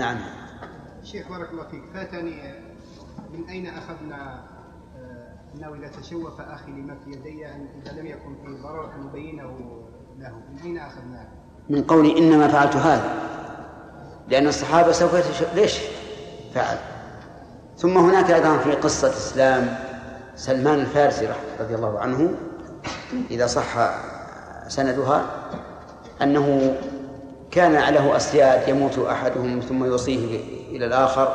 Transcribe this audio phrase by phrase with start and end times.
[0.00, 0.18] نعم.
[1.04, 2.54] شيخ بارك الله فيك فاتني
[3.32, 4.44] من أين أخذنا
[4.96, 9.06] آه، أنه إذا تشوف أخي لما في يدي أن إذا لم يكن في ضرر أن
[9.06, 9.82] نبينه
[10.18, 11.28] له من أين أخذناه؟
[11.70, 13.14] من قولي إنما فعلت هذا.
[14.28, 15.42] لأن الصحابة سوف يتش...
[15.54, 15.78] ليش
[16.54, 16.78] فعل؟
[17.76, 19.78] ثم هناك أيضا في قصة إسلام
[20.36, 21.28] سلمان الفارسي
[21.60, 22.34] رضي الله عنه
[23.30, 24.00] إذا صح
[24.68, 25.26] سندها
[26.22, 26.76] أنه
[27.50, 30.40] كان له أسياد يموت أحدهم ثم يوصيه
[30.70, 31.34] إلى الآخر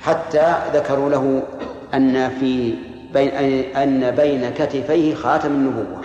[0.00, 1.42] حتى ذكروا له
[1.94, 2.74] أن في
[3.12, 3.30] بين
[3.76, 6.00] أن بين كتفيه خاتم النبوة.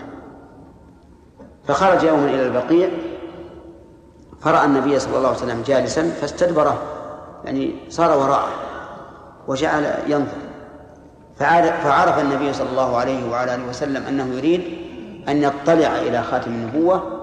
[1.68, 2.90] فخرج يوما إلى البقيع
[4.42, 6.82] فرأى النبي صلى الله عليه وسلم جالسا فاستدبره
[7.46, 8.50] يعني صار وراءه
[9.48, 10.38] وجعل ينظر.
[11.84, 14.64] فعرف النبي صلى الله عليه وعلى آله وسلم أنه يريد
[15.28, 17.21] أن يطلع إلى خاتم النبوة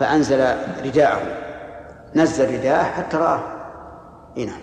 [0.00, 1.20] فأنزل رداءه.
[2.16, 3.40] نزل رداءه حتى رآه.
[4.36, 4.60] إي نعم.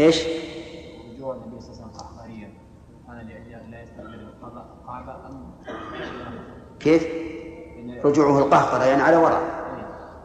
[0.00, 0.22] إيش؟
[1.10, 2.50] وجوه النبي صلى الله عليه وسلم قهقريا
[3.06, 4.28] كان لا يستقبل
[4.80, 5.50] القعبه أم
[6.80, 7.06] كيف؟
[8.04, 9.42] رجوعه القهقرة يعني على وراء.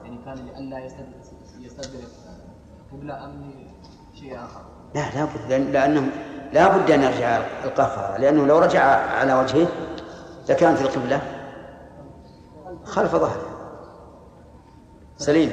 [0.03, 0.86] يعني كان لئلا
[1.59, 2.08] يستدبر
[2.92, 3.53] قبلة أم
[4.14, 4.61] شيء آخر.
[4.95, 6.11] لا لابد لأنه
[6.53, 8.83] لا بد أن يرجع القهقرة لأنه لو رجع
[9.20, 9.67] على وجهه
[10.49, 11.22] لكانت القبلة
[12.86, 13.53] خلف ظهره
[15.17, 15.52] سليم.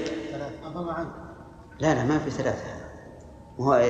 [1.80, 2.64] لا لا ما في ثلاثة.
[3.58, 3.84] وهو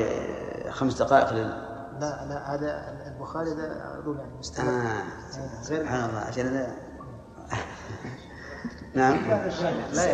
[0.70, 1.70] خمس دقائق لل...
[2.00, 4.68] لا لا هذا البخاري ده أقول يعني مستمر.
[4.68, 5.62] آه.
[5.62, 6.66] سبحان الله عشان
[8.94, 9.18] نعم.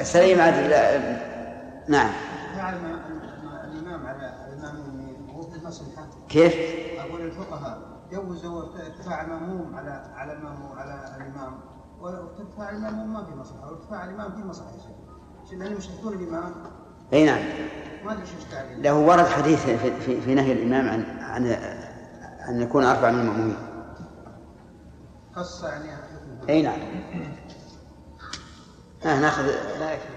[0.02, 0.54] سليم عاد
[1.88, 2.10] نعم.
[3.64, 4.76] الإمام على الإمام
[5.34, 6.54] هو في المصلحة كيف؟
[7.00, 7.95] أقول الفقهاء.
[8.12, 11.60] جوزوا ارتفاع المأموم على على المأموم على الإمام.
[12.00, 13.70] وارتفاع المأموم ما في مصلحة.
[13.70, 15.52] وارتفاع الإمام في مصلحة يا شيخ.
[15.58, 16.52] لأنهم يشركون الإمام.
[17.12, 17.42] أي نعم.
[18.04, 21.46] ما أدري إيش له ورد حديث في, في, في نهي الإمام عن عن
[22.48, 23.56] أن يكون أربع من المأمومين.
[25.36, 25.88] قص يعني
[26.48, 26.78] أي نعم.
[29.04, 29.42] آه ناخذ
[29.78, 30.16] لا يكفي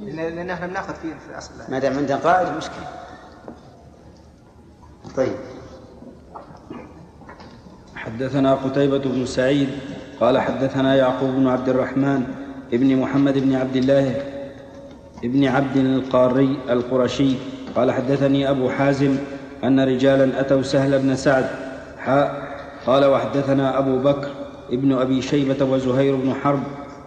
[0.00, 1.52] لأن إحنا بناخذ فيه في الأصل.
[1.68, 2.88] ما دام عندنا قائد مشكلة.
[5.16, 5.36] طيب.
[8.04, 9.68] حدثنا قتيبة بن سعيد
[10.20, 12.22] قال حدثنا يعقوب بن عبد الرحمن
[12.72, 14.14] ابن محمد بن عبد الله
[15.24, 17.34] ابن عبد القاري القرشي
[17.76, 19.16] قال حدثني أبو حازم
[19.64, 21.46] أن رجالا أتوا سهل بن سعد
[21.98, 22.42] حاء
[22.86, 24.28] قال وحدثنا أبو بكر
[24.72, 26.62] ابن أبي شيبة وزهير بن حرب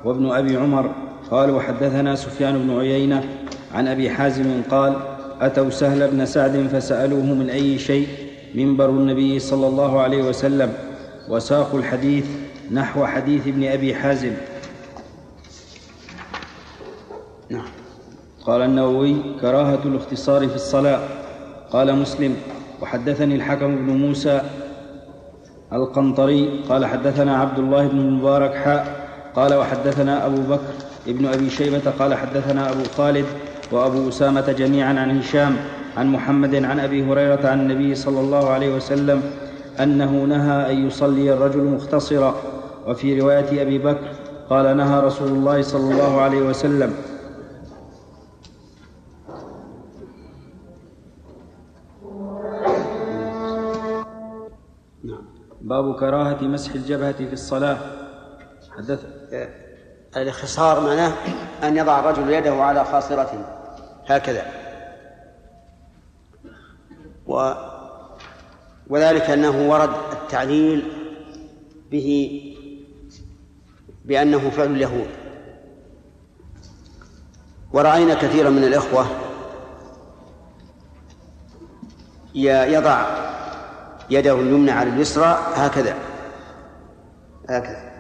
[0.06, 0.92] وابن أبي عمر
[1.32, 3.24] قال وحدثنا سفيان بن عيينة
[3.74, 4.96] عن أبي حازم قال
[5.42, 8.08] أتوا سهل بن سعد فسألوه من أي شيء؟
[8.56, 10.74] منبر النبي صلى الله عليه وسلم
[11.30, 12.26] وساقوا الحديث
[12.72, 14.34] نحو حديث ابن أبي حازم.
[17.50, 17.68] نعم.
[18.46, 21.00] قال النووي كراهة الاختصار في الصلاة.
[21.72, 22.36] قال مسلم
[22.82, 24.42] وحدثني الحكم بن موسى
[25.74, 26.64] القنطري.
[26.70, 29.08] قال حدثنا عبد الله بن المبارك حاء.
[29.36, 30.74] قال وحدثنا أبو بكر
[31.08, 31.92] ابن أبي شيبة.
[32.00, 33.26] قال حدثنا أبو خالد
[33.72, 35.58] وأبو أسامة جميعا عن هشام.
[35.98, 39.24] عن محمد عن أبي هريرة عن النبي صلى الله عليه وسلم
[39.80, 42.36] أنه نهى أن يصلي الرجل مختصرا.
[42.88, 44.08] وفي رواية أبي بكر
[44.50, 46.94] قال نهى رسول الله صلى الله عليه وسلم.
[55.62, 57.78] باب كراهة مسح الجبهة في الصلاة.
[58.78, 59.06] حدث.
[60.18, 61.12] الاختصار معناه
[61.64, 63.46] أن يضع الرجل يده على خاصرته
[64.08, 64.65] هكذا.
[67.28, 67.54] و
[68.90, 70.92] وذلك أنه ورد التعليل
[71.92, 72.42] به
[74.06, 75.08] بأنه فعل اليهود.
[77.74, 79.06] ورأينا كثيرا من الإخوة
[82.36, 83.06] يضع
[84.10, 85.96] يده اليمنى على اليسرى هكذا
[87.50, 87.92] هكذا.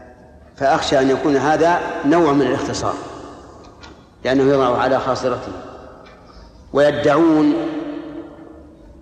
[0.57, 2.95] فأخشى أن يكون هذا نوع من الاختصار
[4.25, 5.51] لأنه يضع على خاصرته.
[6.73, 7.53] ويدعون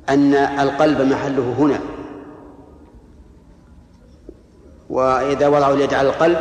[0.09, 1.79] أن القلب محله هنا.
[4.89, 6.39] وإذا وضعوا اليد على القلب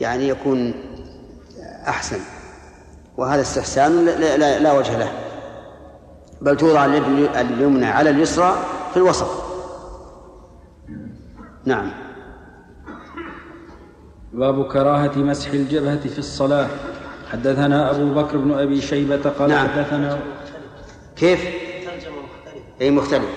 [0.00, 0.74] يعني يكون
[1.88, 2.18] أحسن.
[3.16, 5.12] وهذا استحسان لا, لا, لا وجه له.
[6.40, 7.04] بل توضع اليد
[7.36, 8.56] اليمنى على اليسرى
[8.90, 9.28] في الوسط.
[11.64, 11.90] نعم.
[14.32, 16.68] باب كراهة مسح الجبهة في الصلاة.
[17.32, 19.68] حدثنا أبو بكر بن أبي شيبة قال نعم.
[19.68, 20.18] حدثنا
[21.16, 21.65] كيف؟
[22.80, 23.30] أي مختلف.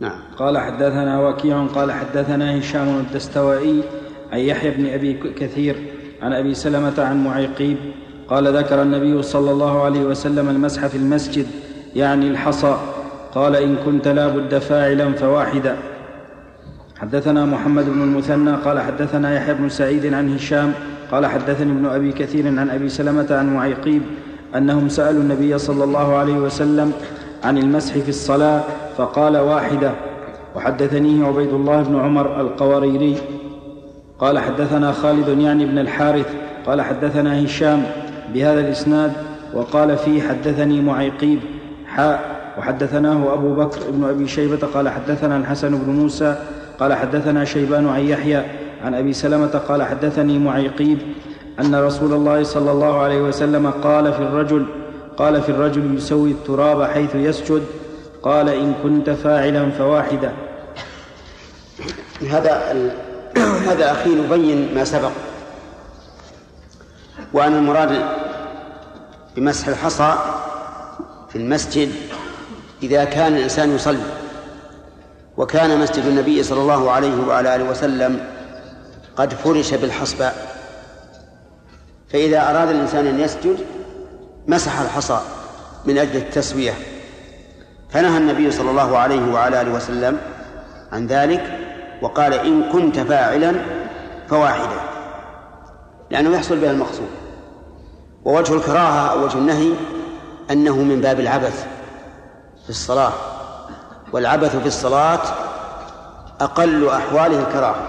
[0.00, 0.18] نعم.
[0.38, 3.82] قال حدثنا وكيع قال حدثنا هشام الدستوائي
[4.32, 5.76] عن يحيى بن أبي كثير
[6.22, 7.76] عن أبي سلمة عن معيقيب
[8.28, 11.46] قال ذكر النبي صلى الله عليه وسلم المسح في المسجد
[11.96, 12.76] يعني الحصى.
[13.34, 15.76] قال إن كنت لا بد فاعلا فواحدا.
[16.98, 20.72] حدثنا محمد بن المثنى قال حدثنا يحيى بن سعيد عن هشام
[21.12, 24.02] قال حدثني ابن أبي كثير عن أبي سلمة عن معيقيب
[24.56, 26.92] أنهم سألوا النبي صلى الله عليه وسلم
[27.44, 28.62] عن المسح في الصلاة
[28.96, 29.92] فقال واحدة
[30.56, 33.16] وحدثنيه عبيد الله بن عمر القواريري
[34.18, 36.26] قال حدثنا خالد يعني بن الحارث
[36.66, 37.82] قال حدثنا هشام
[38.34, 39.12] بهذا الإسناد
[39.54, 41.40] وقال فيه حدثني معيقيب
[41.86, 46.36] حاء وحدثناه أبو بكر بن أبي شيبة قال حدثنا الحسن بن موسى
[46.80, 48.42] قال حدثنا شيبان عن يحيى
[48.84, 50.98] عن أبي سلمة قال حدثني معيقيب
[51.60, 54.66] أن رسول الله صلى الله عليه وسلم قال في الرجل
[55.20, 57.64] قال في الرجل يسوي التراب حيث يسجد
[58.22, 60.32] قال إن كنت فاعلا فواحدا.
[62.30, 62.90] هذا ال...
[63.68, 65.10] هذا أخي يبين ما سبق.
[67.32, 68.04] وأن المراد
[69.36, 70.14] بمسح الحصى
[71.28, 71.92] في المسجد
[72.82, 74.02] إذا كان الإنسان يصلي.
[75.36, 78.26] وكان مسجد النبي صلى الله عليه وعلى آله وسلم
[79.16, 80.56] قد فرش بالحصباء
[82.12, 83.58] فإذا أراد الإنسان أن يسجد
[84.50, 85.20] مسح الحصى
[85.84, 86.74] من أجل التسوية.
[87.90, 90.18] فنهى النبي صلى الله عليه وعلى آله وسلم
[90.92, 91.58] عن ذلك
[92.02, 93.54] وقال إن كنت فاعلا
[94.28, 94.80] فواحدا
[96.10, 97.08] لأنه يحصل بها المقصود.
[98.24, 99.72] ووجه الكراهة أو وجه النهي
[100.50, 101.66] أنه من باب العبث
[102.64, 103.12] في الصلاة
[104.12, 105.20] والعبث في الصلاة
[106.40, 107.86] أقل أحواله الكراهة.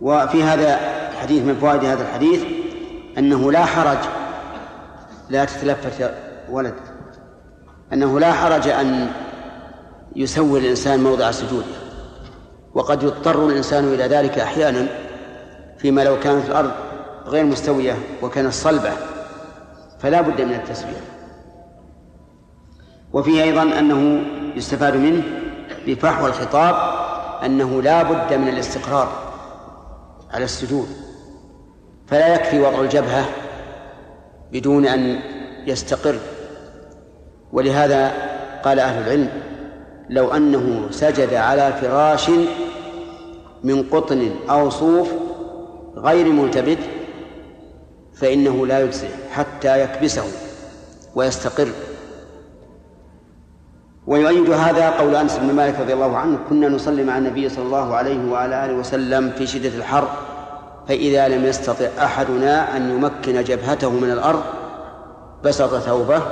[0.00, 0.78] وفي هذا
[1.12, 2.59] الحديث من فوائد هذا الحديث
[3.20, 3.98] أنه لا حرج.
[5.28, 6.14] لا تتلفت يا
[6.50, 6.74] ولد.
[7.92, 9.10] أنه لا حرج أن
[10.16, 11.66] يسوي الإنسان موضع سجوده
[12.74, 14.86] وقد يضطر الإنسان إلى ذلك أحيانا
[15.78, 16.70] فيما لو كانت الأرض
[17.26, 18.92] غير مستوية وكانت صلبة
[19.98, 21.00] فلا بد من التسوية
[23.12, 24.22] وفيه أيضا أنه
[24.56, 25.22] يستفاد منه
[25.86, 26.74] بفحوى الخطاب
[27.44, 29.08] أنه لا بد من الاستقرار
[30.30, 30.88] على السجود.
[32.10, 33.24] فلا يكفي وضع الجبهة
[34.52, 35.18] بدون أن
[35.66, 36.16] يستقر.
[37.52, 38.12] ولهذا
[38.64, 39.28] قال أهل العلم
[40.10, 42.30] لو أنه سجد على فراش
[43.64, 45.10] من قطن أو صوف
[45.96, 46.78] غير ملتبت
[48.14, 50.24] فإنه لا يجزئ حتى يكبسه
[51.14, 51.68] ويستقر.
[54.06, 57.94] ويؤيد هذا قول أنس بن مالك رضي الله عنه كنا نصلي مع النبي صلى الله
[57.94, 60.08] عليه وعلى آله وسلم في شدة الحر
[60.88, 64.42] فإذا لم يستطع أحدنا أن يمكن جبهته من الأرض
[65.44, 66.22] بسط ثوبه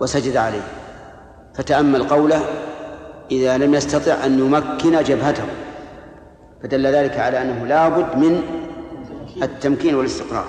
[0.00, 0.62] وسجد عليه.
[1.54, 2.40] فتأمل قوله
[3.30, 5.44] إذا لم يستطع أن يمكن جبهته.
[6.62, 8.42] فدل ذلك على أنه لا بد من
[9.42, 10.46] التمكين والاستقرار.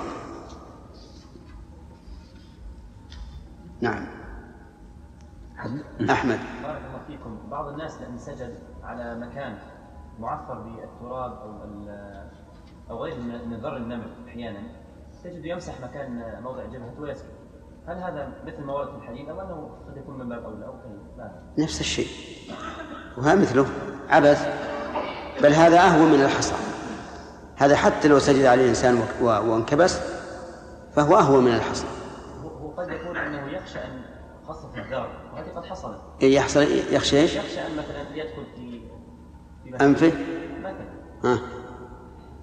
[3.80, 4.06] نعم.
[6.10, 6.38] أحمد.
[6.62, 7.38] بارك الله فيكم.
[7.50, 9.58] بعض الناس لأن سجد على مكان
[10.20, 11.50] معفر بالتراب أو
[12.90, 14.62] أو غيره من ذر النمل أحيانا
[15.24, 17.38] تجد يمسح مكان موضع جبهته ويسجد
[17.86, 20.74] هل هذا مثل ما ورد في الحديث أو أنه قد يكون من باب أولى أو
[21.58, 22.06] نفس الشيء.
[23.18, 23.66] وها مثله
[24.08, 24.46] عبث.
[25.42, 26.54] بل هذا أهون من الحصى.
[27.56, 30.00] هذا حتى لو سجد عليه الإنسان وانكبس
[30.94, 31.86] فهو أهون من الحصى.
[32.42, 34.02] هو قد يكون أنه يخشى أن
[34.46, 36.00] خاصة في الدار وهذه قد حصلت.
[36.22, 38.80] إيه يحصل يخشى إيش؟ يخشى أن مثلا يدخل في
[39.64, 40.12] في أنفه.
[40.60, 40.88] مثلا
[41.24, 41.57] ها.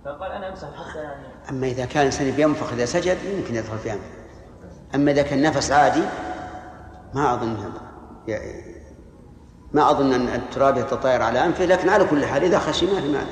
[0.05, 3.93] فقال أنا أمسح حتى يعني أما إذا كان الإنسان بينفخ إذا سجد يمكن يدخل في
[3.93, 4.09] أنفه
[4.95, 6.03] أما إذا كان نفس عادي
[7.13, 7.57] ما أظن
[9.73, 13.07] ما أظن أن التراب يتطاير على أنفه لكن على كل حال إذا خشي ما في
[13.07, 13.31] مانع.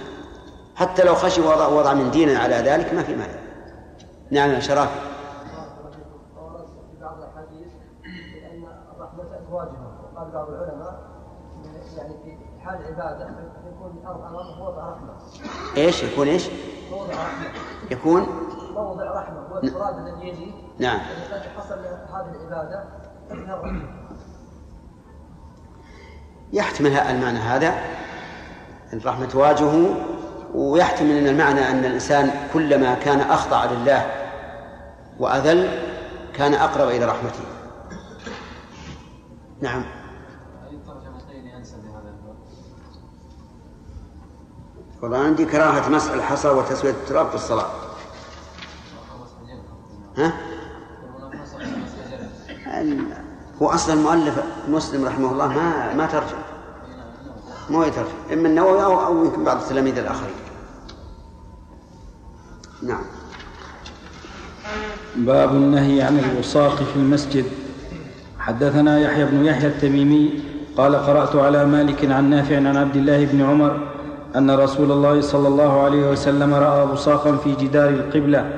[0.75, 3.39] حتى لو خشي وضع, وضع من دين على ذلك ما في مانع.
[4.31, 4.99] نعم يا شرافي
[6.91, 7.71] في بعض الاحاديث
[8.33, 8.63] بأن
[8.95, 9.87] الرحمه واجبة.
[10.13, 11.13] وقال بعض العلماء
[11.97, 13.29] يعني في حال عبادة
[14.91, 15.13] رحمه
[15.77, 16.27] إيش يكون
[17.09, 17.51] رحمه
[17.91, 18.27] يكون؟
[18.73, 20.99] موضع رحمه هو التراب الذي يجي نعم.
[21.31, 21.79] قد حصل
[22.13, 22.83] هذه العباده
[23.29, 24.03] فمنها الرحمه
[26.53, 27.73] يحتمل المعنى هذا
[28.93, 29.95] الرحمة واجهه
[30.55, 34.05] ويحتمل أن المعنى أن الإنسان كلما كان أخضع لله
[35.19, 35.69] وأذل
[36.33, 37.43] كان أقرب إلى رحمته.
[39.61, 39.83] نعم
[40.69, 42.35] أي الترجمتين أنسب لهذا الباب
[45.03, 47.67] والله عندي كراهة مسح الحصى وتسوية التراب في الصلاة.
[50.17, 50.33] ها؟
[53.61, 56.37] هو أصلا المؤلف مسلم رحمه الله ما ما ترجم.
[57.69, 58.09] ما يترجم.
[58.33, 60.35] إما النووي أو أو يمكن بعض التلاميذ الآخرين.
[65.15, 67.45] باب النهي عن الوصاق في المسجد.
[68.39, 70.43] حدثنا يحيى بن يحيى التميمي
[70.77, 73.92] قال قرأت على مالك عن نافع عن عبد الله بن عمر
[74.35, 78.49] أن رسول الله صلى الله عليه وسلم رأى بصاقا في جدار القبلة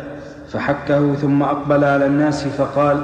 [0.51, 3.03] فحكه ثم أقبل على الناس فقال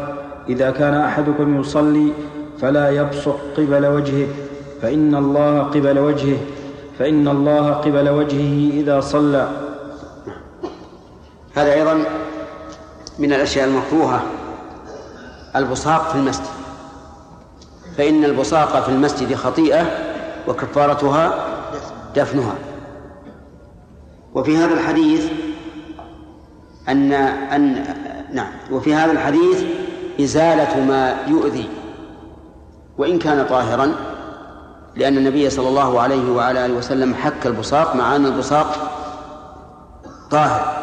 [0.50, 2.14] إذا كان أحدكم يصلي
[2.62, 4.28] فلا يبصق قبل وجهه
[4.82, 6.38] فإن الله قبل وجهه
[7.00, 9.48] فإن الله قبل وجهه إذا صلى.
[11.56, 12.04] هذا أيضا
[13.20, 14.24] من الأشياء المكروهة
[15.56, 16.46] البصاق في المسجد
[17.98, 19.86] فإن البصاق في المسجد خطيئة
[20.48, 21.51] وكفارتها
[22.16, 22.56] دفنها.
[24.36, 25.32] وفي هذا الحديث
[26.90, 27.84] أن أن
[28.34, 28.52] نعم.
[28.72, 29.64] وفي هذا الحديث
[30.22, 31.70] إزالة ما يؤذي
[32.98, 33.96] وإن كان طاهرا
[34.96, 38.76] لأن النبي صلى الله عليه وعلى آله وسلم حك البصاق مع أن البصاق
[40.32, 40.82] طاهر.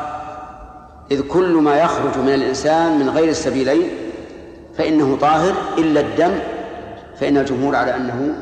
[1.10, 3.90] إذ كل ما يخرج من الإنسان من غير السبيلين
[4.78, 6.38] فإنه طاهر إلا الدم
[7.20, 8.34] فإن الجمهور على أنه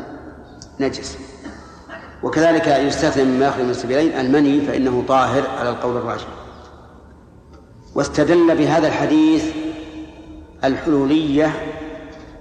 [0.80, 1.25] نجس.
[2.26, 6.26] وكذلك يستثنى مما يخرج من السبيلين المني فإنه طاهر على القول الراجح.
[7.94, 9.44] واستدل بهذا الحديث
[10.64, 11.52] الحلولية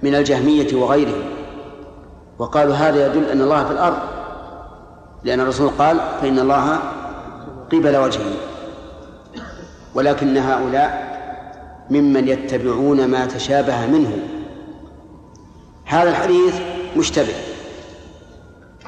[0.02, 1.24] من الجهمية وغيرهم
[2.38, 3.98] وقالوا هذا يدل أن الله في الأرض
[5.24, 6.78] لأن الرسول قال فإن الله
[7.72, 8.32] قبل وجهه.
[9.94, 11.16] ولكن هؤلاء
[11.90, 14.18] ممن يتبعون ما تشابه منه.
[15.84, 16.54] هذا الحديث
[16.96, 17.55] مشتبه.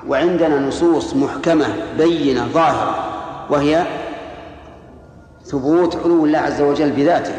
[0.07, 1.67] وعندنا نصوص محكمة
[1.99, 3.09] بينة ظاهرة
[3.51, 3.87] وهي
[5.45, 7.35] ثبوت علو الله عز وجل بذاته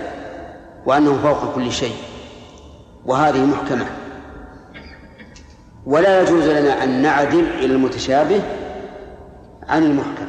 [0.86, 1.96] وأنه فوق كل شيء
[3.06, 3.86] وهذه محكمة.
[5.86, 8.42] ولا يجوز لنا أن نعدل إلى المتشابه
[9.70, 10.26] عن المحكم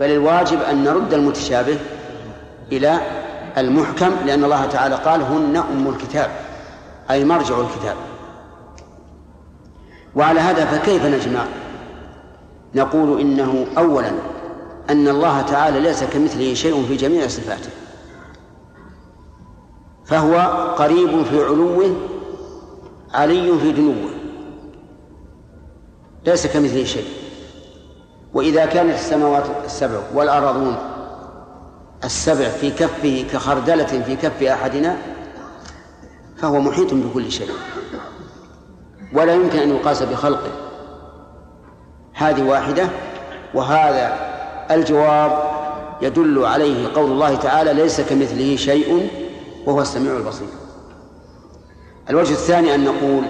[0.00, 1.78] بل الواجب أن نرد المتشابه
[2.72, 3.00] إلى
[3.58, 6.30] المحكم لأن الله تعالى قال هن أم الكتاب
[7.10, 7.96] أي مرجع الكتاب.
[10.16, 11.44] وعلى هذا فكيف نجمع؟
[12.74, 14.12] نقول إنه أولا
[14.90, 17.70] أن الله تعالى ليس كمثله شيء في جميع صفاته.
[20.06, 20.36] فهو
[20.78, 21.96] قريب في علوه
[23.14, 24.10] علي في دنوه
[26.26, 27.06] ليس كمثله شيء.
[28.34, 30.76] وإذا كانت السماوات السبع والأراضون
[32.04, 34.96] السبع في كفه كخردلة في كف أحدنا
[36.36, 37.50] فهو محيط بكل شيء.
[39.12, 40.50] ولا يمكن أن يقاس بخلقه.
[42.14, 42.88] هذه واحدة
[43.54, 44.18] وهذا
[44.70, 45.56] الجواب
[46.02, 49.10] يدل عليه قول الله تعالى ليس كمثله شيء
[49.66, 50.48] وهو السميع البصير.
[52.10, 53.24] الوجه الثاني أن نقول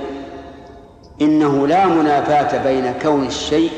[1.20, 3.70] إنه لا منافاة بين كون الشيء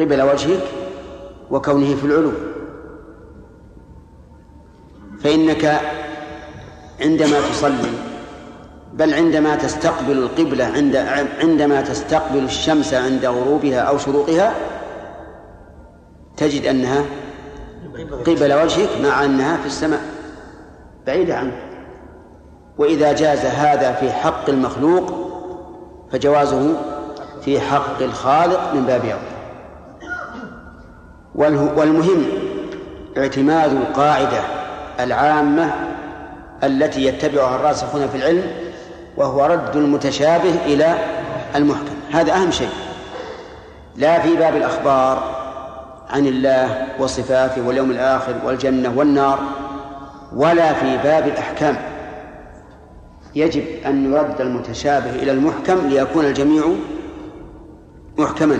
[0.00, 0.62] قبل وجهك
[1.50, 2.32] وكونه في العلو.
[5.20, 5.80] فإنك
[7.00, 8.05] عندما تصلي
[8.96, 10.96] بل عندما تستقبل القبلة عند
[11.40, 14.54] عندما تستقبل الشمس عند غروبها أو شروقها
[16.36, 17.04] تجد أنها
[18.26, 20.00] قبل وجهك مع أنها في السماء
[21.06, 21.62] بعيدة عنك
[22.78, 25.14] وإذا جاز هذا في حق المخلوق
[26.12, 26.76] فجوازه
[27.44, 29.36] في حق الخالق من باب أولى
[31.76, 32.24] والمهم
[33.16, 34.40] اعتماد القاعدة
[35.00, 35.74] العامة
[36.64, 38.65] التي يتبعها الراسخون في العلم
[39.16, 40.98] وهو رد المتشابه إلى
[41.56, 41.94] المحكم.
[42.12, 42.68] هذا أهم شيء.
[43.96, 45.36] لا في باب الأخبار
[46.10, 49.38] عن الله وصفاته واليوم الآخر والجنة والنار
[50.36, 51.76] ولا في باب الأحكام.
[53.34, 56.64] يجب أن يرد المتشابه إلى المحكم ليكون الجميع
[58.18, 58.58] محكما.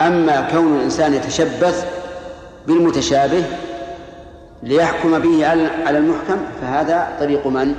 [0.00, 1.86] أما كون الإنسان يتشبث
[2.66, 3.44] بالمتشابه
[4.62, 5.46] ليحكم به
[5.86, 7.74] على المحكم فهذا طريق من؟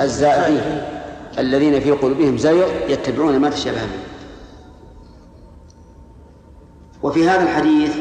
[0.00, 0.82] الزائغين
[1.38, 4.04] الذين في قلوبهم زيغ يتبعون ما تشابه منه.
[7.02, 7.96] وفي هذا الحديث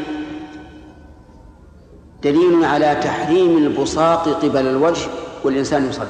[2.24, 5.08] دليل على تحريم البساط قبل الوجه
[5.44, 6.08] والإنسان يصلي.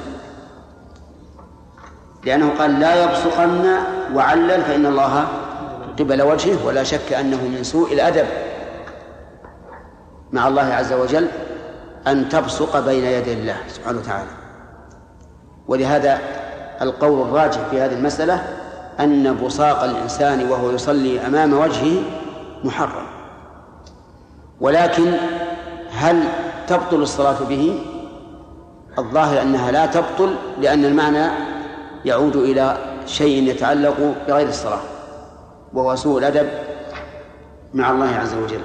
[2.24, 3.76] لأنه قال لا يبصقن
[4.14, 5.28] وعلل فإن الله
[5.98, 8.26] قبل وجهه ولا شك أنه من سوء الأدب.
[10.32, 11.28] مع الله عز وجل
[12.06, 14.39] أن تبصق بين يدي الله سبحانه وتعالى.
[15.70, 16.18] ولهذا
[16.82, 18.44] القول الراجح في هذه المسألة
[19.00, 22.02] أن بصاق الإنسان وهو يصلي أمام وجهه
[22.64, 23.06] محرم.
[24.60, 25.12] ولكن
[25.90, 26.24] هل
[26.66, 27.82] تبطل الصلاة به؟
[28.98, 31.26] الظاهر أنها لا تبطل لأن المعنى
[32.04, 34.80] يعود إلى شيء يتعلق بغير الصلاة
[35.72, 36.48] وهو سوء الأدب
[37.74, 38.60] مع الله عز وجل.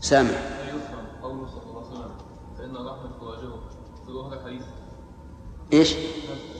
[0.00, 2.10] سامع هل يفهم قوله صلى الله عليه وسلم
[2.58, 3.60] فإن الرحمة تواجهه
[4.06, 4.62] في ظهر الحديث
[5.72, 5.94] إيش؟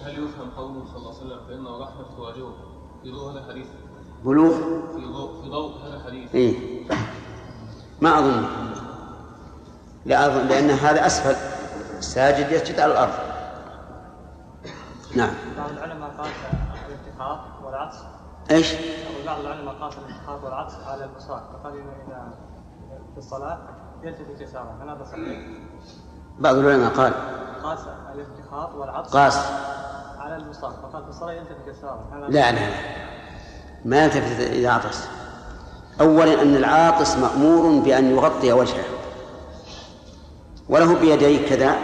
[0.05, 2.52] هل- يفهم قوله صلى الله عليه وسلم فإن الرحمة تواجهه
[3.02, 3.67] في ضوء هذا الحديث.
[4.25, 4.55] بلوغ؟
[4.93, 6.35] في ضوء في ضوء هذا الحديث.
[6.35, 6.85] إيه.
[8.00, 8.45] ما أظن.
[10.07, 11.37] لا أظن لأن هذا أسفل
[11.99, 13.12] الساجد يسجد على الأرض.
[15.17, 15.31] نعم.
[15.57, 16.29] بعض العلماء قاس
[16.88, 17.97] الالتقاط والعطس
[18.50, 18.73] إيش؟
[19.26, 22.33] بعض العلماء قاس الالتقاط والعطس على البصاق فقال إنه إذا
[23.12, 23.59] في الصلاة
[24.02, 25.49] يلتفت يسارا هل هذا صحيح؟
[26.38, 27.12] بعض العلماء قال.
[27.62, 27.79] قاس
[29.12, 29.38] قاس.
[30.19, 32.76] على البصاق فقال في الصلاة يلتفت هذا لا لا لا.
[33.85, 35.09] ما يلتفت إذا عطس
[36.00, 38.85] أولا أن العاطس مأمور بأن يغطي وجهه.
[40.69, 41.76] وله بيديه كذا.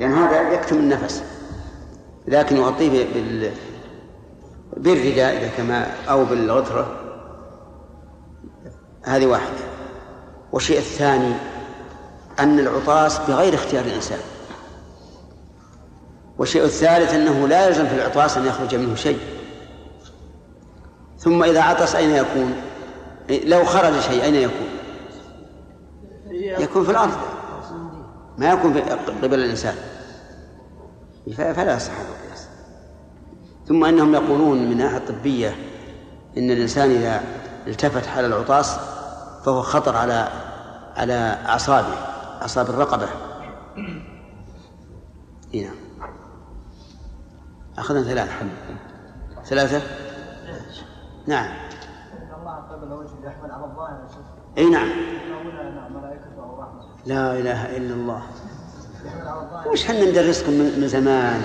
[0.00, 1.22] لأن هذا يكتم النفس.
[2.26, 3.52] لكن يغطيه بال
[4.76, 6.86] بالرداء إذا كما أو بالغطرة
[9.04, 9.64] هذه واحدة.
[10.52, 11.34] والشيء الثاني
[12.38, 14.18] أن العطاس بغير اختيار الإنسان.
[16.40, 19.18] والشيء الثالث أنه لا يلزم في العطاس أن يخرج منه شيء.
[21.18, 22.54] ثم إذا عطس أين يكون؟
[23.30, 24.68] لو خرج شيء أين يكون؟
[26.32, 27.16] يكون في الأرض.
[28.38, 28.78] ما يكون
[29.22, 29.74] قبل الإنسان.
[31.36, 32.48] فلا يصح هذا القياس.
[33.68, 35.56] ثم إنهم يقولون من الناحية الطبية
[36.38, 37.22] إن الإنسان إذا
[37.66, 38.76] التفت حال العطاس
[39.44, 40.28] فهو خطر على
[40.96, 41.94] على أعصابه
[42.42, 43.08] أعصاب الرقبة.
[45.54, 45.89] إيه نعم.
[47.80, 48.32] أخذنا ثلاثة.
[49.44, 49.82] ثلاثة؟
[51.26, 51.48] نعم.
[52.40, 53.98] الله قبل يحمل على الظاهر
[54.58, 54.88] أي نعم.
[57.06, 58.22] لا إله إلا الله.
[59.66, 61.42] وش حنا ندرسكم من زمان؟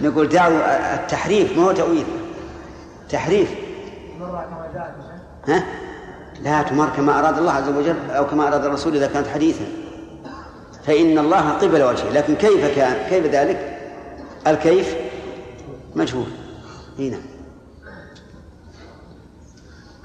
[0.00, 2.06] نقول دعوا التحريف ما هو تأويل.
[3.08, 3.54] تحريف.
[5.48, 5.64] ها؟
[6.42, 9.64] لا تمر كما أراد الله عز وجل أو كما أراد الرسول إذا كانت حديثا.
[10.84, 12.10] فإن الله قبل وجهه.
[12.10, 13.79] لكن كيف كان؟ كيف ذلك؟
[14.46, 14.96] الكيف
[15.96, 16.26] مجهول.
[16.98, 17.16] هنا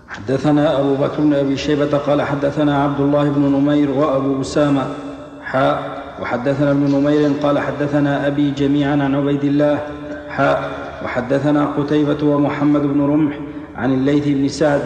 [0.07, 4.87] حدثنا أبو بكر بن أبي شيبة قال حدثنا عبد الله بن نمير وأبو أسامة
[5.41, 9.79] حاء وحدثنا ابن نمير قال حدثنا أبي جميعا عن عبيد الله
[10.29, 10.69] حاء
[11.05, 13.39] وحدثنا قتيبة ومحمد بن رمح
[13.75, 14.81] عن الليث بن سعد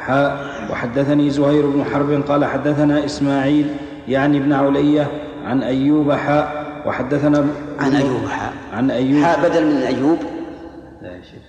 [0.00, 3.74] حاء وحدثني زهير بن حرب قال حدثنا إسماعيل
[4.08, 5.10] يعني ابن علية
[5.44, 7.46] عن أيوب حاء وحدثنا
[7.78, 9.24] عن أيوب حاء عن أيوب.
[9.24, 10.18] حاء بدل من أيوب.
[11.02, 11.42] لا يا شيخ.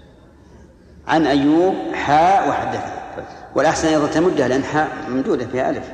[1.08, 3.04] عن أيوب حاء وحدثنا
[3.56, 5.92] والأحسن أيضا تمدها لأن حاء ممدودة فيها ألف.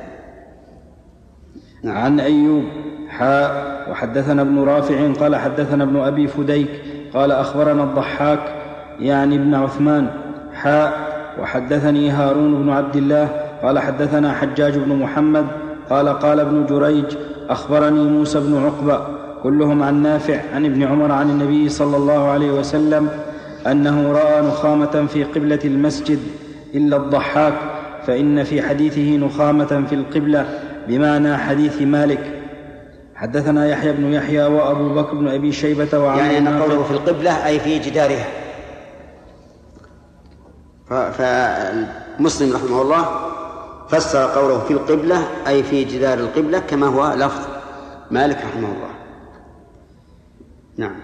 [1.82, 1.96] نعم.
[1.96, 2.64] عن أيوب
[3.08, 6.82] حاء وحدثنا ابن رافع قال حدثنا ابن أبي فديك
[7.14, 8.40] قال أخبرنا الضحاك
[9.00, 10.10] يعني ابن عثمان
[10.54, 13.28] حاء وحدثني هارون بن عبد الله
[13.62, 15.46] قال حدثنا حجاج بن محمد
[15.90, 17.16] قال قال ابن جريج
[17.48, 22.50] أخبرني موسى بن عقبة كلهم عن نافع عن ابن عمر عن النبي صلى الله عليه
[22.50, 23.08] وسلم
[23.66, 26.18] أنه رأى نخامة في قبلة المسجد
[26.74, 27.54] إلا الضحاك
[28.06, 32.36] فإن في حديثه نخامة في القبلة بمعنى حديث مالك.
[33.14, 37.46] حدثنا يحيى بن يحيى وأبو بكر بن أبي شيبة وعمر يعني نافع قوله في القبلة
[37.46, 38.26] أي في جدارها.
[40.86, 43.04] ف- فمسلم رحمه الله
[43.88, 47.46] فسر قوله في القبلة أي في جدار القبلة كما هو لفظ
[48.10, 48.89] مالك رحمه الله.
[50.78, 50.94] نعم.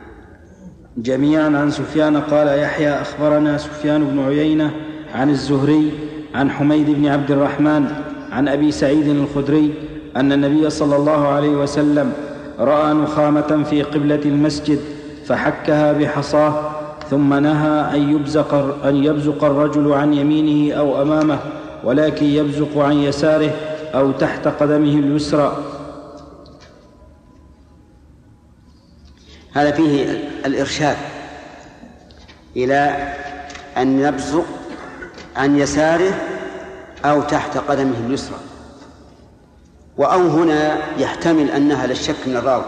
[0.97, 4.71] جميعا عن سفيان قال يحيى أخبرنا سفيان بن عيينة
[5.15, 5.93] عن الزهري
[6.35, 7.87] عن حميد بن عبد الرحمن
[8.33, 9.75] عن أبي سعيد الخدري
[10.17, 12.13] أن النبي صلى الله عليه وسلم
[12.59, 14.79] رأى نخامة في قبلة المسجد
[15.27, 16.71] فحكها بحصاه
[17.11, 21.39] ثم نهى أن يبزق, أن يبزق الرجل عن يمينه أو أمامه
[21.85, 23.51] ولكن يبزق عن يساره
[23.95, 25.57] أو تحت قدمه اليسرى.
[29.57, 30.97] هذا فيه الإرشاد
[32.57, 33.13] إلى
[33.77, 34.45] أن يبزق
[35.37, 36.15] عن يساره
[37.05, 38.39] أو تحت قدمه اليسرى.
[39.97, 42.65] وأو هنا يحتمل أنها للشك من الراوي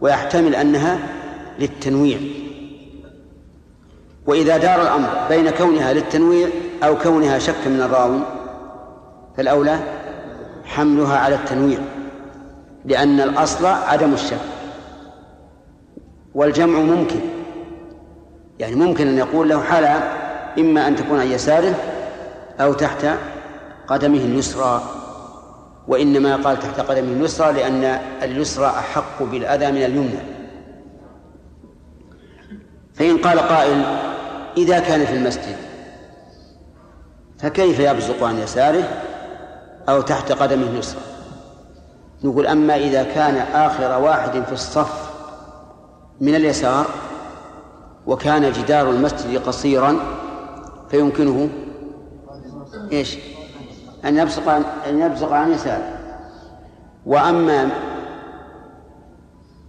[0.00, 0.98] ويحتمل أنها
[1.58, 2.18] للتنويع.
[4.26, 6.48] وإذا دار الأمر بين كونها للتنويع
[6.82, 8.20] أو كونها شك من الراوي
[9.36, 9.78] فالأولى
[10.64, 11.78] حملها على التنويع
[12.84, 14.63] لأن الأصل عدم الشك.
[16.34, 17.20] والجمع ممكن.
[18.58, 20.02] يعني ممكن أن يقول له حالة
[20.58, 21.74] إما أن تكون عن يساره
[22.60, 23.06] أو تحت
[23.86, 24.82] قدمه اليسرى
[25.88, 27.84] وإنما قال تحت قدمه اليسرى لأن
[28.22, 30.20] اليسرى أحق بالأذى من اليمنى.
[32.94, 33.84] فإن قال قائل
[34.56, 35.56] إذا كان في المسجد
[37.38, 38.88] فكيف يبزق عن يساره
[39.88, 41.00] أو تحت قدمه اليسرى؟
[42.24, 45.03] نقول أما إذا كان آخر واحد في الصف
[46.20, 46.86] من اليسار
[48.06, 49.98] وكان جدار المسجد قصيرا
[50.90, 51.48] فيمكنه؟
[52.92, 53.18] إيش؟
[54.04, 54.48] أن يبصق
[54.88, 55.98] أن يبصق عن يساره
[57.06, 57.70] وأما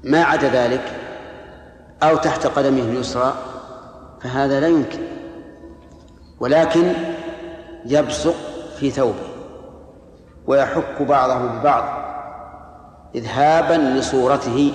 [0.03, 0.91] ما عدا ذلك
[2.03, 3.34] أو تحت قدمه اليسرى
[4.21, 4.99] فهذا لا يمكن.
[6.39, 6.93] ولكن
[7.86, 8.36] يبصق
[8.79, 9.27] في ثوبه
[10.47, 11.84] ويحك بعضه ببعض
[13.15, 14.73] إذهابا لصورته.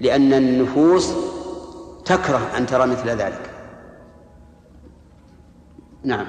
[0.00, 1.12] لأن النفوس
[2.04, 3.50] تكره أن ترى مثل ذلك.
[6.04, 6.26] نعم.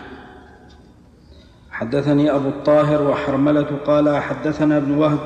[1.72, 5.20] حدثني أبو الطاهر وحرملة قال حدثنا ابن وهب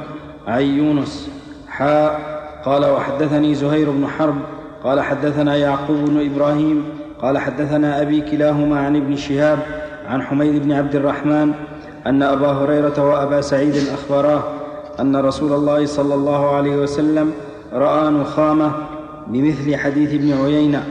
[0.48, 1.30] عن يونس
[1.68, 4.36] حاء قال وحدثني زهير بن حرب
[4.84, 6.86] قال حدثنا يعقوب بن إبراهيم
[7.22, 9.60] قال حدثنا أبي كلاهما عن ابن شهاب
[10.08, 11.54] عن حميد بن عبد الرحمن
[12.08, 14.44] أن أبا هريرة وأبا سعيد أخبراه
[15.00, 17.34] أن رسول الله صلى الله عليه وسلم
[17.74, 18.72] رأى نخامة
[19.28, 20.84] بمثل حديث ابن عيينة.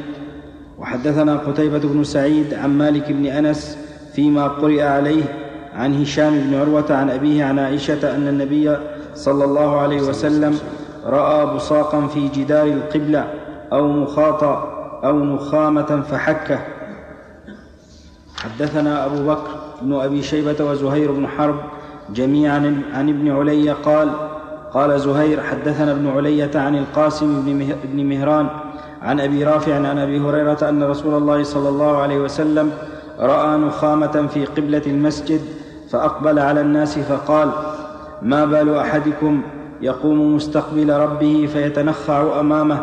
[0.79, 3.79] وحدثنا قتيبة بن سعيد عن مالك بن أنس
[4.15, 5.23] فيما قرئ عليه
[5.75, 8.77] عن هشام بن عروة عن أبيه عن عائشة أن النبي
[9.15, 10.59] صلى الله عليه وسلم
[11.07, 13.35] رأى بصاقا في جدار القبلة
[13.73, 16.59] أو مخاطا أو نخامة فحكه.
[18.37, 19.51] حدثنا أبو بكر
[19.83, 21.57] بن أبي شيبة وزهير بن حرب
[22.11, 24.11] جميعا عن ابن علي قال
[24.75, 27.43] قال زهير حدثنا ابن علية عن القاسم
[27.85, 28.47] بن مهران
[29.03, 32.71] عن أبي رافع عن أبي هريرة أن رسول الله صلى الله عليه وسلم
[33.19, 35.41] رأى نخامة في قبلة المسجد
[35.91, 37.51] فأقبل على الناس فقال
[38.23, 39.43] ما بال أحدكم
[39.83, 42.81] يقوم مستقبل ربه فيتنخع أمامه؟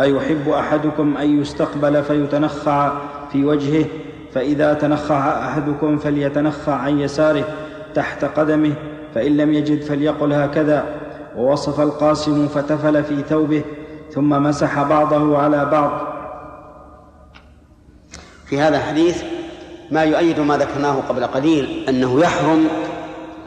[0.00, 2.92] أيحب أحدكم أن يستقبل فيتنخع
[3.32, 3.84] في وجهه؟
[4.32, 7.44] فإذا تنخع أحدكم فليتنخع عن يساره
[7.94, 8.72] تحت قدمه.
[9.14, 10.84] فإن لم يجد فليقل هكذا.
[11.36, 13.62] ووصف القاسم فتفل في ثوبه
[14.12, 16.00] ثم مسح بعضه على بعض.
[18.46, 19.22] في هذا الحديث
[19.90, 22.68] ما يؤيد ما ذكرناه قبل قليل أنه يحرم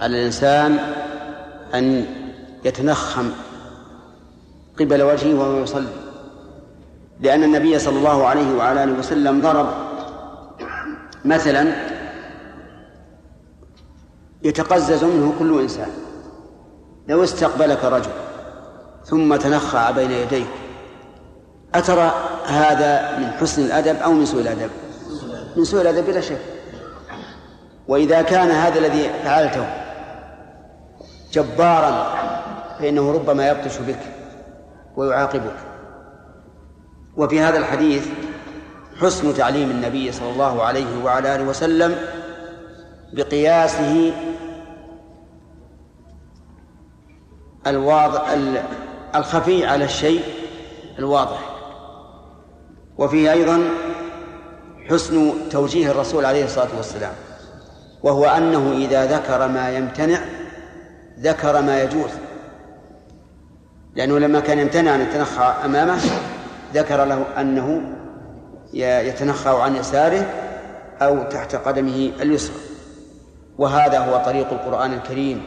[0.01, 0.79] على الإنسان
[1.73, 2.05] أن
[2.65, 3.29] يتنخم
[4.79, 5.93] قبل وجهه وهو يصلي.
[7.19, 9.67] لأن النبي صلى الله عليه وعلى آله وسلم ضرب
[11.25, 11.67] مثلا
[14.43, 15.89] يتقزز منه كل إنسان.
[17.07, 18.11] لو استقبلك رجل
[19.05, 20.47] ثم تنخع بين يديك
[21.75, 22.11] أترى
[22.45, 24.69] هذا من حسن الأدب أو من سوء الأدب؟
[25.55, 26.41] من سوء الأدب بلا شك.
[27.87, 29.65] وإذا كان هذا الذي فعلته
[31.33, 32.13] جبارا
[32.79, 33.99] فإنه ربما يبطش بك
[34.95, 35.55] ويعاقبك.
[37.17, 38.07] وفي هذا الحديث
[39.01, 41.95] حسن تعليم النبي صلى الله عليه وعلى آله وسلم
[43.13, 44.13] بقياسه
[47.67, 48.35] الواضح
[49.15, 50.21] الخفي على الشيء
[50.99, 51.39] الواضح.
[52.97, 53.69] وفيه أيضا
[54.89, 57.13] حسن توجيه الرسول عليه الصلاة والسلام
[58.03, 60.19] وهو أنه إذا ذكر ما يمتنع
[61.19, 62.09] ذكر ما يجوز.
[63.95, 65.99] لأنه لما كان يمتنع أن يتنخى أمامه
[66.73, 67.81] ذكر له أنه
[68.73, 70.29] يتنخى عن يساره
[71.01, 72.72] أو تحت قدمه اليسرى.
[73.57, 75.45] وهذا هو طريق القرآن الكريم.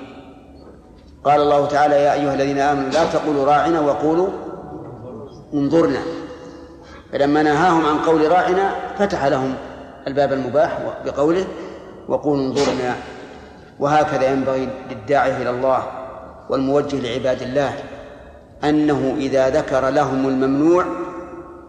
[1.25, 4.29] قال الله تعالى يا أيها الذين آمنوا لا تقولوا راعنا وقولوا
[5.55, 6.01] انظرنا.
[7.13, 9.55] فلما نهاهم عن قول راعنا فتح لهم
[10.07, 11.45] الباب المباح بقوله
[12.09, 12.95] وقولوا انظرنا.
[13.81, 15.83] وهكذا ينبغي للداعي إلى الله
[16.51, 17.73] والموجه لعباد الله
[18.65, 20.85] أنه إذا ذكر لهم الممنوع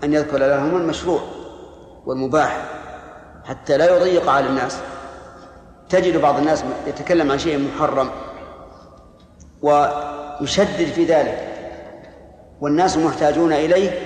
[0.04, 1.20] أن يذكر لهم المشروع
[2.06, 2.66] والمباح
[3.46, 4.78] حتى لا يضيق على الناس.
[5.90, 8.10] تجد بعض الناس يتكلم عن شيء محرم
[9.62, 11.54] ويشدد في ذلك
[12.62, 14.00] والناس محتاجون إليه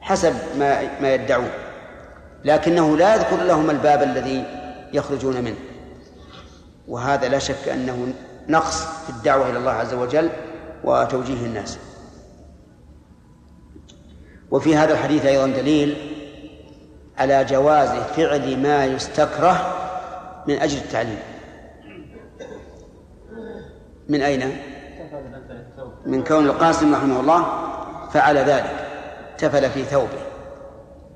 [0.00, 1.50] حسب ما ما يدعون
[2.44, 4.44] لكنه لا يذكر لهم الباب الذي
[4.92, 5.56] يخرجون منه.
[6.88, 8.14] وهذا لا شك أنه
[8.48, 10.30] نقص في الدعوة إلى الله عز وجل
[10.84, 11.78] وتوجيه الناس.
[14.50, 15.96] وفي هذا الحديث أيضا دليل
[17.18, 19.83] على جواز فعل ما يستكره
[20.48, 21.18] من أجل التعليم.
[24.08, 24.56] من أين؟
[26.06, 27.46] من كون القاسم رحمه الله
[28.12, 28.86] فعل ذلك
[29.38, 30.18] تفل في ثوبه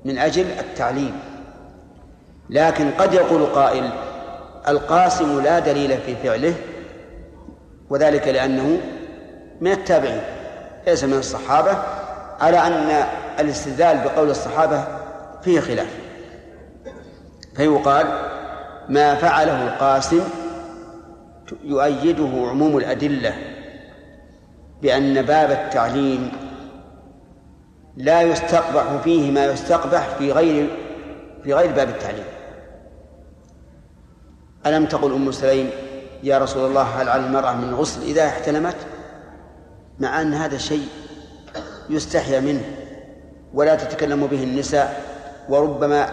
[0.05, 1.19] من أجل التعليم.
[2.51, 3.91] لكن قد يقول قائل
[4.69, 6.55] القاسم لا دليل في فعله
[7.91, 8.81] وذلك لأنه
[9.61, 10.21] من التابعين
[10.87, 11.79] ليس من الصحابة
[12.41, 13.07] على أن
[13.41, 14.85] الاستدلال بقول الصحابة
[15.43, 15.95] فيه خلاف.
[17.57, 18.07] فيقال
[18.88, 20.22] ما فعله القاسم
[21.64, 23.35] يؤيده عموم الأدلة
[24.83, 26.33] بأن باب التعليم
[27.96, 30.70] لا يستقبح فيه ما يستقبح في غير
[31.44, 32.24] في غير باب التعليم.
[34.66, 35.70] ألم تقل أم سليم
[36.22, 38.77] يا رسول الله هل على المرأة من غسل إذا احتلمت؟
[39.98, 40.88] مع أن هذا شيء
[41.90, 42.64] يستحيا منه
[43.55, 45.03] ولا تتكلم به النساء
[45.48, 46.09] وربما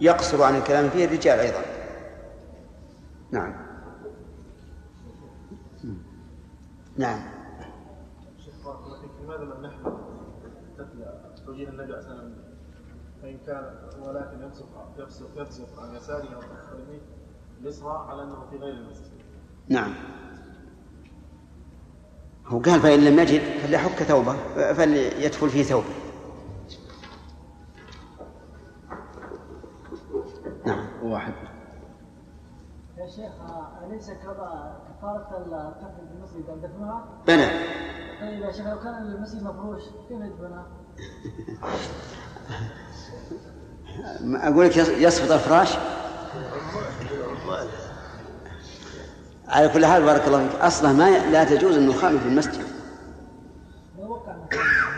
[0.00, 1.67] يقصر عن الكلام فيه الرجال أيضا.
[3.30, 3.54] نعم.
[6.96, 7.38] نعم.
[9.22, 9.98] لماذا لم نحمل
[10.78, 12.34] مثل توجيه النبي عليه الصلاه والسلام
[13.22, 17.02] فإن كان ولكن يبصق يبصق يبصق عن يساره أو يمينه
[17.60, 19.22] اليسرى على أنه في غير المسجد.
[19.68, 19.94] نعم.
[22.46, 24.36] هو قال فإن لم يجد فليحك ثوبه
[24.72, 25.94] فليدخل في ثوبه
[30.66, 31.32] نعم واحد
[32.98, 33.32] يا شيخ
[33.86, 37.46] أليس كذا كفارة القتل في المسجد؟ أن دفنها؟ بنى.
[38.20, 40.66] طيب يا شيخ لو كان المسجد مفروش كيف يدفنها؟
[44.48, 45.68] أقول لك يس- يسقط الفراش؟
[49.48, 50.60] على كل حال بارك الله فيك.
[50.60, 52.64] أصلا ما لا تجوز النخام في المسجد.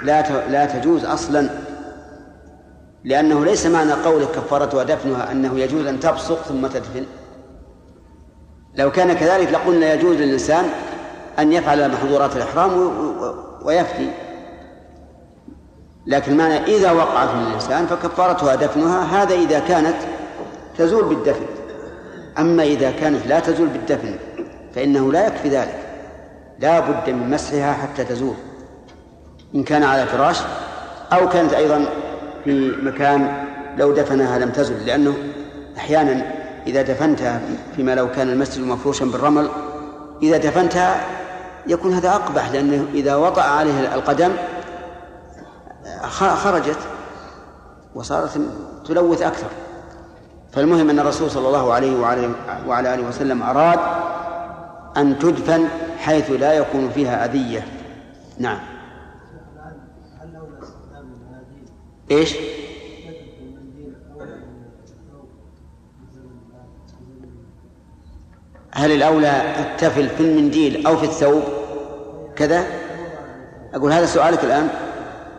[0.02, 1.50] لا ت- لا تجوز أصلا.
[3.04, 7.06] لأنه ليس معنى قولك كفارتها دفنها أنه يجوز أن تبصق ثم تدفن.
[8.74, 10.64] لو كان كذلك لقلنا يجوز للإنسان
[11.38, 12.90] أن يفعل محظورات الإحرام
[13.62, 14.11] ويفتي.
[16.06, 19.96] لكن معنى إذا وقعت من الإنسان فكفارتها دفنها هذا إذا كانت
[20.78, 21.46] تزول بالدفن.
[22.38, 24.14] أما إذا كانت لا تزول بالدفن
[24.74, 25.78] فإنه لا يكفي ذلك.
[26.59, 28.35] لا بد من مسحها حتى تزول.
[29.54, 30.37] إن كان على فراش
[31.12, 31.85] أو كانت أيضا
[32.44, 33.44] في مكان
[33.76, 35.14] لو دفنها لم تزل لأنه
[35.76, 37.40] أحيانا إذا دفنتها
[37.76, 39.48] فيما لو كان المسجد مفروشا بالرمل
[40.22, 41.06] إذا دفنتها
[41.66, 44.32] يكون هذا أقبح لأنه إذا وطأ عليه القدم
[46.34, 46.78] خرجت
[47.94, 48.40] وصارت
[48.86, 49.48] تلوث أكثر.
[50.52, 52.00] فالمهم أن الرسول صلى الله عليه
[52.66, 53.78] وعلى, آله وسلم أراد
[54.96, 55.68] أن تدفن
[55.98, 57.66] حيث لا يكون فيها أذية.
[58.38, 58.58] نعم.
[62.10, 62.36] إيش؟
[68.72, 71.42] هل الأولى التفل في المنديل أو في الثوب؟
[72.37, 72.66] كذا؟
[73.74, 74.68] أقول هذا سؤالك الآن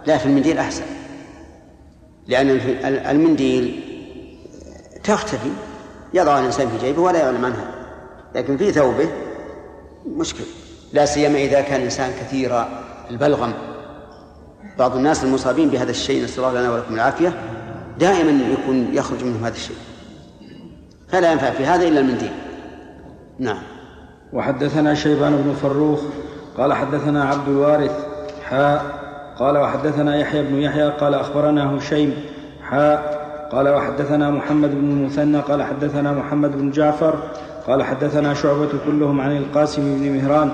[0.05, 0.83] لا في المنديل أحسن.
[2.27, 2.49] لأن
[2.85, 3.83] المنديل
[5.03, 5.51] تختفي
[6.13, 7.71] يضع الإنسان في جيبه ولا يعلم عنها.
[8.35, 9.09] لكن في ثوبه
[10.05, 10.43] مشكل
[10.93, 12.65] لا سيما إذا كان الإنسان كثير
[13.09, 13.53] البلغم.
[14.79, 17.33] بعض الناس المصابين بهذا الشيء نسأل الله لنا ولكم العافية
[17.99, 19.77] دائما يكون يخرج منهم هذا الشيء.
[21.09, 22.31] فلا ينفع في هذا إلا المنديل.
[23.41, 23.57] نعم.
[24.33, 25.99] وحدثنا شيبان بن فروخ
[26.57, 28.05] قال حدثنا عبد الوارث
[28.43, 28.85] حاء
[29.39, 32.13] قال وحدثنا يحيى بن يحيى قال أخبرنا هشيم
[32.63, 37.19] حاء قال وحدثنا محمد بن المثنى قال حدثنا محمد بن جعفر
[37.67, 40.51] قال حدثنا شعبة كلهم عن القاسم بن مهران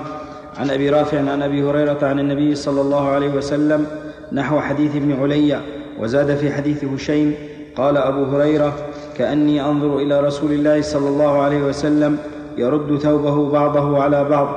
[0.58, 3.86] عن أبي رافع عن أبي هريرة عن النبي صلى الله عليه وسلم
[4.32, 5.60] نحو حديث ابن علي
[6.00, 7.34] وزاد في حديث هشيم
[7.76, 8.72] قال أبو هريرة
[9.16, 12.18] كأني أنظر إلى رسول الله صلى الله عليه وسلم
[12.58, 14.48] يرد ثوبه بعضه على بعض.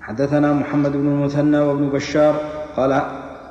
[0.00, 2.34] حدثنا محمد بن المثنى وابن بشار.
[2.76, 3.02] قال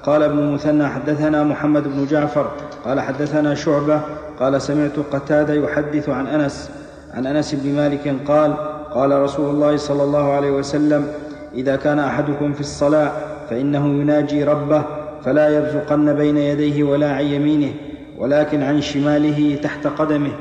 [0.03, 2.45] قال ابن المثنى حدثنا محمد بن جعفر.
[2.85, 4.01] قال حدثنا شعبة.
[4.39, 6.71] قال سمعت قتادة يحدث عن أنس
[7.13, 8.53] عن أنس بن مالك قال
[8.93, 11.07] قال رسول الله صلى الله عليه وسلم
[11.53, 13.11] إذا كان أحدكم في الصلاة
[13.49, 14.83] فإنه يناجي ربه
[15.25, 17.73] فلا يبزقن بين يديه ولا عن يمينه
[18.17, 20.31] ولكن عن شماله تحت قدمه.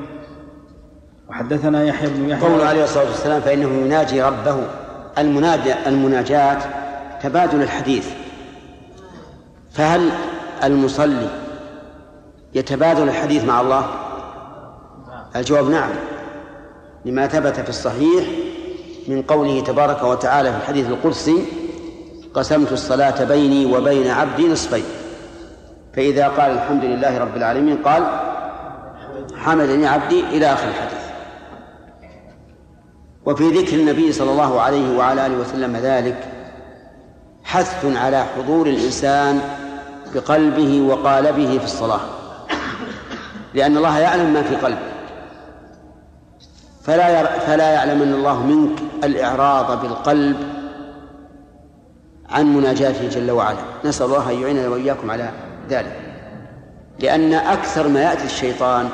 [1.31, 4.57] وحدثنا يحيى بن يحيى قوله عليه الصلاة والسلام فإنه يناجي ربه
[5.19, 6.59] المناجاة المناجاة
[7.23, 8.09] تبادل الحديث.
[9.73, 10.11] فهل
[10.65, 11.29] المصلي
[12.55, 13.87] يتبادل الحديث مع الله؟
[15.37, 15.91] الجواب نعم.
[17.05, 18.25] لما ثبت في الصحيح
[19.09, 21.45] من قوله تبارك وتعالى في الحديث القدسي
[22.35, 24.85] قسمت الصلاة بيني وبين عبدي نصفين.
[25.97, 28.03] فإذا قال الحمد لله رب العالمين قال
[29.37, 31.00] حمدني عبدي إلى آخر الحديث.
[33.31, 36.33] وفي ذكر النبي صلى الله عليه وعلى آله وسلم ذلك
[37.45, 39.41] حث على حضور الإنسان
[40.15, 42.01] بقلبه وقالبه في الصلاة.
[43.55, 44.91] لأن الله يعلم ما في قلبه
[46.83, 47.27] فلا ير...
[47.27, 50.37] فلا يعلمن الله منك الإعراض بالقلب
[52.31, 53.59] عن مناجاته جل وعلا.
[53.85, 55.31] نسأل الله أن يعيننا وإياكم على
[55.69, 56.01] ذلك.
[56.99, 58.89] لأن أكثر ما يأتي الشيطان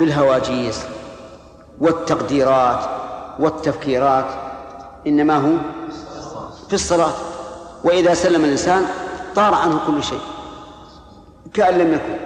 [0.00, 0.82] بالهواجيس
[1.80, 3.01] والتقديرات
[3.42, 4.26] والتفكيرات
[5.06, 5.56] إنما هو
[6.68, 7.12] في الصلاة.
[7.84, 8.84] وإذا سلم الإنسان
[9.34, 10.20] طار عنه كل شيء
[11.54, 12.16] كأن لم يكن.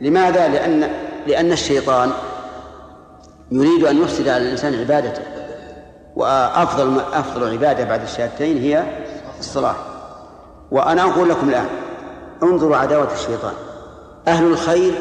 [0.00, 0.90] لماذا؟ لأن
[1.26, 2.10] لأن الشيطان
[3.50, 5.22] يريد أن يفسد على الإنسان عبادته.
[6.16, 8.84] وأفضل أفضل عبادة بعد الشهادتين هي
[9.38, 9.76] الصلاة.
[10.70, 11.66] وأنا أقول لكم الآن
[12.42, 13.54] انظروا عداوة الشيطان.
[14.28, 14.92] أهل الخير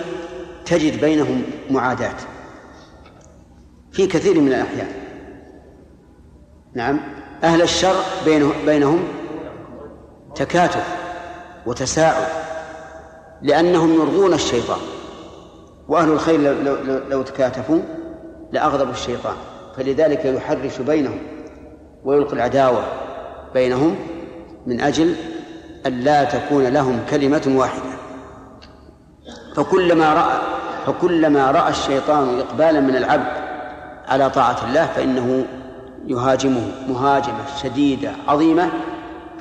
[0.65, 2.15] تجد بينهم معاداة
[3.91, 4.99] في كثير من الأحيان.
[6.73, 6.99] نعم.
[7.43, 7.95] أهل الشر
[8.65, 8.99] بينهم,
[10.36, 10.88] تكاتف
[11.65, 12.27] وتساعد
[13.41, 14.79] لأنهم يرضون الشيطان
[15.88, 17.79] وأهل الخير لو, لو, لو تكاتفوا
[18.51, 19.36] لأغضبوا الشيطان.
[19.77, 21.19] فلذلك يحرش بينهم
[22.03, 22.84] ويلقي العداوة
[23.53, 23.95] بينهم
[24.65, 25.15] من أجل
[25.86, 27.89] أن لا تكون لهم كلمة واحدة.
[29.55, 30.39] فكلما رأى
[30.86, 33.34] فكلما رأى الشيطان إقبالا من العبد
[34.08, 35.45] على طاعة الله فإنه
[36.08, 38.70] يهاجمه مهاجمة شديدة عظيمة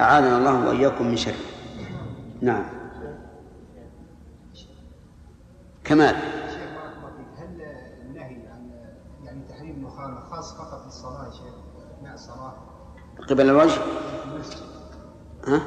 [0.00, 1.34] أعاذنا الله وإياكم من شره
[2.40, 2.64] نعم.
[5.84, 6.16] كمال.
[7.36, 7.62] هل
[8.02, 8.70] النهي عن
[9.24, 9.88] يعني تحريم
[10.30, 10.86] خاص فقط
[11.26, 11.54] يا شيخ
[11.98, 12.54] أثناء الصلاة
[13.28, 13.80] قبل الوجه؟
[15.46, 15.60] ها؟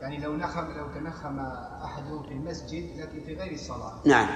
[0.00, 1.38] يعني لو نخم لو تنخم
[1.84, 3.92] أحدهم في المسجد لكن في غير الصلاة.
[4.04, 4.26] نعم.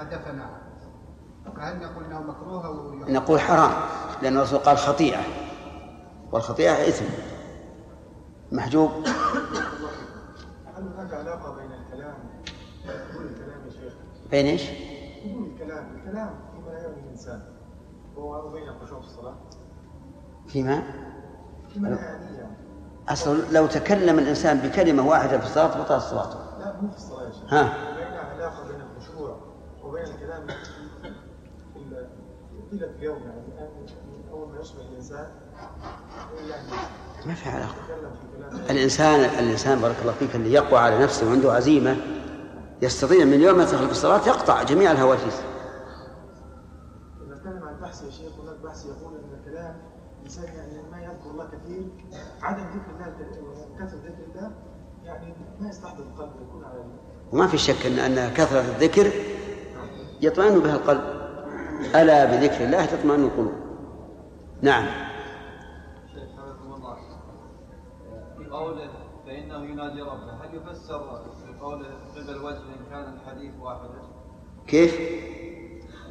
[0.00, 0.40] ودفن
[1.56, 3.70] فهل نقول إنه مكروه أو؟ نقول حرام.
[4.22, 5.20] لأن الرسول قال خطيئة.
[6.32, 7.04] والخطيئة إثم.
[8.52, 8.90] محجوب.
[10.76, 12.14] هل هناك علاقة بين الكلام.
[12.84, 13.92] قبول الكلام يا شيخ.
[14.30, 14.70] بين إيش؟
[15.24, 15.96] قبول الكلام.
[15.96, 17.42] الكلام فيما لا يعني الإنسان.
[18.18, 19.34] هو وبين الخشوع في الصلاة.
[20.46, 20.82] فيما
[21.68, 22.56] فيما لا يعني يعني
[23.08, 26.38] أصل لو تكلم الإنسان بكلمة واحدة في الصلاة بطلت صلاته.
[26.58, 27.54] لا مو في الصلاة يا شيخ.
[27.54, 29.36] ها؟ بين علاقة بين الخشوع
[29.82, 30.46] وبين الكلام.
[31.72, 33.68] في طيلة اليوم يعني.
[37.26, 37.74] ما في علاقة.
[38.70, 41.96] الإنسان الإنسان بارك الله فيك اللي يقوى على نفسه وعنده عزيمة
[42.82, 45.42] يستطيع من يوم ما يدخل في الصلاة يقطع جميع الهواجس
[47.28, 49.76] نتكلم عن بحث يا شيخ هناك بحث يقول إن الكلام
[50.18, 51.88] الإنسان يعني ما يذكر الله كثير.
[52.42, 53.06] عدم ذكر الله
[53.78, 54.52] كثرة ذكر الله
[55.04, 56.84] يعني ما يستحضر القلب يكون على
[57.32, 59.12] وما في شك أن أن كثرة الذكر
[60.20, 61.00] يطمئن بها القلب.
[61.94, 63.67] ألا بذكر الله تطمئن القلوب.
[64.62, 64.86] نعم.
[68.38, 68.90] في قوله
[69.26, 74.02] فإنه ينادي ربه هل يفسر في قبل وجه إن كان الحديث واحدا
[74.66, 74.94] كيف؟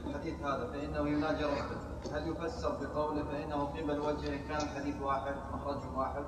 [0.07, 5.36] الحديث هذا فإنه ينادي ربه هل يفسر بقوله فإنه قبل وجه إن كان الحديث واحد
[5.53, 6.23] مخرج واحد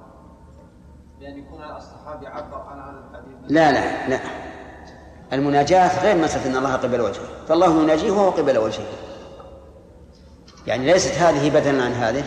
[1.19, 4.19] بأن يكون الصحابي عبر عن هذا الحديث لا لا لا.
[5.33, 8.87] المناجاة غير مسألة أن الله قبل وجهه فالله يناجيه وهو قبل وجهه
[10.67, 12.23] يعني ليست هذه بدلا عن هذه.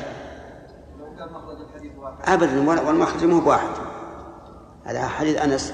[2.25, 3.69] أبدا والمخرج مو بواحد.
[4.85, 5.73] هذا حديث أنس.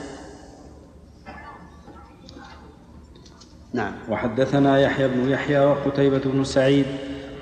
[3.72, 3.92] نعم.
[4.10, 6.86] وحدثنا يحيى بن يحيى وقتيبة بن سعيد.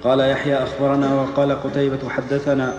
[0.05, 2.75] قال يحيى أخبرنا وقال قتيبة حدثنا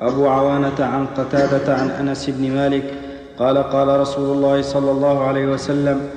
[0.00, 2.94] أبو عوانة عن قتادة عن أنس بن مالك.
[3.38, 6.10] قال قال رسول الله صلى الله عليه وسلم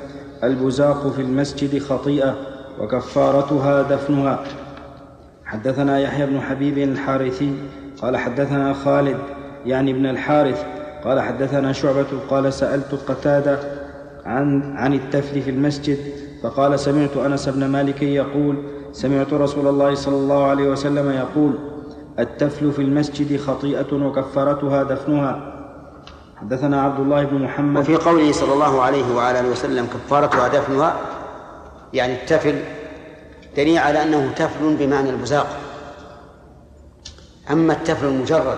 [0.43, 2.35] البزاق في المسجد خطيئة
[2.79, 4.43] وكفارتها دفنها.
[5.47, 7.53] حدثنا يحيى بن حبيب الحارثي
[8.01, 9.17] قال حدثنا خالد
[9.65, 10.65] يعني ابن الحارث
[11.03, 13.59] قال حدثنا شعبة قال سألت قتادة
[14.25, 15.97] عن عن التفل في المسجد
[16.43, 18.55] فقال سمعت أنس بن مالك يقول
[18.91, 21.53] سمعت رسول الله صلى الله عليه وسلم يقول
[22.19, 25.53] التفل في المسجد خطيئة وكفارتها دفنها.
[26.35, 27.81] حدثنا عبد الله بن محمد.
[27.81, 30.95] وفي قوله صلى الله عليه وعلى وسلم كفارتها دفنها
[31.93, 32.55] يعني التفل
[33.57, 35.47] دليل على أنه تفل بمعنى البزاق
[37.51, 38.57] أما التفل المجرد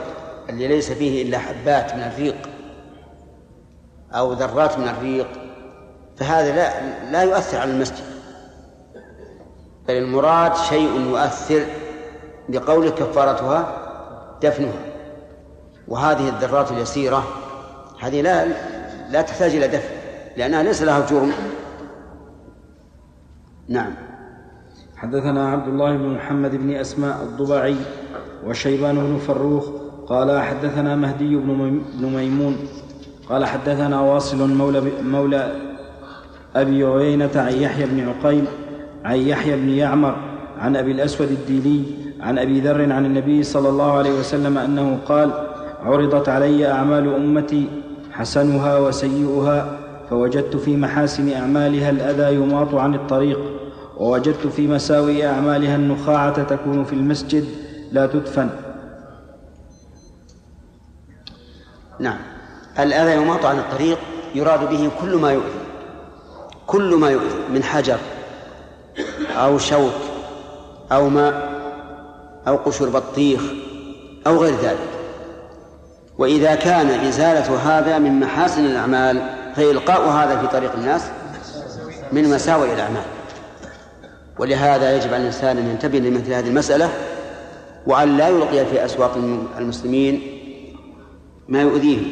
[0.50, 2.50] اللي ليس فيه إلا حبات من الريق
[4.14, 5.28] أو ذرات من الريق
[6.18, 6.72] فهذا لا
[7.12, 8.06] لا يؤثر على المسجد.
[9.88, 11.66] بل المراد شيء يؤثر
[12.50, 13.76] لقول كفارتها
[14.41, 14.80] دفنها.
[15.88, 17.24] وهذه الذرات اليسيرة
[18.00, 18.45] هذه لا
[19.10, 19.95] لا تحتاج إلى دفن
[20.38, 21.34] لأنها ليس لها جرم.
[23.68, 24.09] نعم.
[25.02, 27.76] حدثنا عبد الله بن محمد بن أسماء الضبعي
[28.47, 29.66] وشيبان بن فروخ
[30.08, 32.56] قال حدثنا مهدي بن ميم- بن ميمون
[33.30, 35.52] قال حدثنا واصل مولى, مولى
[36.56, 38.45] أبي عيينة عن يحيى بن عقيل
[39.06, 40.16] عن يحيى بن يعمر
[40.60, 41.84] عن أبي الأسود الديلي
[42.22, 45.32] عن أبي ذر عن النبي صلى الله عليه وسلم أنه قال
[45.84, 47.66] عرضت علي أعمال أمتي
[48.12, 49.78] حسنها وسيئها
[50.10, 53.39] فوجدت في محاسن أعمالها الأذى يماط عن الطريق
[54.00, 57.45] ووجدت في مساوئ أعمالها النخاعة تكون في المسجد
[57.91, 58.50] لا تدفن.
[62.00, 62.18] نعم.
[62.80, 63.97] الأذى يماط عن الطريق
[64.36, 65.60] يراد به كل ما يؤذي.
[66.68, 67.97] كل ما يؤذي من حجر
[69.38, 69.93] أو شوك
[70.91, 71.50] أو ماء
[72.47, 73.41] أو قشر بطيخ
[74.28, 74.89] أو غير ذلك.
[76.18, 79.22] وإذا كان إزالة هذا من محاسن الأعمال
[79.56, 81.02] فإلقاء هذا في طريق الناس
[82.12, 83.18] من مساوئ الأعمال.
[84.40, 86.90] ولهذا يجب على الإنسان أن ينتبه لمثل هذه المسألة
[87.88, 89.18] وأن لا يلقي في أسواق
[89.58, 90.22] المسلمين
[91.48, 92.06] ما يؤذيهم.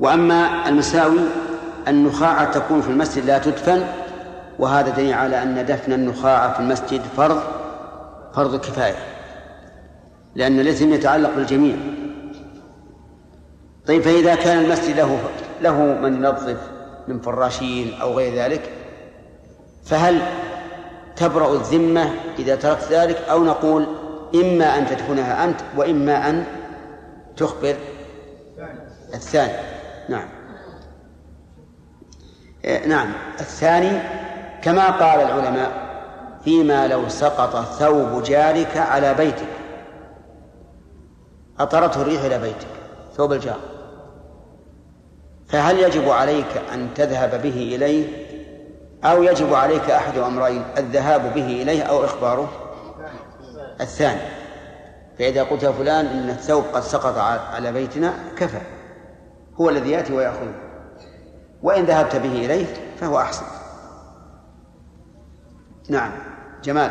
[0.00, 1.20] وأما المساوي
[1.88, 3.84] النخاعة تكون في المسجد لا تدفن
[4.58, 7.40] وهذا دليل على أن دفن النخاعة في المسجد فرض
[8.34, 8.96] فرض كفاية
[10.34, 11.76] لأن الإثم يتعلق بالجميع.
[13.86, 15.18] طيب فإذا كان المسجد له
[15.62, 16.58] له من ينظف
[17.08, 18.70] من فراشين أو غير ذلك
[19.84, 20.22] فهل
[21.16, 23.86] تبرأ الذمة إذا تركت ذلك أو نقول
[24.34, 26.44] إما أن تدفنها أنت وإما أن
[27.36, 27.76] تخبر
[29.14, 29.52] الثاني.
[30.08, 30.28] نعم.
[32.64, 33.12] إيه، نعم.
[33.40, 34.00] الثاني
[34.62, 35.86] كما قال العلماء
[36.44, 39.48] فيما لو سقط ثوب جارك على بيتك.
[41.60, 42.66] أطرته الريح إلى بيتك
[43.16, 43.60] ثوب الجار.
[45.48, 48.25] فهل يجب عليك أن تذهب به إليه؟
[49.04, 52.48] أو يجب عليك أحد أمرين الذهاب به إليه أو إخباره.
[53.80, 54.20] الثاني
[55.18, 57.18] فإذا قلت يا فلان إن الثوب قد سقط
[57.54, 58.60] على بيتنا كفى.
[59.60, 60.54] هو الذي يأتي ويأخذه.
[61.62, 62.66] وإن ذهبت به إليه
[62.96, 63.44] فهو أحسن.
[65.88, 66.12] نعم
[66.62, 66.90] جمال.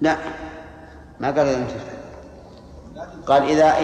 [0.00, 0.16] لا
[1.20, 2.01] ما قال لم تدفن
[3.26, 3.74] قال إذا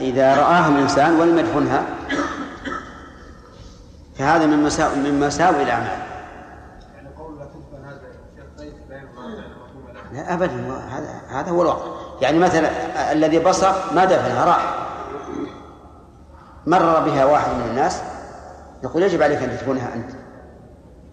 [0.00, 1.82] إذا رآها الإنسان ولم يدفنها
[4.18, 5.98] فهذا من مساوئ من مساوئ الأعمال.
[10.12, 10.52] لا أبدا
[10.90, 11.86] هذا هذا هو الواقع.
[12.20, 12.70] يعني مثلا
[13.12, 14.74] الذي بصق ما دفنها راح.
[16.66, 18.02] مر بها واحد من الناس
[18.84, 20.10] يقول يجب عليك أن تدفنها أنت.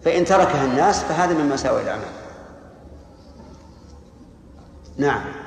[0.04, 2.08] فإن تركها الناس فهذا من مساوئ الأعمال.
[4.96, 5.41] نعم.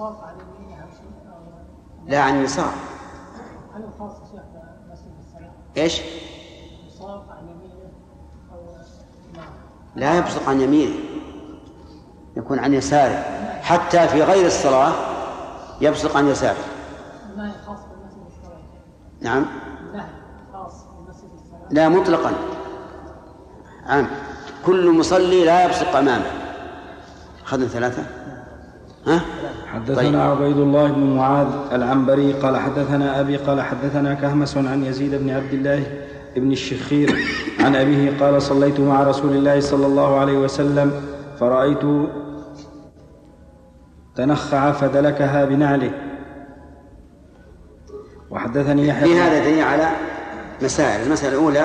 [0.00, 1.10] عن شيء
[2.06, 2.44] لا عن
[3.84, 4.42] الخاص شيخ
[4.92, 6.00] مسجد الصلاة؟ إيش؟
[7.00, 7.92] عن يمينه
[8.52, 8.58] أو
[9.36, 9.52] نعم
[9.96, 10.94] لا يبصق عن يمينه
[12.36, 13.22] يكون عن يساره.
[13.62, 14.92] حتى في غير الصلاة
[15.80, 16.64] يبصق عن يساره.
[17.32, 18.58] النهي خاص بمسجد الصلاة.
[19.20, 19.46] نعم.
[19.90, 20.06] النهي
[20.52, 21.68] خاص بمسجد الصلاة.
[21.70, 22.32] لا مطلقا.
[23.86, 24.06] عام.
[24.66, 26.30] كل مصلي لا يبصق أمامه.
[27.44, 28.23] أخذنا ثلاثة.
[29.06, 29.20] ها؟
[29.72, 30.16] حدثنا طيب.
[30.16, 35.52] عبيد الله بن معاذ العنبري قال حدثنا أبي قال حدثنا كهمس عن يزيد بن عبد
[35.52, 35.82] الله
[36.36, 37.16] بن الشخير
[37.60, 40.92] عن أبيه قال صليت مع رسول الله صلى الله عليه وسلم
[41.40, 42.08] فرأيت
[44.16, 45.90] تنخع فدلكها بنعله
[48.30, 49.90] وحدثني يحيى في هذا دليل على
[50.62, 51.64] مسائل المسألة الأولى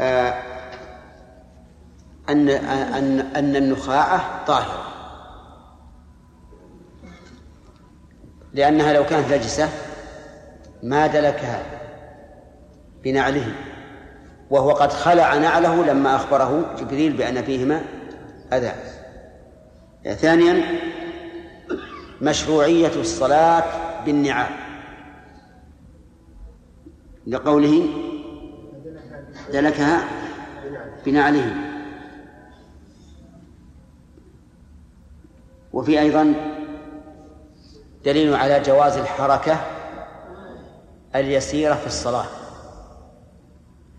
[0.00, 0.34] آه،
[2.28, 4.87] أن أن أن النخاعة طاهرة
[8.54, 9.68] لأنها لو كانت نجسة
[10.82, 11.62] ما دلكها
[13.04, 13.54] بنعله
[14.50, 17.82] وهو قد خلع نعله لما أخبره جبريل بأن فيهما
[18.52, 18.72] أذى.
[20.14, 20.62] ثانيا
[22.22, 23.64] مشروعية الصلاة
[24.04, 24.50] بالنعال.
[27.26, 27.86] لقوله
[29.52, 30.04] دلكها
[31.06, 31.54] بنعله.
[35.72, 36.34] وفي أيضا
[38.08, 39.56] دليل على جواز الحركة
[41.14, 42.24] اليسيرة في الصلاة.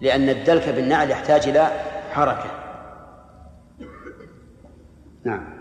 [0.02, 1.68] لأن الدلك بالنعل يحتاج إلى
[2.12, 2.52] حركة.
[5.24, 5.60] نعم.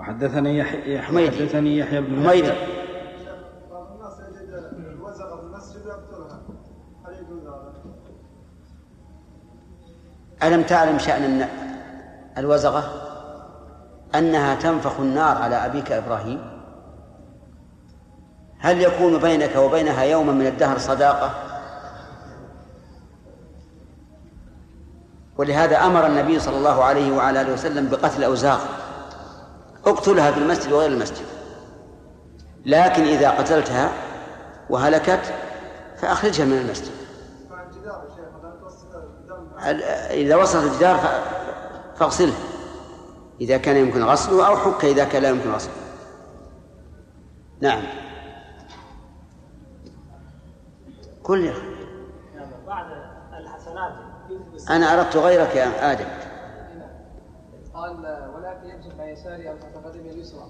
[0.00, 1.02] وحدثني يحيى.
[1.02, 2.52] حدثني يحيى بن حميدي؟
[10.42, 11.48] ألم تعلم شأن
[12.38, 12.84] الوزغة؟
[14.14, 16.51] أنها تنفخ النار على أبيك إبراهيم.
[18.62, 21.30] هل يكون بينك وبينها يوما من الدهر صداقة؟
[25.38, 28.60] ولهذا أمر النبي صلى الله عليه وعلى آله وسلم بقتل الأوزاغ
[29.86, 31.26] اقتلها في المسجد وغير المسجد.
[32.66, 33.92] لكن إذا قتلتها
[34.70, 35.34] وهلكت
[35.96, 36.92] فأخرجها من المسجد.
[40.10, 41.00] إذا وصلت الجدار
[41.96, 42.34] فاغسله.
[43.40, 45.72] إذا كان يمكن غسله أو حك إذا كان لا يمكن غسله.
[47.60, 48.01] نعم.
[51.22, 51.44] كل.
[51.44, 52.48] نعم.
[52.66, 52.86] بعد
[53.40, 53.92] الحسنات
[54.70, 56.04] أنا أردت غيرك يا آدم.
[57.74, 60.46] قال ولكن يمسك عن يساره أو تحت قدمه اليسرى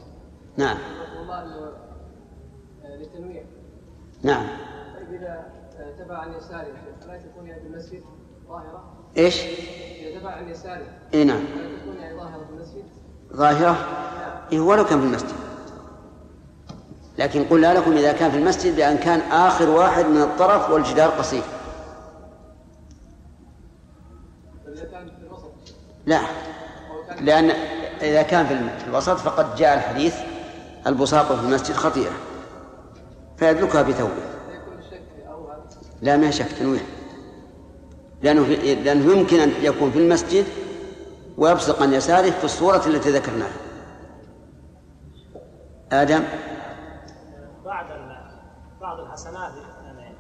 [0.57, 0.77] نعم.
[1.19, 1.73] والله
[2.85, 3.45] آه، للتنويع.
[4.23, 4.47] نعم.
[4.95, 5.45] طيب إذا
[5.79, 8.03] آه، تبع عن يساره شيخ الا تكون يعني بالمسجد
[8.49, 9.43] ظاهرة؟ إيش؟
[10.01, 11.41] إذا تبع عن يساره إي نعم.
[11.41, 12.85] الا تكون ظاهرة في المسجد؟
[13.33, 13.77] ظاهرة؟
[14.53, 15.52] إيه ولو كان في المسجد.
[17.19, 21.43] لكن قلنا لكم إذا كان في المسجد بأن كان آخر واحد من الطرف والجدار قصير.
[26.07, 26.21] لا.
[27.21, 27.51] لأن
[28.03, 30.15] إذا كان في الوسط فقد جاء الحديث
[30.87, 32.13] البصاق في المسجد خطيئة
[33.37, 34.09] فيدلكها هذا
[36.03, 36.81] لا ما شك تنويع
[38.23, 40.45] لأنه في لأنه يمكن أن يكون في المسجد
[41.39, 43.53] ويبصق عن يساره في الصورة التي ذكرناها.
[45.93, 46.25] آدم؟
[49.13, 49.53] الحسنات
[49.85, 50.17] يعني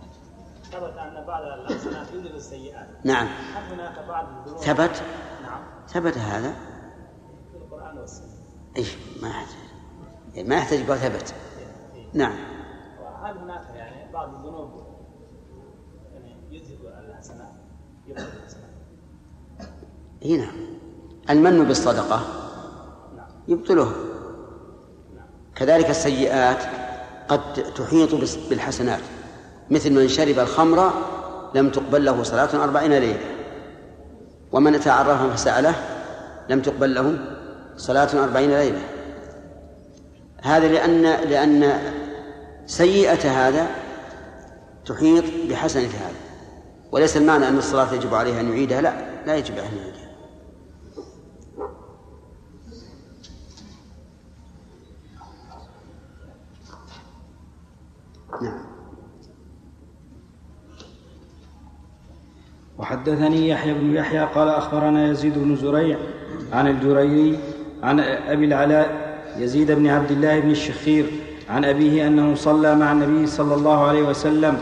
[0.72, 2.88] ثبت أن بعض الحسنات يذهب السيئات.
[3.04, 3.26] نعم.
[3.26, 5.02] هل هناك بعض الذنوب؟ ثبت؟
[5.42, 5.60] نعم.
[5.88, 6.52] ثبت هذا؟
[7.52, 8.26] في القرآن والسنة.
[8.76, 11.34] إيش؟ ما يحتاج ما يحتاج يقول ثبت.
[12.12, 12.36] نعم.
[13.02, 14.86] وهل هناك يعني بعض الذنوب؟
[16.12, 17.52] يعني يذهب الحسنات
[18.06, 18.70] يبطل الحسنات.
[20.24, 20.54] اي نعم.
[21.30, 22.20] المن بالصدقة.
[23.48, 23.92] يبطله.
[25.54, 26.91] كذلك السيئات.
[27.32, 28.14] قد تحيط
[28.50, 29.00] بالحسنات.
[29.70, 30.90] مثل من شرب الخمر
[31.54, 33.20] لم تقبل له صلاة أربعين ليلة.
[34.52, 35.74] ومن أتى عرافا فسأله
[36.48, 37.18] لم تقبل له
[37.76, 38.80] صلاة أربعين ليلة.
[40.42, 41.80] هذا لأن لأن
[42.66, 43.66] سيئة هذا
[44.86, 46.20] تحيط بحسنة هذا.
[46.92, 48.92] وليس المعنى أن الصلاة يجب عليه أن يعيدها لا.
[49.26, 50.02] لا يجب أن يعيدها
[58.42, 58.72] نعم.
[62.78, 65.98] وحدثني يحيى بن يحيى قال أخبرنا يزيد بن زريع
[66.52, 67.38] عن الجريري
[67.82, 71.06] عن أبي العلاء يزيد بن عبد الله بن الشخير
[71.50, 74.58] عن أبيه أنه صلى مع النبي صلى الله عليه وسلم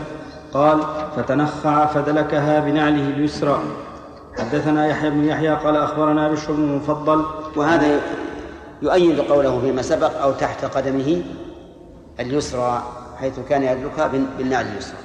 [0.53, 0.79] قال
[1.15, 3.59] فتنخع فدلكها بنعله اليسرى.
[4.37, 7.25] حدثنا يحيى بن يحيى قال أخبرنا بشر بن المفضل
[7.55, 7.99] وهذا
[8.81, 11.21] يؤيد قوله فيما سبق أو تحت قدمه
[12.19, 13.00] اليسرى.
[13.21, 14.97] حيث كان يدلكها بال- بالنعل اليسرى.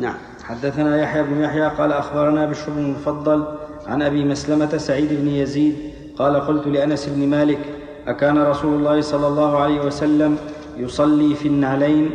[0.00, 0.14] نعم.
[0.44, 3.44] حدثنا يحيى بن يحيى قال أخبرنا بشر بن المفضل
[3.86, 5.76] عن أبي مسلمة سعيد بن يزيد
[6.18, 7.58] قال قلت لأنس بن مالك
[8.06, 10.36] أكان رسول الله صلى الله عليه وسلم
[10.76, 12.10] يصلي في النعلين؟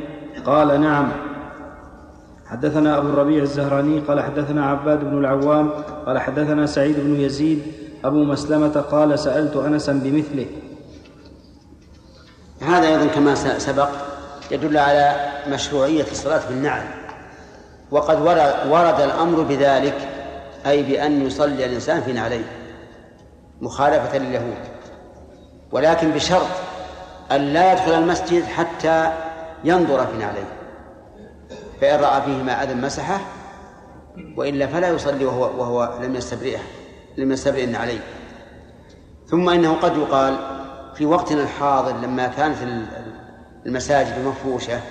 [0.45, 1.11] قال نعم.
[2.45, 5.69] حدثنا أبو الربيع الزهراني قال حدثنا عباد بن العوام
[6.05, 7.61] قال حدثنا سعيد بن يزيد
[8.05, 10.45] أبو مسلمة قال سألت أنسا بمثله.
[12.65, 13.89] هذا أيضا كما سبق
[14.51, 16.83] يدل على مشروعية الصلاة بالنعل
[17.91, 18.21] وقد
[18.69, 20.09] ورد, الأمر بذلك
[20.65, 22.45] أي بأن يصلي الإنسان في نعليه
[23.61, 24.57] مخالفة لليهود.
[25.71, 26.47] ولكن بشرط
[27.31, 29.11] أن لا يدخل المسجد حتى
[29.63, 30.55] ينظر في نعليه.
[31.81, 33.19] فإن رأى فيهما أذى مسحه
[34.37, 36.59] وإلا فلا يصلي وهو وهو لم يستبرئه
[37.17, 38.01] لم يستبرئ النعلين
[39.27, 40.54] ثم إنه قد يقال
[40.95, 42.85] في وقتنا الحاضر لما كانت ال-
[43.65, 44.81] المساجد مفروشة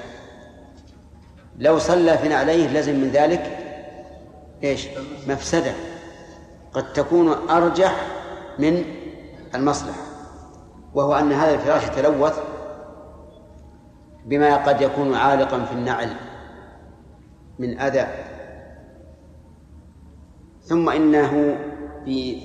[1.59, 3.59] لو صلى في نعليه لزم من ذلك
[4.63, 4.89] إيش؟
[5.29, 5.73] مفسدة.
[6.73, 8.07] قد تكون أرجح
[8.59, 8.85] من
[9.55, 10.01] المصلحة.
[10.95, 12.39] وهو أن هذا الفراش يتلوث
[14.25, 16.09] بما قد يكون عالقا في النعل
[17.59, 18.07] من أذى.
[20.63, 21.57] ثم إنه
[22.05, 22.37] في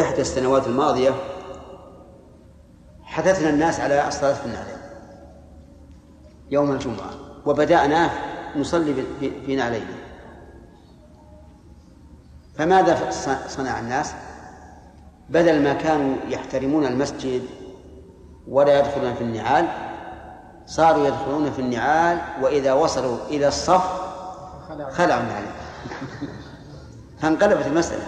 [0.00, 1.10] إحدى السنوات الماضية
[3.06, 4.76] حثثنا الناس على الصلاة في النعلين
[6.50, 7.10] يوم الجمعة.
[7.46, 8.10] وبدأنا
[8.56, 9.86] نصلي في- نعلين
[12.58, 13.10] فماذا
[13.48, 14.12] صنع الناس؟
[15.28, 17.42] بدل ما كانوا يحترمون المسجد
[18.48, 19.66] ولا يدخلون في النعال
[20.66, 23.84] صاروا يدخلون في النعال وإذا وصلوا إلى الصف
[24.90, 25.52] خلعوا النعلين
[27.20, 28.06] فانقلبت المسألة.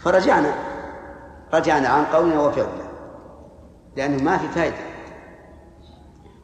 [0.00, 0.54] فرجعنا.
[1.54, 2.87] رجعنا عن قولنا وفعلنا
[3.98, 4.76] لأنه ما في فائدة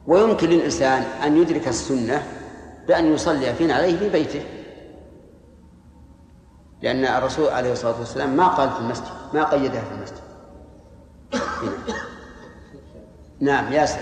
[0.07, 2.23] ويمكن للإنسان أن يدرك السنة
[2.89, 4.43] بأن يصلي فينا عليه في بيته.
[6.83, 10.25] لأن الرسول عليه الصلاة والسلام ما قال في المسجد ما قيدها في المسجد.
[13.41, 14.01] نعم ياسر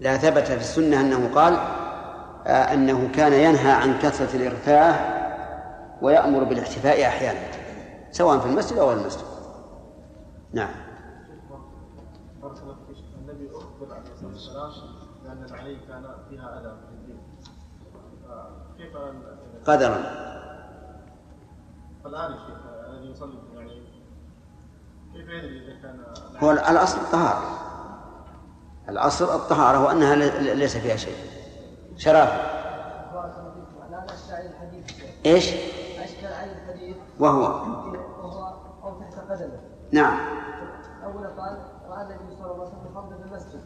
[0.00, 1.54] لا ثبت في السنة أنه قال
[2.46, 5.19] آه، أنه كان ينهى عن كثرة الإرفاه
[6.02, 7.40] ويأمر بالاحتفاء أحيانا
[8.10, 9.24] سواء في المسجد أو المسجد.
[10.52, 10.70] نعم.
[13.18, 17.20] النبي اخبر عليه الصلاه والسلام العلي كان فيها اذى في الدين
[18.78, 18.96] كيف
[19.66, 19.96] قدرا.
[22.06, 23.82] الشيخ الذي يصلي يعني
[25.12, 26.04] كيف يدري اذا كان
[26.42, 27.58] هو الأصل الطهارة.
[28.88, 30.14] الأصل الطهارة وأنها
[30.54, 31.16] ليس فيها شيء.
[31.96, 32.60] شرافة.
[33.12, 34.84] بارك الله فيك لا اشكال الحديث
[35.26, 35.48] إيش
[36.04, 37.46] اشكال على الحديث وهو.
[38.84, 39.60] أو تحت قدمه
[39.92, 40.18] نعم.
[41.04, 41.58] اولا قال
[41.88, 43.60] رأى النبي صلى الله عليه وسلم خمر في المسجد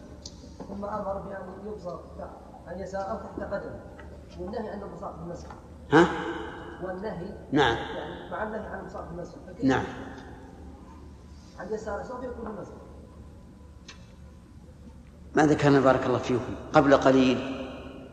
[0.69, 1.99] ثم أمر بأن يبصر
[2.67, 3.81] عن يسار أو تحت قدمه
[4.41, 5.49] والنهي عن البصاق في المسجد.
[5.93, 6.07] ها؟
[6.83, 7.77] والنهي نعم.
[7.77, 9.39] يعني مع النهي عن البصاق في المسجد.
[9.47, 9.85] فكيف؟ نعم.
[11.59, 12.79] عن يساره سوف يكون في المسجد.
[15.37, 17.39] ما ذكرنا بارك الله فيكم؟ قبل قليل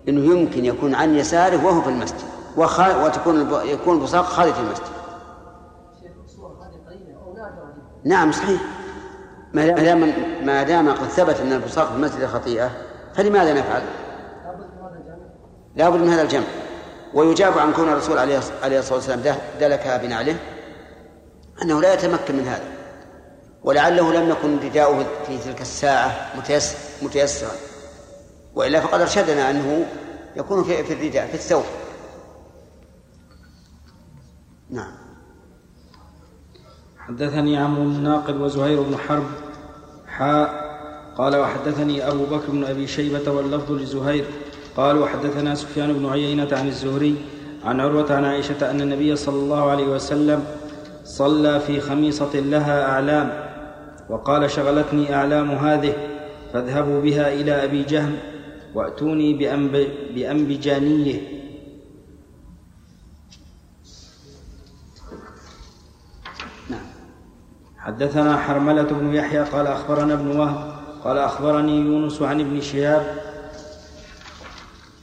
[0.07, 2.21] إنه يمكن يكون عن يساره وهو في المسجد
[2.57, 3.05] وخا...
[3.05, 3.51] وتكون الب...
[3.65, 5.00] يكون البصاق خارج المسجد.
[8.03, 8.61] نعم صحيح.
[9.53, 12.71] ما دام ما دام قد ثبت أن البصاق في المسجد خطيئة
[13.15, 13.81] فلماذا نفعل؟
[14.45, 15.25] لابد من هذا الجمع.
[15.75, 16.47] لابد من هذا الجمع
[17.13, 20.35] ويجاب عن كون الرسول عليه عليه الصلاة والسلام دلكها بنعله
[21.63, 22.63] أنه لا يتمكن من هذا.
[23.63, 27.51] ولعله لم يكن رداؤه في تلك الساعة متيسر متيسرا.
[28.55, 29.85] وإلا فقد أرشدنا أنه
[30.35, 31.63] يكون في في الرداء في الثوب.
[34.69, 35.00] نعم.
[37.11, 39.23] حدثني عمرو بن ناقد وزهير بن حرب
[40.07, 40.71] حاء
[41.17, 44.25] قال وحدثني أبو بكر بن أبي شيبة واللفظ لزهير
[44.77, 47.15] قال وحدثنا سفيان بن عيينة عن الزهري
[47.65, 50.43] عن عروة عن عائشة أن النبي صلى الله عليه وسلم
[51.03, 53.33] صلى في خميصة لها أعلام
[54.09, 55.93] وقال شغلتني أعلام هذه
[56.53, 58.15] فاذهبوا بها إلى أبي جهم
[58.75, 61.21] وأتوني بأنب بأنبجانية
[67.85, 70.73] حدثنا حرملة بن يحيى قال أخبرنا ابن وهب
[71.03, 73.15] قال أخبرني يونس عن ابن شهاب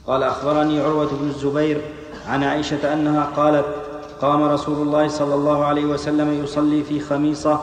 [0.07, 1.81] قال أخبرني عروة بن الزبير
[2.27, 3.65] عن عائشة أنها قالت
[4.21, 7.59] قام رسول الله صلى الله عليه وسلم يصلي في خميصة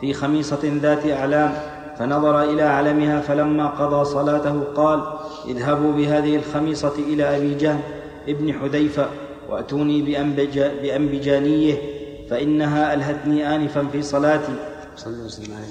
[0.00, 1.54] في خميصة ذات أعلام
[1.98, 5.02] فنظر إلى علمها فلما قضى صلاته قال
[5.48, 7.80] اذهبوا بهذه الخميصة إلى أبي جهم
[8.28, 9.06] ابن حذيفة
[9.48, 11.93] وأتوني بأنبج بأنبجانية
[12.30, 14.54] فإنها ألهتني آنفا في صلاتي.
[14.96, 15.64] صلى الله عليه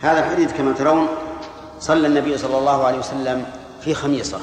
[0.00, 1.08] هذا الحديث كما ترون
[1.80, 3.46] صلى النبي صلى الله عليه وسلم
[3.80, 4.38] في خميصة.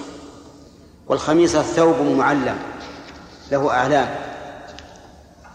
[1.07, 2.55] والخميصة ثوب معلم
[3.51, 4.09] له أعلام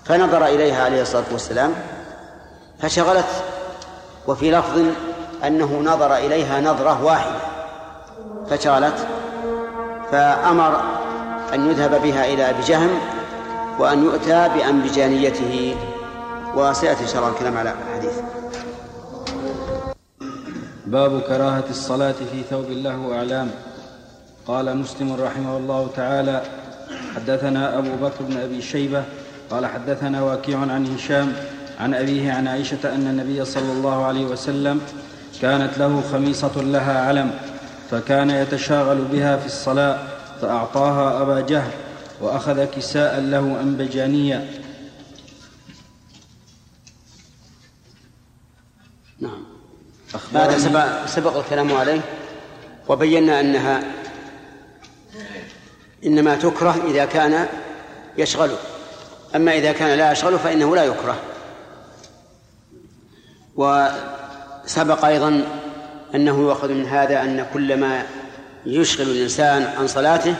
[0.04, 1.74] فنظر إليها عليه الصلاة والسلام
[2.78, 3.44] فشغلت
[4.26, 4.84] وفي لفظ
[5.44, 7.38] أنه نظر إليها نظرة واحدة.
[8.50, 9.06] فشغلت
[10.12, 10.80] فأمر
[11.54, 12.90] أن يذهب بها إلى أبي جهم
[13.78, 15.76] وأن يؤتى بأنبجانيته.
[16.56, 18.12] وسيأتي إن شاء الله الكلام على الحديث.
[20.86, 23.50] باب كراهة الصلاة في ثوب له أعلام
[24.46, 26.42] قال مسلم رحمه الله تعالى
[27.16, 29.04] حدثنا أبو بكر بن أبي شيبة
[29.50, 31.32] قال حدثنا واكيع عن هشام
[31.80, 34.80] عن أبيه عن عائشة أن النبي صلى الله عليه وسلم
[35.42, 37.30] كانت له خميصة لها علم
[37.90, 39.98] فكان يتشاغل بها في الصلاة
[40.40, 41.70] فأعطاها أبا جهل
[42.20, 44.50] وأخذ كساء له أنبجانيا
[49.20, 49.44] نعم.
[50.34, 52.00] هذا سبق, سبق الكلام عليه.
[52.88, 53.82] وبينا أنها
[56.06, 57.48] إنما تكره إذا كان
[58.18, 58.56] يشغله
[59.36, 61.16] أما إذا كان لا يشغله فإنه لا يكره.
[63.56, 65.44] وسبق أيضا
[66.14, 68.02] أنه يؤخذ من هذا أن كل ما
[68.66, 70.34] يشغل الإنسان عن صلاته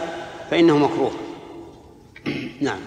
[0.50, 1.27] فإنه مكروه.
[2.60, 2.80] نعم.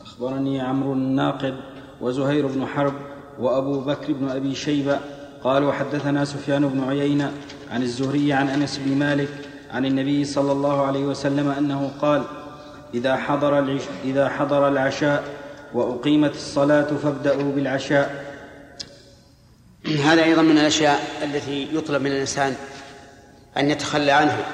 [0.00, 1.56] أخبرني عمرو الناقد
[2.00, 2.94] وزهير بن حرب
[3.38, 5.00] وأبو بكر بن أبي شيبة
[5.44, 7.32] قالوا حدثنا سفيان بن عيينة
[7.70, 9.28] عن الزهري عن أنس بن مالك
[9.70, 12.22] عن النبي صلى الله عليه وسلم أنه قال
[12.94, 15.24] إذا حضر, العش إذا حضر العشاء
[15.74, 18.32] وأقيمت الصلاة فابدأوا بالعشاء.
[20.04, 22.54] هذا أيضا من الأشياء التي يطلب من الإنسان
[23.56, 24.44] أن يتخلى عنها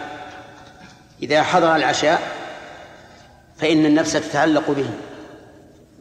[1.23, 2.38] إذا حضر العشاء
[3.59, 4.91] فإن النفس تتعلق به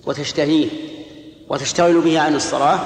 [0.05, 0.70] وتشتهيه
[1.49, 2.80] وتشتغل به عن الصلاة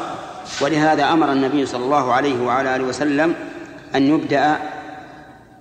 [0.61, 3.35] ولهذا أمر النبي صلى الله عليه وعلى آله وسلم
[3.95, 4.57] أن يبدأ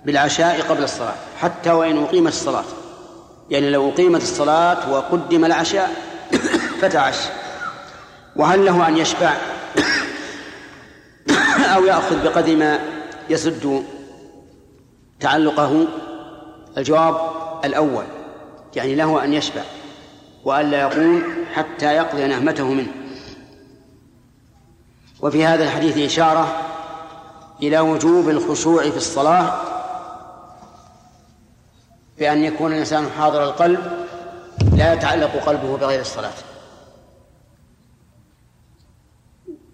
[0.05, 2.63] بالعشاء قبل الصلاة حتى وإن أقيمت الصلاة.
[3.49, 5.91] يعني لو أقيمت الصلاة وقدم العشاء
[6.81, 7.15] فتعش.
[8.35, 9.33] وهل له أن يشبع؟
[11.75, 12.79] أو يأخذ بقدر ما
[13.29, 13.83] يسد
[15.19, 15.87] تعلقه؟
[16.77, 17.31] الجواب
[17.65, 18.03] الأول.
[18.75, 19.61] يعني له أن يشبع
[20.45, 22.91] وألا يقوم حتى يقضي نهمته منه.
[25.21, 26.55] وفي هذا الحديث إشارة
[27.61, 29.61] إلى وجوب الخشوع في الصلاة
[32.19, 34.07] بأن يكون الإنسان حاضر القلب
[34.77, 36.33] لا يتعلق قلبه بغير الصلاة.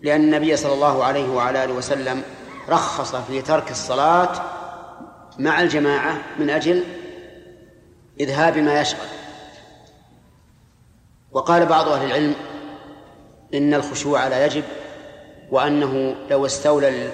[0.01, 2.23] لأن النبي صلى الله عليه وعلى آله وسلم
[2.69, 4.31] رخص في ترك الصلاة
[5.39, 6.83] مع الجماعة من أجل
[8.20, 9.07] إذهاب ما يشغل.
[11.32, 12.36] وقال بعض أهل العلم
[13.53, 14.63] إن الخشوع لا يجب
[15.51, 17.09] وأنه لو استولى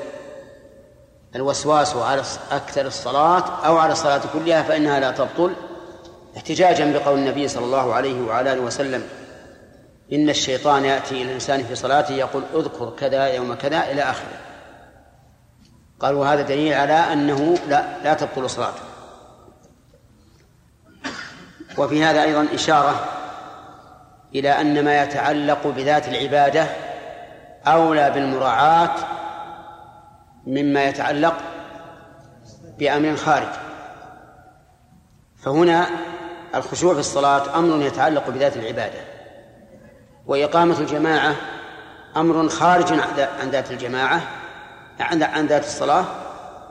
[1.35, 5.53] الوسواس على أكثر الصلاة أو على الصلاة كلها فإنها لا تبطل.
[6.37, 9.03] احتجاجا بقول النبي صلى الله عليه وعلى آله وسلم
[10.13, 14.39] إن الشيطان يأتي إلى الإنسان في صلاته يقول اذكر كذا يوم كذا إلى آخره.
[15.99, 18.92] قالوا هذا دليل على أنه لا لا تبطل صلاته.
[21.77, 23.05] وفي هذا أيضا إشارة
[24.35, 26.67] إلى أن ما يتعلق بذات العبادة
[27.67, 28.95] أولى بالمراعاة
[30.47, 31.35] مما يتعلق
[32.79, 33.47] بأمر خارج.
[35.43, 35.87] فهنا
[36.55, 38.99] الخشوع في الصلاة أمر يتعلق بذات العبادة
[40.25, 41.35] وإقامة الجماعة
[42.17, 42.99] أمر خارج
[43.41, 44.21] عن ذات الجماعة
[44.99, 46.05] عن ذات الصلاة.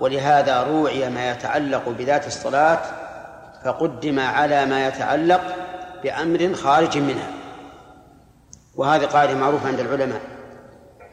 [0.00, 2.80] ولهذا روعي ما يتعلق بذات الصلاة
[3.64, 5.40] فقدم على ما يتعلق
[6.02, 7.30] بأمر خارج منها.
[8.76, 10.20] وهذه قاعدة معروفة عند العلماء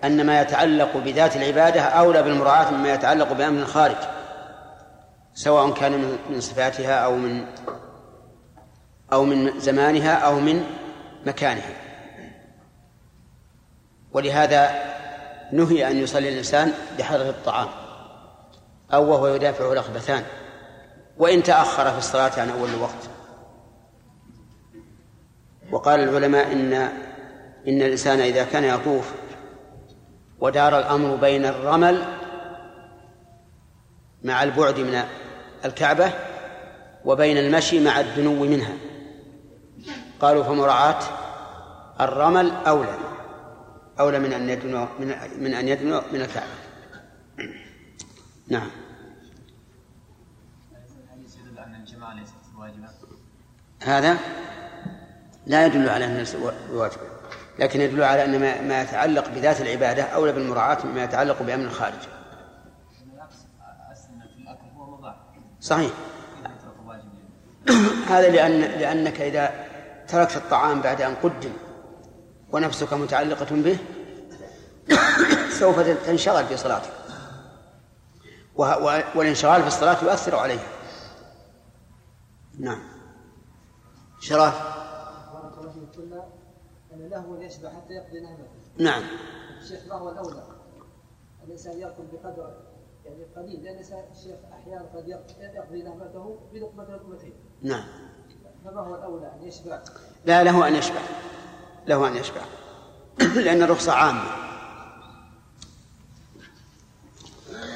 [0.03, 3.95] أن ما يتعلق بذات العبادة أولى بالمراعاة مما يتعلق بأمر خارج
[5.33, 7.45] سواء كان من صفاتها أو من
[9.13, 10.63] أو من زمانها أو من
[11.25, 11.73] مكانها.
[14.11, 14.71] ولهذا
[15.51, 17.67] نهي أن يصلي الإنسان بحضرة الطعام
[18.93, 20.23] أو وهو يدافع الأخبثان
[21.19, 23.09] وإن تأخر في الصلاة عن أول الوقت.
[25.71, 26.73] وقال العلماء إن
[27.67, 29.13] إن الإنسان إذا كان يطوف
[30.39, 32.03] ودار الأمر بين الرمل
[34.23, 35.03] مع البعد من
[35.65, 36.13] الكعبة
[37.05, 38.73] وبين المشي مع الدنو منها.
[40.19, 40.99] قالوا فمراعاة
[42.01, 42.97] الرمل أولى
[43.99, 44.87] أولى من أن يدنو
[45.39, 46.47] من, أن يدنو من الكعبة.
[48.47, 48.69] نعم.
[53.83, 54.17] هذا
[55.45, 56.25] لا يدل على أنه
[56.71, 56.97] واجب
[57.59, 61.99] لكن يدل على أن ما يتعلق بذات العبادة أولى بالمراعاة مما يتعلق بأمر خارج
[65.61, 65.91] صحيح.
[68.09, 69.65] هذا لأن لأنك إذا
[70.07, 71.51] تركت الطعام بعد أن قدم
[72.51, 73.77] ونفسك متعلقة به
[75.59, 76.89] سوف تنشغل في صلاتك
[79.15, 80.67] والانشغال في الصلاة يؤثر عليها
[82.59, 82.88] نعم.
[84.19, 84.55] شرف
[85.33, 86.27] بارك الله فيك قلنا
[86.93, 89.03] ان له يشبع حتى يقضي نهمته نعم
[89.61, 90.43] الشيخ ما هو الاولى؟
[91.43, 92.53] الانسان ياكل بقدر
[93.05, 93.79] يعني قليل لأن
[94.11, 95.07] الشيخ أحيانا قد
[95.53, 97.83] يقضي نهمته بلقمه لقمتين نعم
[98.65, 99.81] فما هو الاولى ان يشبع؟
[100.25, 101.01] لا له أن يشبع
[101.87, 102.41] له أن يشبع
[103.45, 104.49] لأن الرخصة عامة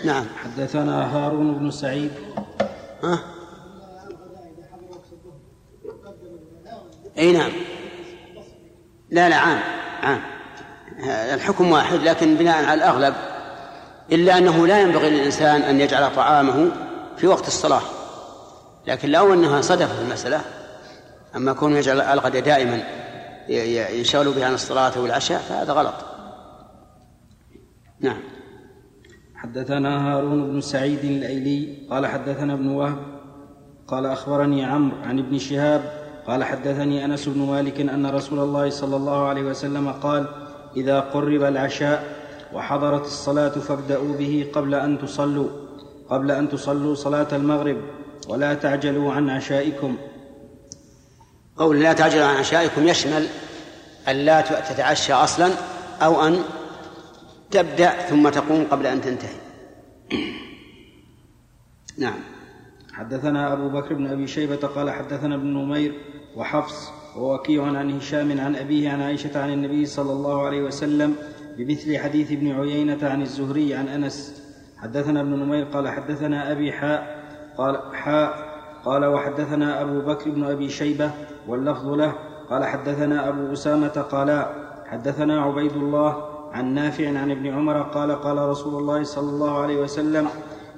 [0.06, 2.12] نعم حدثنا هارون بن سعيد
[3.04, 3.43] ها؟
[7.18, 7.51] أي نعم.
[9.09, 9.59] لا لا عام
[10.03, 10.22] عام.
[11.34, 13.16] الحكم واحد لكن بناء على الأغلب
[14.11, 16.72] إلا أنه لا ينبغي للإنسان أن يجعل طعامه
[17.18, 17.82] في وقت الصلاة.
[18.88, 20.41] لكن لو أنها صدفت المسألة
[21.36, 22.84] أما كونه يجعل الغد دائما
[23.97, 25.95] ينشغل به عن الصلاة والعشاء فهذا غلط.
[27.99, 28.20] نعم.
[29.36, 32.97] حدثنا هارون بن سعيد الأيلي قال حدثنا ابن وهب
[33.88, 38.95] قال أخبرني عمرو عن ابن شهاب قال حدثني أنس بن مالك أن رسول الله صلى
[38.95, 40.28] الله عليه وسلم قال
[40.78, 45.49] إذا قرب العشاء وحضرت الصلاة فابدأوا به قبل أن تصلوا
[46.09, 47.78] قبل أن تصلوا صلاة المغرب
[48.28, 49.97] ولا تعجلوا عن عشائكم.
[51.57, 53.28] قول لا تعجلوا عن عشائكم يشمل
[54.07, 55.49] أن لا تتعشى أصلا
[56.01, 56.39] أو أن
[57.51, 59.36] تبدأ ثم تقوم قبل أن تنتهي.
[61.97, 62.19] نعم.
[62.93, 68.56] حدثنا أبو بكر بن أبي شيبة قال حدثنا ابن نمير وحفص ووكيع عن هشام عن
[68.56, 71.16] أبيه عن عائشة عن النبي صلى الله عليه وسلم
[71.58, 74.44] بمثل حديث ابن عيينة عن الزهري عن أنس.
[74.78, 77.24] حدثنا ابن نمير قال حدثنا أبي حاء
[77.58, 78.54] قال حاء
[78.86, 81.12] قال وحدثنا أبو بكر بن أبي شيبة
[81.48, 82.14] واللفظ له.
[82.50, 84.50] قال حدثنا أبو أسامة قالا
[84.86, 89.78] حدثنا عبيد الله عن نافع عن ابن عمر قال قال رسول الله صلى الله عليه
[89.82, 90.28] وسلم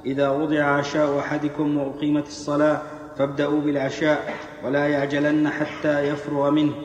[0.05, 2.81] إذا وضع عشاء أحدكم وأقيمت الصلاة
[3.17, 6.75] فابدأوا بالعشاء ولا يعجلن حتى يفرغ منه.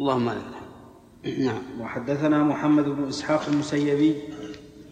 [0.00, 0.56] اللهم لك
[1.38, 1.62] نعم.
[1.80, 4.14] وحدثنا محمد بن إسحاق المسيبي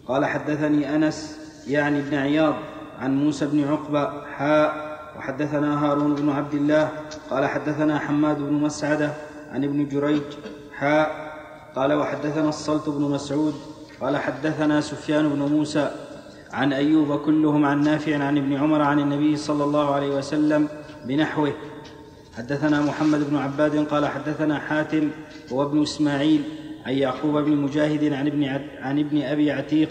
[0.07, 2.55] قال حدثني أنس يعني ابن عياض
[2.99, 4.85] عن موسى بن عقبة حاء
[5.17, 6.91] وحدثنا هارون بن عبد الله
[7.29, 9.13] قال حدثنا حماد بن مسعدة
[9.51, 10.21] عن ابن جريج
[10.73, 11.35] حاء
[11.75, 13.55] قال وحدثنا الصلت بن مسعود
[14.01, 15.91] قال حدثنا سفيان بن موسى
[16.53, 20.67] عن أيوب كلهم عن نافع عن ابن عمر عن النبي صلى الله عليه وسلم
[21.07, 21.53] بنحوه.
[22.37, 25.09] حدثنا محمد بن عباد قال حدثنا حاتم
[25.51, 26.41] هو ابن إسماعيل
[26.85, 28.43] عن يعقوب بن مجاهد عن ابن,
[28.81, 29.89] عن ابن أبي عتيق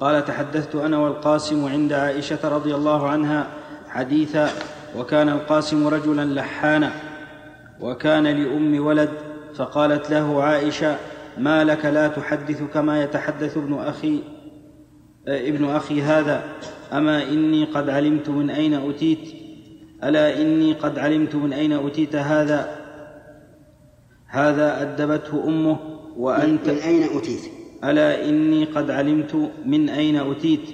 [0.00, 3.46] قال تحدثت أنا والقاسم عند عائشة رضي الله عنها
[3.88, 4.50] حديثا
[4.98, 6.92] وكان القاسم رجلا لحانا
[7.80, 9.10] وكان لأم ولد
[9.54, 10.96] فقالت له عائشة
[11.38, 14.22] ما لك لا تحدث كما يتحدث ابن أخي
[15.28, 16.44] ابن أخي هذا
[16.92, 19.34] أما إني قد علمت من أين أتيت؟
[20.04, 22.78] ألا إني قد علمت من أين أتيت هذا؟
[24.26, 25.76] هذا أدبته أمه
[26.16, 27.40] وأنت من أين أتيت؟
[27.84, 30.68] ألا إني قد علمت من أين أتيت؟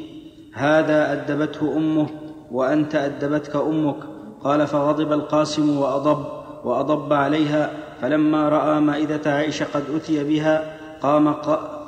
[0.54, 2.06] هذا أدبته أمه
[2.52, 3.96] وأنت أدبتك أمك.
[4.40, 6.24] قال فغضب القاسم وأضب
[6.64, 7.70] وأضب عليها
[8.00, 11.32] فلما رأى مائدة عائشة قد أتي بها قام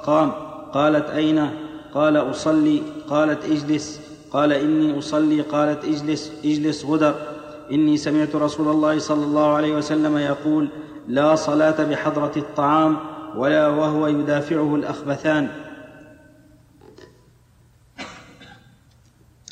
[0.05, 0.33] قام
[0.73, 1.51] قالت أين؟
[1.95, 4.01] قال أصلي قالت اجلس.
[4.31, 6.33] قال إني أصلي قالت اجلس.
[6.45, 7.15] اجلس غدر.
[7.73, 10.69] إني سمعت رسول الله صلى الله عليه وسلم يقول
[11.09, 12.97] لا صلاة بحضرة الطعام
[13.37, 15.49] ولا وهو يدافعه الأخبثان.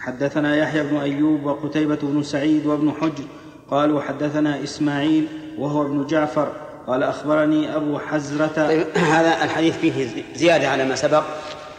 [0.00, 3.24] حدثنا يحيى بن أيوب وقتيبة بن سعيد وابن حجر
[3.70, 5.28] قالوا حدثنا إسماعيل
[5.58, 6.52] وهو ابن جعفر.
[6.86, 11.22] قال أخبرني أبو حزرة طيب هذا الحديث فيه زيادة على ما سبق.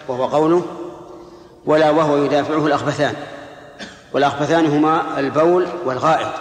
[0.09, 0.65] وهو قوله
[1.65, 3.13] ولا وهو يدافعه الأخبثان.
[4.13, 6.33] والأخبثان هما البول والغائط.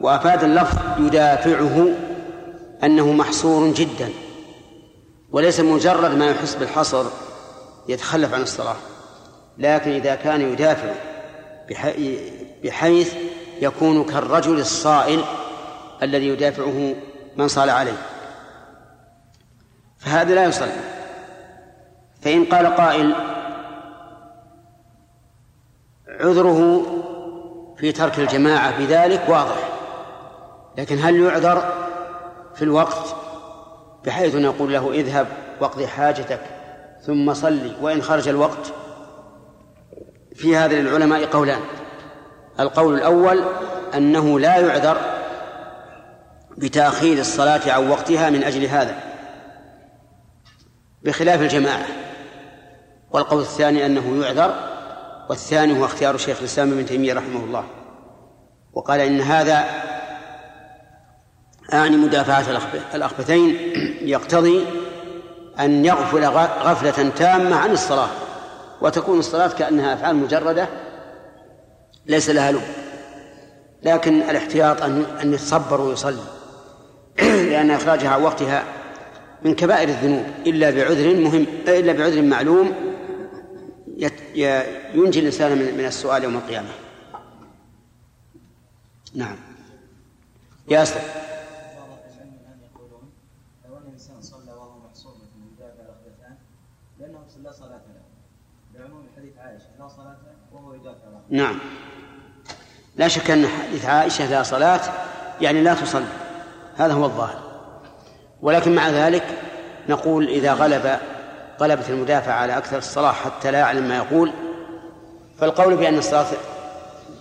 [0.00, 1.88] وأفاد اللفظ يدافعه
[2.84, 4.08] أنه محصور جدا.
[5.32, 7.04] وليس مجرد ما يحس بالحصر
[7.88, 8.76] يتخلف عن الصلاة
[9.58, 10.92] لكن إذا كان يدافع
[12.64, 13.14] بحيث
[13.60, 15.24] يكون كالرجل الصائل
[16.02, 16.94] الذي يدافعه
[17.36, 17.98] من صال عليه.
[19.98, 20.95] فهذا لا يصلي.
[22.20, 23.14] فإن قال قائل
[26.08, 26.82] عذره
[27.76, 29.68] في ترك الجماعة بذلك واضح.
[30.78, 31.72] لكن هل يعذر
[32.54, 33.16] في الوقت
[34.04, 35.26] بحيث نقول له اذهب
[35.60, 36.40] واقضي حاجتك
[37.02, 38.72] ثم صلي وإن خرج الوقت؟
[40.34, 41.60] في هذا للعلماء قولان.
[42.60, 43.44] القول الأول
[43.94, 44.96] أنه لا يعذر
[46.58, 48.96] بتأخير الصلاة عن وقتها من أجل هذا
[51.02, 52.05] بخلاف الجماعة.
[53.16, 54.54] والقول الثاني أنه يعذر
[55.28, 57.64] والثاني هو اختيار شيخ الإسلام ابن تيمية رحمه الله.
[58.72, 59.64] وقال إن هذا
[61.72, 62.44] أعني مدافعة
[62.94, 63.56] الأخبثين
[64.00, 64.64] يقتضي
[65.60, 66.24] أن يغفل
[66.62, 68.08] غفلة تامة عن الصلاة
[68.80, 70.68] وتكون الصلاة كأنها أفعال مجردة
[72.06, 72.62] ليس لها لب
[73.82, 76.24] لكن الاحتياط أن أن يتصبر ويصلي
[77.50, 78.64] لأن إخراجها عن وقتها
[79.42, 82.85] من كبائر الذنوب إلا بعذر مهم إلا بعذر معلوم
[83.96, 86.68] ينجي الإنسان من السؤال يوم القيامة.
[89.14, 89.36] نعم.
[90.68, 91.02] يا أسلم
[101.30, 101.58] نعم.
[102.96, 104.80] لا شك أن حديث عائشة لا صلاة
[105.40, 106.06] يعني لا تصلي.
[106.76, 107.42] هذا هو الظاهر.
[108.42, 109.38] ولكن مع ذلك
[109.88, 110.98] نقول إذا غلب
[111.60, 114.32] غلبت المدافع على أكثر الصلاة حتى لا يعلم ما يقول
[115.38, 116.26] فالقول بأن الصلاة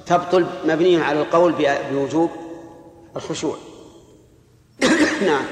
[0.06, 1.54] تبطل مبني على القول
[1.92, 2.32] بوجوب
[3.16, 3.58] الخشوع.
[5.28, 5.46] نعم.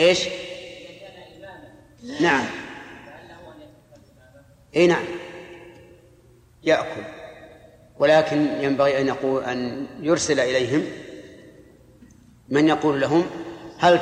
[0.00, 0.28] إيش؟
[2.20, 2.44] نعم.
[4.76, 5.04] إي نعم.
[6.62, 7.02] يأكل.
[7.98, 10.84] ولكن ينبغي أن يقول أن يرسل إليهم
[12.48, 13.26] من يقول لهم
[13.82, 14.00] هل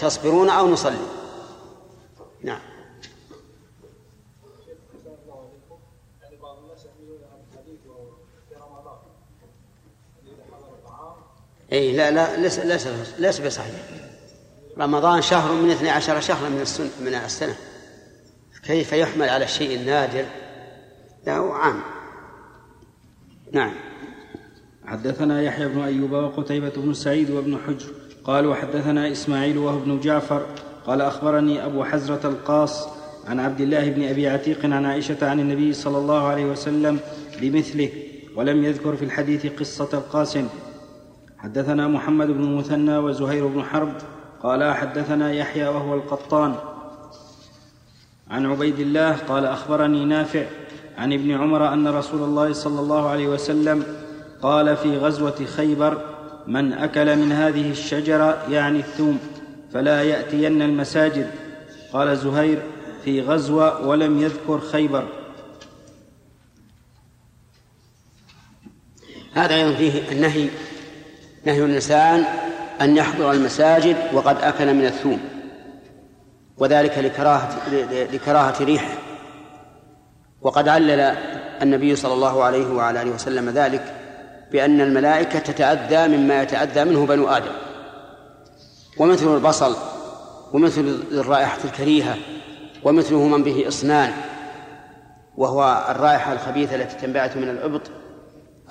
[0.00, 0.96] تصبرون أو نصلي؟
[2.42, 2.60] نعم.
[11.72, 13.74] إي لا لا ليس ليس ليس بصحيح.
[14.78, 17.56] رمضان شهر من اثني عشر شهرا من السنة من السنة.
[18.62, 20.24] كيف يحمل على الشيء النادر؟
[21.26, 21.82] له عام.
[23.52, 23.74] نعم.
[24.84, 27.95] حدثنا يحيى بن أيوب وقتيبة بن سعيد وابن حجر.
[28.26, 30.46] قال وحدثنا إسماعيل وهو ابن جعفر
[30.86, 32.88] قال أخبرني أبو حزرة القاص
[33.26, 36.98] عن عبد الله بن أبي عتيق عن عائشة عن النبي صلى الله عليه وسلم
[37.40, 37.90] بمثله
[38.36, 40.48] ولم يذكر في الحديث قصة القاسم
[41.38, 43.92] حدثنا محمد بن المثنى وزهير بن حرب
[44.42, 46.54] قال حدثنا يحيى وهو القطان.
[48.30, 50.46] عن عبيد الله قال أخبرني نافع
[50.98, 53.82] عن ابن عمر أن رسول الله صلى الله عليه وسلم
[54.42, 56.15] قال في غزوة خيبر
[56.46, 59.18] من أكل من هذه الشجرة يعني الثوم
[59.72, 61.30] فلا يأتين المساجد.
[61.92, 62.62] قال زهير
[63.04, 65.08] في غزوة ولم يذكر خيبر.
[69.34, 70.48] هذا أيضا فيه النهي
[71.44, 72.24] نهي الإنسان
[72.80, 75.20] أن يحضر المساجد وقد أكل من الثوم
[76.58, 77.68] وذلك لكراهة
[78.12, 78.98] لكراهة ريحه.
[80.42, 81.00] وقد علل
[81.62, 83.95] النبي صلى الله عليه وعلى آله وسلم ذلك
[84.52, 87.52] بأن الملائكة تتأذى مما يتأذى منه بنو آدم.
[88.98, 89.76] ومثل البصل
[90.52, 92.16] ومثل الرائحة الكريهة
[92.82, 94.12] ومثله من به إصنان
[95.36, 97.82] وهو الرائحة الخبيثة التي تنبعث من الابط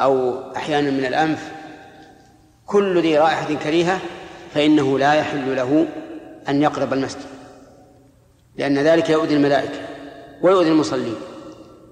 [0.01, 1.51] أو أحيانا من الأنف.
[2.65, 3.99] كل ذي رائحة كريهة
[4.53, 5.85] فإنه لا يحل له
[6.49, 7.25] أن يقرب المسجد
[8.57, 9.79] لأن ذلك يؤذي الملائكة
[10.41, 11.15] ويؤذي المصلين.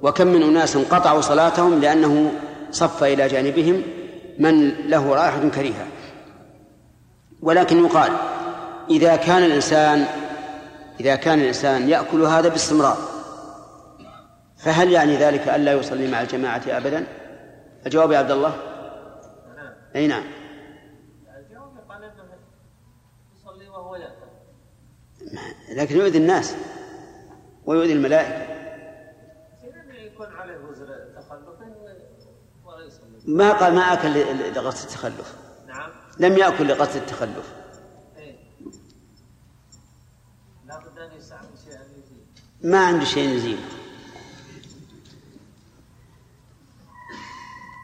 [0.01, 2.31] وكم من أناس قطعوا صلاتهم لأنه
[2.73, 3.83] صف إلى جانبهم
[4.39, 5.87] من له رائحة كريهة.
[7.41, 8.11] ولكن يقال
[8.89, 10.05] إذا كان الإنسان
[10.99, 12.97] إذا كان الإنسان يأكل هذا باستمرار
[14.57, 17.05] فهل يعني ذلك ألا يصلي مع الجماعة أبدا؟
[17.85, 18.53] الجواب يا عبد الله؟
[19.95, 20.23] أي نعم.
[23.69, 24.27] وهو يأكل.
[25.75, 26.55] لكن يؤذي الناس
[27.65, 28.53] ويؤذي الملائكة
[30.13, 31.59] يكون عليه وزر تخلف
[32.65, 34.13] ولا يصلي ما قال ما أكل
[34.55, 35.35] لقصد التخلف.
[35.67, 35.91] نعم.
[36.19, 37.53] لم يأكل لقصد التخلف.
[38.17, 38.35] إيه.
[40.65, 42.39] لابد أن يستعمل شيئا يزيد.
[42.63, 43.59] ما عنده شيء يزيد.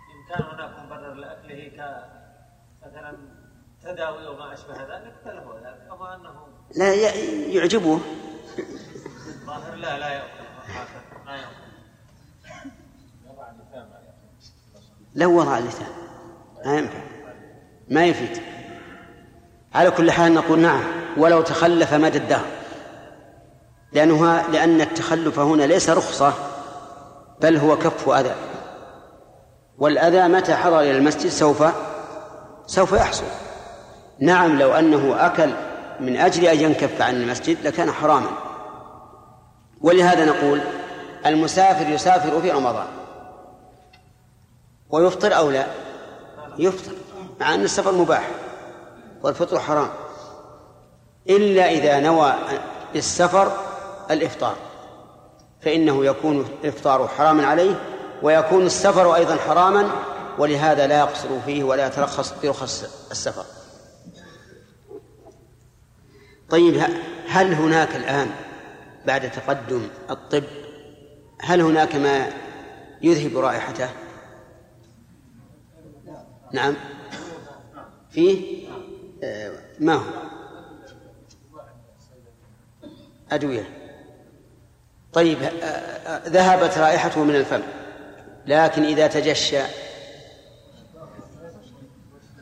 [0.10, 1.80] إن كان هناك مبرر لأكله ك
[2.88, 3.18] مثلا
[3.84, 6.94] تداوي وما أشبه ذلك فله ذلك أما أنه لا
[7.56, 8.00] يعجبه.
[9.28, 11.59] الظاهر لا لا هكذا ما يأكل.
[15.20, 15.88] لو وضع اللسان.
[16.66, 17.00] ما ينفع.
[17.90, 18.42] ما يفيد.
[19.74, 20.84] على كل حال نقول نعم
[21.18, 22.46] ولو تخلف مدى الدهر.
[23.94, 26.34] لأنه ها- لأن التخلف هنا ليس رخصة
[27.42, 28.36] بل هو كف أذى
[29.78, 31.64] والأذى متى حضر إلى المسجد؟ سوف
[32.66, 33.24] سوف يحصل.
[34.20, 35.50] نعم لو أنه أكل
[36.00, 38.30] من أجل أن ينكف عن المسجد لكان حراما.
[39.82, 40.62] ولهذا نقول
[41.26, 42.88] المسافر يسافر في رمضان.
[44.90, 45.68] ويفطر أو لا؟
[46.58, 46.92] يفطر
[47.40, 48.30] مع أن السفر مباح
[49.24, 49.90] والفطر حرام.
[51.30, 52.34] إلا إذا نوى
[52.94, 53.52] بالسفر
[54.12, 54.56] الإفطار
[55.62, 57.76] فإنه يكون الإفطار حراما عليه
[58.22, 59.90] ويكون السفر أيضا حراما
[60.38, 63.46] ولهذا لا يقصر فيه ولا يترخص برخص السفر.
[66.50, 66.84] طيب
[67.28, 68.32] هل هناك الآن
[69.06, 70.44] بعد تقدم الطب
[71.42, 72.30] هل هناك ما
[73.02, 73.90] يذهب رائحته؟
[76.54, 76.76] نعم.
[78.12, 78.68] فيه؟
[79.24, 80.04] آه، ما هو؟
[83.32, 83.70] أدوية.
[85.14, 87.62] طيب آه، آه، ذهبت رائحته من الفم.
[88.46, 89.62] لكن إذا تجشى.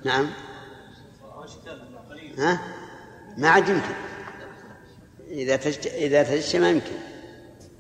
[0.05, 0.29] نعم.
[2.37, 2.59] ها؟
[3.37, 3.93] ما عاد يمكن.
[5.27, 5.87] إذا تجت...
[5.87, 6.95] إذا تجشى ما يمكن.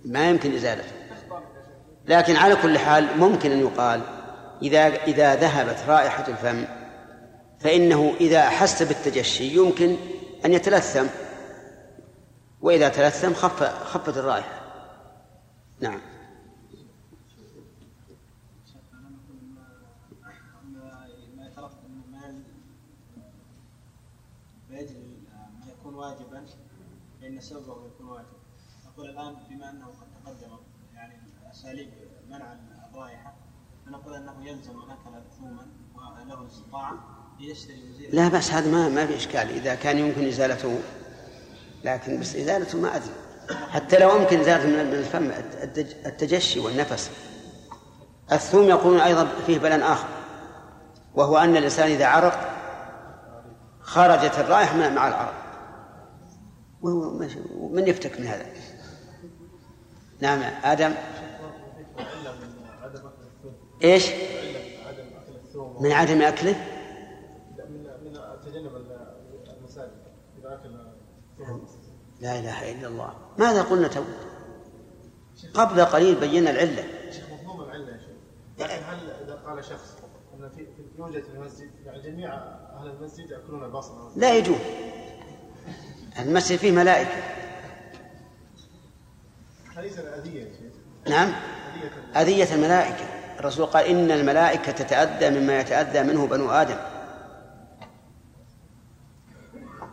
[0.05, 0.91] ما يمكن إزالته.
[2.07, 4.16] لكن على كل حال ممكن أن يقال
[4.61, 6.65] إذا إذا ذهبت رائحة الفم
[7.59, 9.95] فإنه إذا أحس بالتجشي يمكن
[10.45, 11.05] أن يتلثم
[12.61, 14.61] وإذا تلثم خف خفت الرائحة.
[15.79, 16.01] نعم
[21.37, 22.41] ما يترتب ما
[24.69, 25.17] ما يجري
[25.59, 26.45] ما يكون واجبا
[27.21, 28.37] فإن سببه يكون واجب
[28.87, 30.57] نقول الآن بما أنه قد تقدم
[30.93, 31.15] يعني
[31.51, 31.89] أساليب
[32.29, 32.55] منع
[32.91, 33.33] الرائحة
[33.85, 36.36] فنقول أنه يلزم من أكل ثوما وله استطاعة يشتري وزير
[38.13, 39.49] لا بس هذا ما ما في إشكال.
[39.49, 40.79] إذا كان يمكن إزالته
[41.83, 43.09] لكن بس إزالته ما أدري.
[43.69, 47.11] حتى لو يمكن إزالته من الفم التج- التجشي والنفس.
[48.31, 50.07] الثوم يقولون أيضا فيه بلاء آخر
[51.15, 52.49] وهو أن الإنسان إذا عرق
[53.81, 55.33] خرجت الرائحة مع- مع العرق.
[56.81, 57.09] وهو
[57.71, 58.45] من يفتك من هذا؟
[60.19, 60.93] نعم آدم.
[63.83, 64.05] إيش؟
[65.57, 66.55] من عدم أكله؟
[67.69, 68.13] من من
[68.45, 68.71] تجنب
[69.57, 69.91] المساجد
[70.39, 70.69] إذا أكل
[72.19, 73.13] لا إله إلا الله.
[73.37, 74.03] ماذا قلنا تو؟
[75.53, 76.83] قبل قليل بينا العلة.
[77.11, 78.17] شيخ مفهوم العلة يا شيخ.
[78.59, 79.97] لكن هل إذا قال شخص
[80.33, 84.57] أن في يوجد في المسجد يعني جميع أهل المسجد يأكلون البصل؟ لا يجوز.
[86.19, 87.23] المسجد فيه ملائكة.
[89.77, 90.73] ليس الأذية يا شيخ؟
[91.09, 91.33] نعم.
[92.15, 93.16] أذية الملائكة.
[93.39, 96.77] الرسول قال إن الملائكة تتأذى مما يتأذى منه بنو آدم.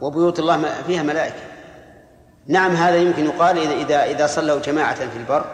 [0.01, 1.43] وبيوت الله فيها ملائكة.
[2.47, 5.45] نعم هذا يمكن يقال إذا إذا إذا صلوا جماعة في البر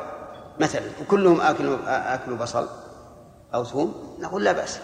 [0.61, 1.79] مثلا وكلهم آكلوا
[2.15, 2.69] آكلوا بصل
[3.55, 4.81] أو ثوم نقول لا بأس.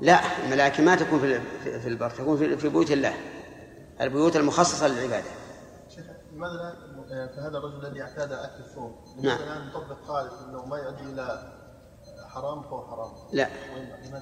[0.00, 3.14] لا الملائكة ما تكون في البر تكون في بيوت الله
[4.00, 5.30] البيوت المخصصة للعبادة.
[6.38, 6.74] لماذا
[7.10, 9.38] لا فهذا الرجل الذي اعتاد أكل الثوم؟ نعم.
[9.38, 11.52] لماذا لا نطبق قاعدة إنه ما يؤدي إلى
[12.34, 13.48] حرام فهو حرام؟ لا؟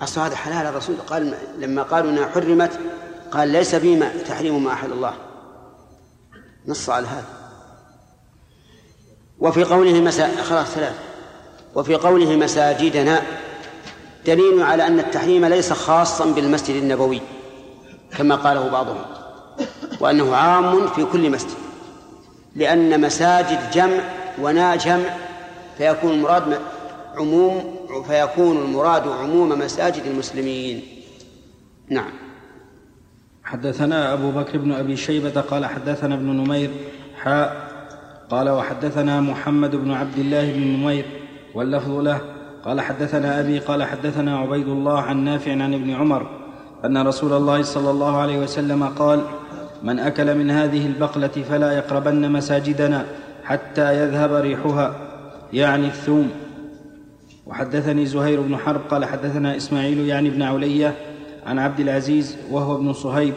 [0.02, 2.80] أصل هذا حلال الرسول قال لما قالوا إنها حرمت
[3.30, 5.14] قال ليس بما تحريم ما أحل الله.
[6.66, 7.26] نص على هذا.
[9.38, 10.94] وفي قوله مسا خلاص ثلاث
[11.74, 13.22] وفي قوله مساجدنا
[14.26, 17.20] دليل على أن التحريم ليس خاصا بالمسجد النبوي
[18.16, 19.04] كما قاله بعضهم
[20.00, 21.65] وأنه عام في كل مسجد.
[22.56, 24.00] لأن مساجد جمع
[24.38, 25.10] ونا جمع
[25.78, 26.58] فيكون المراد
[27.16, 27.76] عموم
[28.08, 30.82] فيكون المراد عموم مساجد المسلمين.
[31.90, 32.10] نعم.
[33.44, 36.70] حدثنا أبو بكر بن أبي شيبة قال حدثنا ابن نمير
[37.22, 37.66] حاء
[38.30, 41.04] قال وحدثنا محمد بن عبد الله بن نمير
[41.54, 42.20] واللفظ له.
[42.66, 46.26] قال حدثنا أبي قال حدثنا عبيد الله عن نافع عن ابن عمر
[46.84, 49.22] أن رسول الله صلى الله عليه وسلم قال
[49.82, 53.04] من أكل من هذه البقلة فلا يقربن مساجدنا
[53.44, 54.94] حتى يذهب ريحها
[55.52, 56.30] يعني الثوم.
[57.46, 60.94] وحدثني زهير بن حرب قال حدثنا إسماعيل يعني بن علية
[61.46, 63.34] عن عبد العزيز وهو ابن صهيب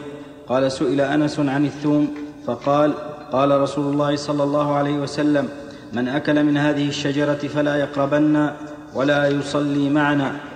[0.48, 2.14] قال سئل أنس عن الثوم
[2.46, 2.92] فقال
[3.32, 5.48] قال رسول الله صلى الله عليه وسلم
[5.92, 8.50] من أكل من هذه الشجرة فلا يقربن
[8.94, 10.49] ولا يصلي معنا.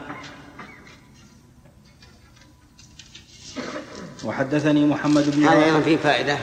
[4.24, 6.36] وحدثني محمد بن هذا أيضا فيه فائدة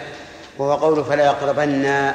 [0.60, 2.12] وهو قوله فلا يقربن.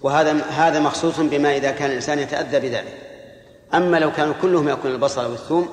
[0.00, 2.98] وهذا هذا مخصوص بما إذا كان الإنسان يتأذى بذلك.
[3.74, 5.68] أما لو كانوا كلهم يأكلون البصل والثوم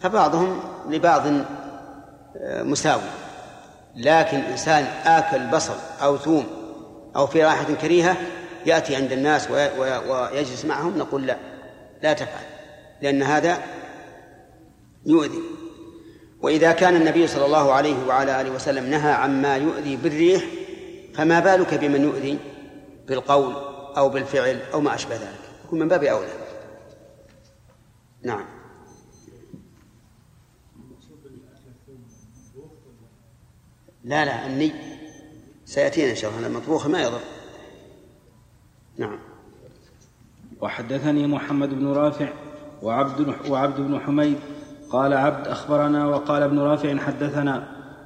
[0.00, 1.22] فبعضهم لبعض
[2.36, 3.02] آه، مساوي.
[3.96, 6.46] لكن إنسان آكل بصل أو ثوم
[7.16, 8.16] أو في رائحة كريهة
[8.66, 11.36] يأتي عند الناس وي- وي- ويجلس معهم نقول لا
[12.02, 12.44] لا تفعل
[13.02, 13.58] لأن هذا
[15.06, 15.38] يؤذي.
[16.42, 20.44] وإذا كان النبي صلى الله عليه وعلى آله وسلم نهى عما يؤذي بالريح
[21.14, 22.38] فما بالك بمن يؤذي؟
[23.06, 23.54] بالقول
[23.96, 25.40] أو بالفعل أو ما أشبه ذلك.
[25.64, 26.28] يكون من باب أولى.
[28.22, 28.44] نعم.
[34.04, 34.72] لا لا الني
[35.64, 36.46] سيأتينا إن شاء الله.
[36.46, 37.20] المطبوخ ما يضر.
[38.96, 39.18] نعم.
[40.60, 42.28] وحدثني محمد بن رافع
[42.82, 44.38] وعبد وعبد بن حميد
[44.90, 47.62] قال عبد أخبرنا وقال ابن رافع حدثنا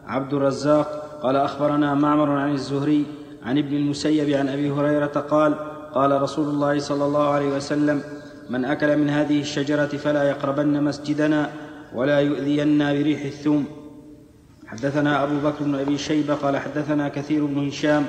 [0.06, 3.06] عبد الرزاق قال أخبرنا معمر عن الزهري
[3.42, 5.54] عن ابن المسيب عن أبي هريرة قال
[5.94, 8.02] قال رسول الله صلى الله عليه وسلم
[8.50, 11.50] من أكل من هذه الشجرة فلا يقربن مسجدنا
[11.94, 13.64] ولا يؤذينا بريح الثوم.
[14.66, 18.04] حدثنا أبو بكر بن أبي شيبة قال حدثنا كثير بن هشام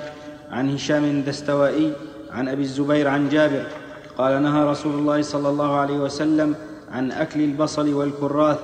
[0.51, 1.93] عن هشام الدستوائي
[2.31, 3.63] عن أبي الزبير عن جابر
[4.17, 6.55] قال نهى رسول الله صلى الله عليه وسلم
[6.93, 8.59] عن أكل البصل والكراث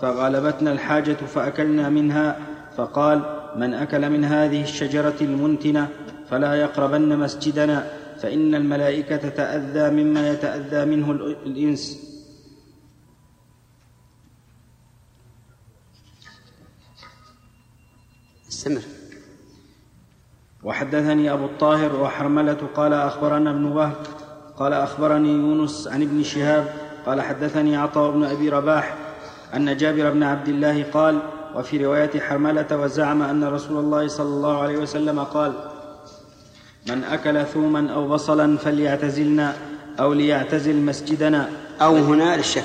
[0.00, 2.38] فغلبتنا الحاجة فأكلنا منها
[2.76, 3.22] فقال
[3.56, 5.88] من أكل من هذه الشجرة المنتنة
[6.28, 7.90] فلا يقربن مسجدنا
[8.22, 11.10] فإن الملائكة تتأذى مما يتأذى منه
[11.46, 12.10] الإنس.
[18.48, 18.82] استمر.
[20.62, 23.96] وحدثني أبو الطاهر وحرملة قال أخبرنا ابن وهب
[24.56, 28.94] قال أخبرني يونس عن ابن شهاب قال حدثني عطاء بن أبي رباح
[29.56, 31.18] أن جابر بن عبد الله قال
[31.54, 35.52] وفي رواية حرملة وزعم أن رسول الله صلى الله عليه وسلم قال
[36.88, 39.56] من أكل ثوما أو بصلا فليعتزلنا
[40.00, 41.50] أو ليعتزل مسجدنا.
[41.82, 42.64] أو هنا للشك.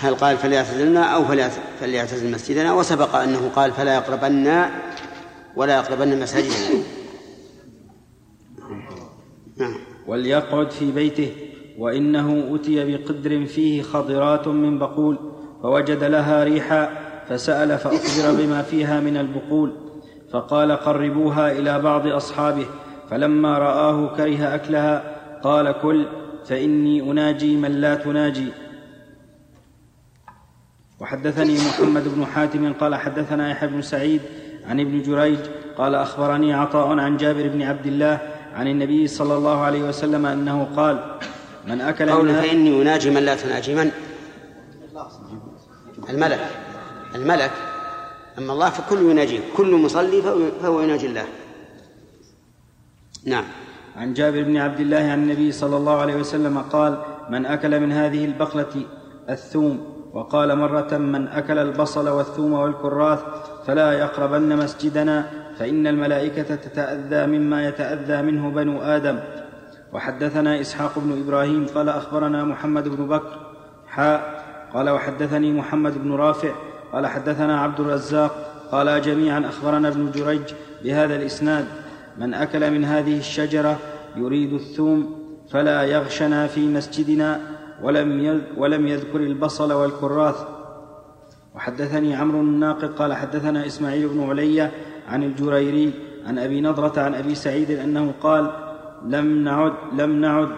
[0.00, 4.64] هل قال فليعتزلنا أو فليعت- فليعتزل مسجدنا؟ وسبق أنه قال فلا يقربن
[5.56, 6.82] ولا يقربن مساجدنا.
[9.56, 9.74] نعم
[10.06, 11.36] وليقعد في بيته.
[11.78, 15.18] وإنه أتي بقدر فيه خضرات من بقول
[15.62, 16.90] فوجد لها ريحا
[17.28, 19.72] فسأل فأخبر بما فيها من البقول.
[20.32, 22.66] فقال قربوها إلى بعض أصحابه
[23.10, 25.02] فلما رآه كره أكلها
[25.42, 26.06] قال كل
[26.44, 28.48] فإني أناجي من لا تناجي.
[31.00, 34.20] وحدثني محمد بن حاتم قال حدثنا يحيى بن سعيد
[34.66, 35.38] عن ابن جريج
[35.78, 38.18] قال أخبرني عطاء عن جابر بن عبد الله
[38.54, 40.98] عن النبي صلى الله عليه وسلم أنه قال
[41.66, 43.90] من أكل قول فإني أناجي من لا تناجي من؟
[46.10, 46.40] الملك.
[47.14, 47.50] الملك.
[48.38, 49.40] أما الله فكل يناجيه.
[49.56, 50.22] كل مصلي
[50.62, 51.24] فهو- يناجي الله.
[53.26, 53.44] نعم.
[53.96, 56.98] عن جابر بن عبد الله عن النبي صلى الله عليه وسلم قال
[57.30, 58.74] من أكل من هذه البقلة
[59.30, 59.94] الثوم.
[60.12, 63.20] وقال مرة من أكل البصل والثوم والكراث
[63.66, 69.18] فلا يقربن مسجدنا فإن الملائكة تتأذى مما يتأذى منه بنو آدم.
[69.94, 73.38] وحدثنا إسحاق بن إبراهيم قال أخبرنا محمد بن بكر
[73.86, 74.44] حاء
[74.74, 76.52] قال وحدثني محمد بن رافع
[76.92, 80.42] قال حدثنا عبد الرزاق قال جميعا أخبرنا ابن جريج
[80.84, 81.66] بهذا الإسناد
[82.18, 83.78] من أكل من هذه الشجرة
[84.16, 87.40] يريد الثوم فلا يغشنا في مسجدنا
[87.82, 90.36] ولم ولم يذكر البصل والكراث.
[91.54, 94.70] وحدثني عمرو الناقد قال حدثنا إسماعيل بن علي
[95.08, 95.92] عن الجريري
[96.26, 98.63] عن أبي نضرة عن أبي سعيد أنه قال
[99.04, 100.48] لم نعد لم نعد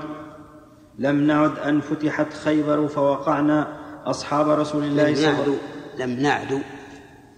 [0.99, 3.69] لم نعد أن فتحت خيبر فوقعنا
[4.07, 5.59] أصحاب رسول الله صلى الله عليه وسلم
[5.99, 6.63] لم نعد.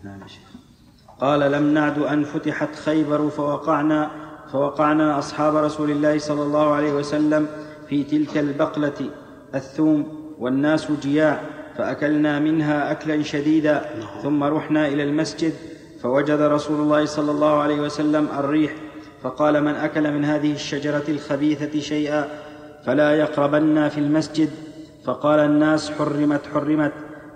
[0.05, 0.21] نعم
[1.21, 4.11] قال لم نعد أن فتحت خيبر فوقعنا
[4.53, 7.47] فوقعنا أصحاب رسول الله صلى الله عليه وسلم
[7.89, 9.11] في تلك البقلة
[9.55, 10.07] الثوم
[10.39, 11.41] والناس جياع
[11.77, 13.85] فأكلنا منها أكلا شديدا
[14.23, 15.53] ثم رحنا إلى المسجد
[16.03, 18.75] فوجد رسول الله صلى الله عليه وسلم الريح
[19.23, 22.29] فقال من أكل من هذه الشجرة الخبيثة شيئا
[22.87, 24.51] فلا يقربنا في المسجد.
[25.05, 26.93] فقال الناس حرمت حرمت.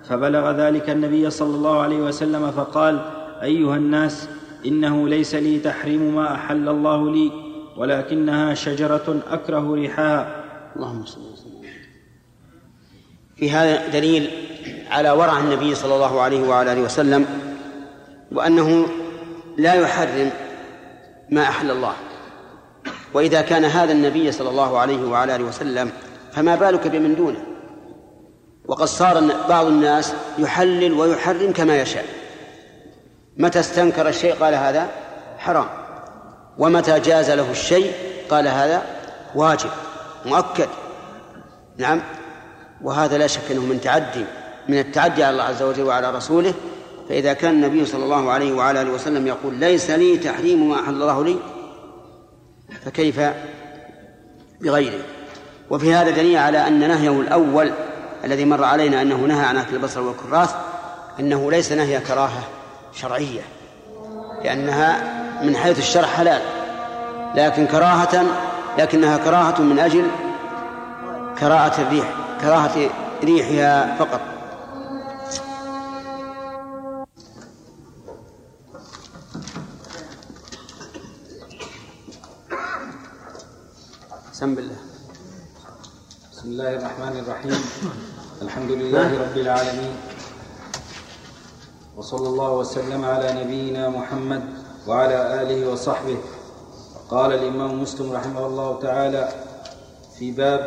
[0.09, 2.99] فبلغ ذلك النبي صلى الله عليه وسلم فقال
[3.41, 4.27] أيها الناس
[4.65, 7.31] إنه ليس لي تحريم ما أحل الله لي
[7.77, 10.43] ولكنها شجرة أكره ريحها.
[10.75, 11.53] اللهم صل وسلم.
[13.35, 14.29] في هذا دليل
[14.91, 17.25] على ورع النبي صلى الله عليه وعلى آله وسلم
[18.31, 18.87] وأنه
[19.57, 20.29] لا يحرم
[21.33, 21.93] ما أحل الله.
[23.13, 25.91] وإذا كان هذا النبي صلى الله عليه وعلى آله وسلم
[26.33, 27.39] فما بالك بمن دونه؟
[28.67, 32.05] وقد صار بعض الناس يحلل ويحرم كما يشاء.
[33.37, 34.89] متى استنكر الشيء؟ قال هذا
[35.37, 35.67] حرام.
[36.57, 37.93] ومتى جاز له الشيء؟
[38.29, 38.81] قال هذا
[39.35, 39.69] واجب
[40.25, 40.69] مؤكد.
[41.77, 42.01] نعم.
[42.81, 44.25] وهذا لا شك إنه من تعدي
[44.69, 46.53] من التعدي على الله عز وجل وعلى رسوله
[47.09, 50.93] فإذا كان النبي صلى الله عليه وعلى آله وسلم يقول ليس لي تحريم ما أحل
[50.93, 51.35] الله لي
[52.85, 53.19] فكيف
[54.61, 55.01] بغيره؟
[55.69, 57.71] وفي هذا دليل على أن نهيه الأول
[58.23, 60.55] الذي مر علينا أنه نهى عن أكل البصر والكراث
[61.19, 62.43] أنه ليس نهي كراهة
[62.93, 63.41] شرعية
[64.43, 66.41] لأنها من حيث الشرع حلال
[67.35, 68.25] لكن كراهة
[68.77, 70.07] لكنها كراهة من أجل
[71.39, 72.05] كراهة الريح
[72.41, 72.89] كراهة
[73.23, 74.21] ريحها فقط.
[84.43, 84.75] سم بالله.
[86.31, 87.59] بسم الله الرحمن الرحيم.
[88.43, 89.95] الحمد لله رب العالمين.
[91.95, 94.43] وصلى الله وسلم على نبينا محمد
[94.87, 96.19] وعلى آله وصحبه.
[97.07, 99.23] قال الإمام مسلم رحمه الله تعالى
[100.19, 100.63] في باب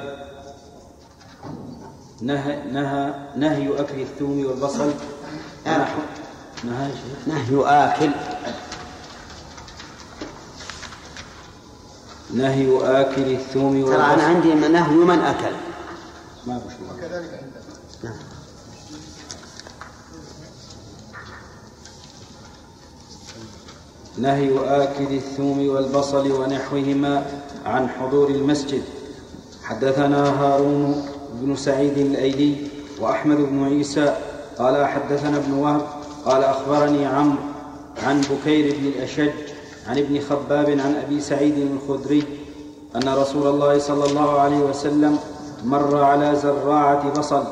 [2.24, 3.04] نهى نهى
[3.36, 4.88] نهي أكل الثوم والبصل.
[5.68, 6.00] نحو
[6.64, 6.88] نهى
[7.28, 8.12] نهي آكل.
[12.34, 13.96] نهي آكل الثوم والبصل.
[13.96, 15.54] ترى أنا عندي نهي من أكل.
[16.46, 17.62] ما وكذلك عندنا
[18.04, 18.14] نعم.
[24.18, 27.26] نهي آكل الثوم والبصل ونحوهما
[27.66, 28.82] عن حضور المسجد.
[29.62, 32.56] حدثنا هارون بن سعيد الأيلي
[33.00, 34.16] وأحمد بن عيسى
[34.58, 35.86] قال حدثنا ابن وهب
[36.24, 37.38] قال أخبرني عمرو
[38.06, 39.45] عن بكير بن الأشج
[39.88, 42.22] عن ابن خباب عن أبي سعيد الخدري
[42.96, 45.18] أن رسول الله صلى الله عليه وسلم
[45.64, 47.44] مر على زراعة بصل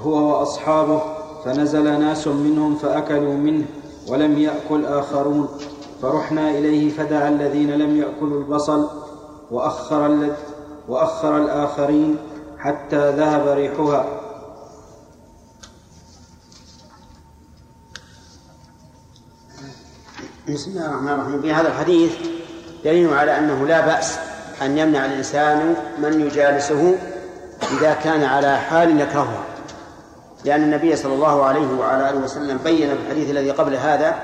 [0.00, 1.00] هو وأصحابه
[1.44, 3.64] فنزل ناس منهم فأكلوا منه
[4.08, 5.48] ولم يأكل آخرون.
[6.02, 8.86] فرحنا إليه فدعا الذين لم يأكلوا البصل
[9.50, 10.28] وأخر
[10.88, 12.16] وأخر الآخرين
[12.58, 14.25] حتى ذهب ريحها.
[20.48, 21.42] بسم الله الرحمن الرحيم.
[21.42, 22.12] في هذا الحديث
[22.84, 24.18] دليل على أنه لا بأس
[24.62, 26.98] أن يمنع الإنسان من يجالسه
[27.72, 29.44] إذا كان على حال يكرهها
[30.44, 34.16] لأن النبي صلى الله عليه وعلى آله وسلم بين في الحديث الذي قبل هذا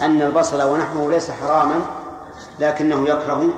[0.00, 1.80] أن البصل ونحوه ليس حراما
[2.60, 3.48] لكنه يكره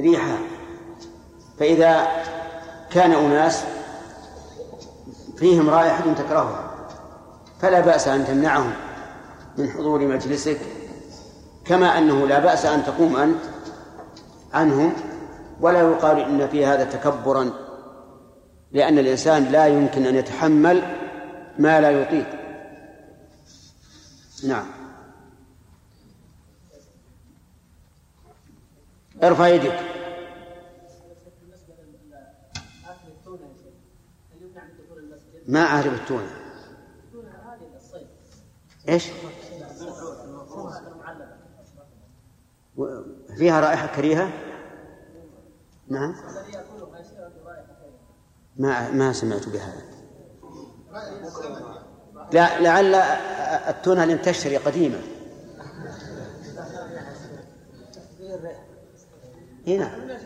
[0.00, 0.38] ريحها
[1.60, 2.06] فإذا
[2.90, 3.64] كان أناس
[5.36, 6.70] فيهم رائحة تكرهها
[7.60, 8.87] فلا بأس أن تمنعهم.
[9.58, 10.58] من حضور مجلسك
[11.64, 13.40] كما أنه لا بأس أن تقوم أنت
[14.52, 14.92] عنهم
[15.60, 17.50] ولا يقال إن في هذا تكبرا
[18.72, 20.82] لأن الإنسان لا يمكن أن يتحمل
[21.58, 22.26] ما لا يطيق.
[24.48, 24.66] نعم.
[29.22, 29.78] ارفع يدك؟
[35.48, 36.30] ما أعرف التونة.
[37.04, 38.06] التونة هذه الصيد
[38.88, 40.70] إيش المعلبه و-
[43.36, 44.28] فيها رائحة كريهة؟
[45.88, 46.14] نعم
[48.56, 49.82] ما ما سمعت بهذا.
[52.32, 52.94] لا لعل
[53.68, 55.00] التونة لم تشتري قديما.
[59.66, 60.18] هنا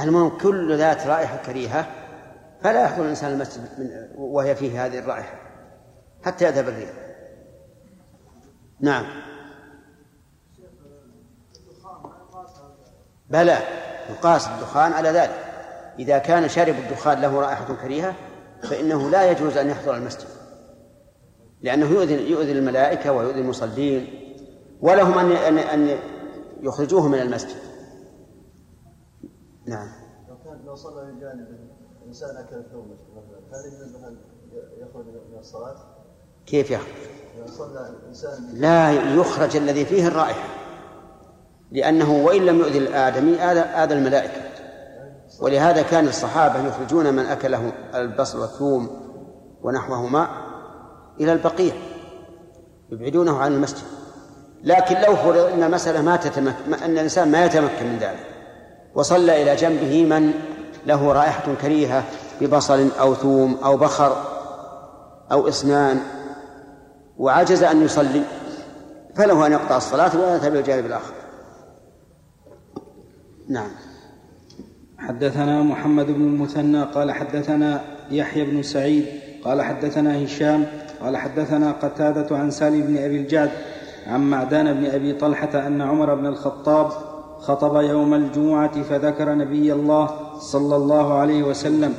[0.00, 2.02] المهم كل ذات رائحة كريهة؟
[2.62, 5.34] فلا يدخل الإنسان المسجد من وهي فيه هذه الرائحة
[6.24, 6.90] حتى يذهب الريح
[8.80, 9.31] نعم.
[13.32, 13.58] بلى
[14.10, 15.52] يقاس الدخان على ذلك.
[15.98, 18.14] إذا كان شارب الدخان له رائحة كريهة
[18.62, 20.28] فإنه لا يجوز أن يحضر المسجد
[21.62, 24.06] لأنه يؤذي يؤذي الملائكة ويؤذي المصلين
[24.80, 25.98] ولهم أن أن أن
[26.60, 27.56] يخرجوه من المسجد.
[29.66, 29.88] نعم.
[30.28, 31.46] لو كان لو صلى من جانب
[32.36, 34.16] أكل الثوم مثلا هل يجوز
[34.78, 35.76] يخرج من الصلاة؟
[36.46, 36.92] كيف يخرج؟
[37.38, 40.48] لو صلى الإنسان لا يخرج الذي فيه الرائحة.
[41.72, 43.34] لأنه وإن لم يؤذي الآدمي
[43.82, 44.42] آذى الملائكة.
[45.40, 48.90] ولهذا كان الصحابة يخرجون من أكله البصل والثوم
[49.62, 50.28] ونحوهما
[51.20, 51.74] إلى البقيع
[52.92, 53.84] يبعدونه عن المسجد.
[54.64, 58.26] لكن لو فرض أن المسألة ما تتمكن أن الإنسان ما يتمكن من ذلك
[58.94, 60.32] وصلى إلى جنبه من
[60.86, 62.04] له رائحة كريهة
[62.40, 64.16] ببصل أو ثوم أو بخر
[65.32, 66.00] أو إصنان
[67.18, 68.22] وعجز أن يصلي
[69.14, 71.21] فله أن يقطع الصلاة ويذهب إلى الجانب الآخر.
[73.48, 73.70] نعم.
[74.98, 79.06] حدثنا محمد بن المثنى قال حدثنا يحيى بن سعيد
[79.44, 80.66] قال حدثنا هشام
[81.00, 83.50] قال حدثنا قتادة عن سالم بن أبي الجعد
[84.06, 86.90] عن معدان بن أبي طلحة أن عمر بن الخطاب
[87.38, 91.94] خطب يوم الجمعة فذكر نبي الله صلى الله عليه وسلم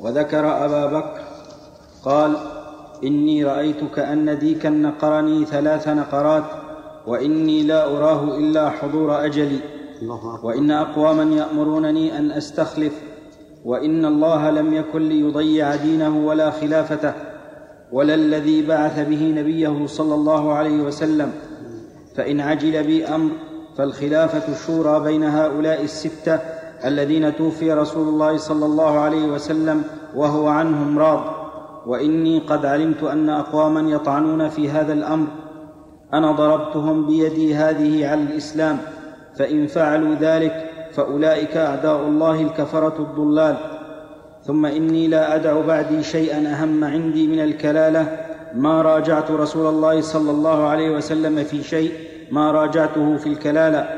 [0.00, 1.20] وذكر أبا بكر
[2.04, 2.36] قال
[3.04, 6.44] إني رأيت كأن ديكا نقرني ثلاث نقرات
[7.06, 9.79] وإني لا أراه إلا حضور أجلي.
[10.42, 12.92] وإن أقواما يأمرونني أن أستخلف
[13.64, 17.12] وإن الله لم يكن ليضيع دينه ولا خلافته
[17.92, 21.32] ولا الذي بعث به نبيه صلى الله عليه وسلم.
[22.16, 23.30] فإن عجل بي أمر
[23.76, 26.38] فالخلافة شورى بين هؤلاء الستة
[26.84, 29.82] الذين توفي رسول الله صلى الله عليه وسلم
[30.16, 31.24] وهو عنهم راض.
[31.86, 35.26] وإني قد علمت أن أقواما يطعنون في هذا الأمر.
[36.14, 38.78] أنا ضربتهم بيدي هذه على الإسلام.
[39.38, 43.56] فإن فعلوا ذلك فأولئك أعداء الله الكفرة الضلال.
[44.44, 48.26] ثم إني لا أدع بعدي شيئا أهم عندي من الكلالة.
[48.54, 51.92] ما راجعت رسول الله صلى الله عليه وسلم في شيء
[52.30, 53.88] ما راجعته في الكلالة.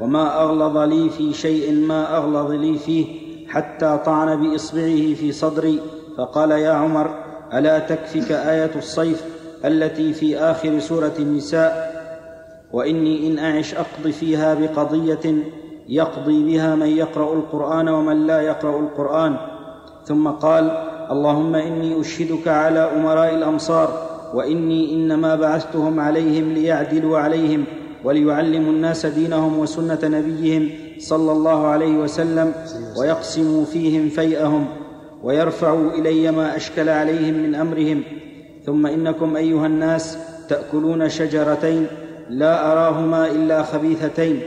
[0.00, 3.06] وما أغلظ لي في شيء ما أغلظ لي فيه
[3.48, 5.80] حتى طعن بإصبعه في صدري.
[6.18, 7.10] فقال يا عمر
[7.54, 9.24] ألا تكفك آية الصيف
[9.64, 11.95] التي في آخر سورة النساء؟
[12.72, 15.34] وإني إن أعش اقض فيها بقضية
[15.88, 19.36] يقضي بها من يقرأ القرآن ومن لا يقرأ القرآن.
[20.04, 20.70] ثم قال
[21.10, 27.64] اللهم إني أشهدك على أمراء الأمصار وإني إنما بعثتهم عليهم ليعدلوا عليهم
[28.04, 32.52] وليعلموا الناس دينهم وسنة نبيهم صلى الله عليه وسلم
[33.00, 34.66] ويقسموا فيهم فيئهم
[35.22, 38.02] ويرفعوا إلي ما أشكل عليهم من أمرهم.
[38.64, 40.18] ثم إنكم أيها الناس
[40.48, 41.86] تأكلون شجرتين
[42.30, 44.40] لا أراهما إلا خبيثتين.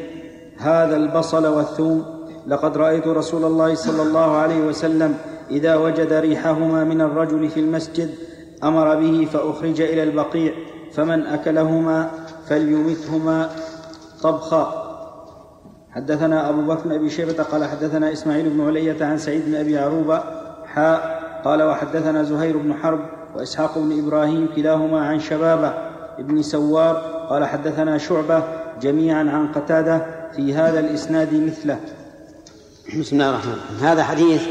[0.58, 2.20] هذا البصل والثوم.
[2.48, 5.18] لقد رأيت رسول الله صلى الله عليه وسلم
[5.52, 8.10] إذا وجد ريحهما من الرجل في المسجد
[8.64, 10.54] أمر به فأخرج إلى البقيع
[10.94, 12.12] فمن أكلهما
[12.48, 13.50] فليمتهما
[14.24, 14.86] طبخا.
[15.92, 19.78] حدثنا أبو بكر بن أبي شيبة قال حدثنا إسماعيل بن علية عن سعيد بن أبي
[19.78, 20.24] عروبة
[20.66, 23.00] حاء قال وحدثنا زهير بن حرب
[23.36, 25.74] وإسحاق بن إبراهيم كلاهما عن شبابة
[26.20, 26.96] ابن سوار
[27.30, 28.44] قال حدثنا شعبة
[28.82, 30.06] جميعا عن قتادة
[30.36, 31.80] في هذا الإسناد مثله.
[33.00, 33.88] بسم الله الرحمن الرحيم.
[33.88, 34.42] هذا حديث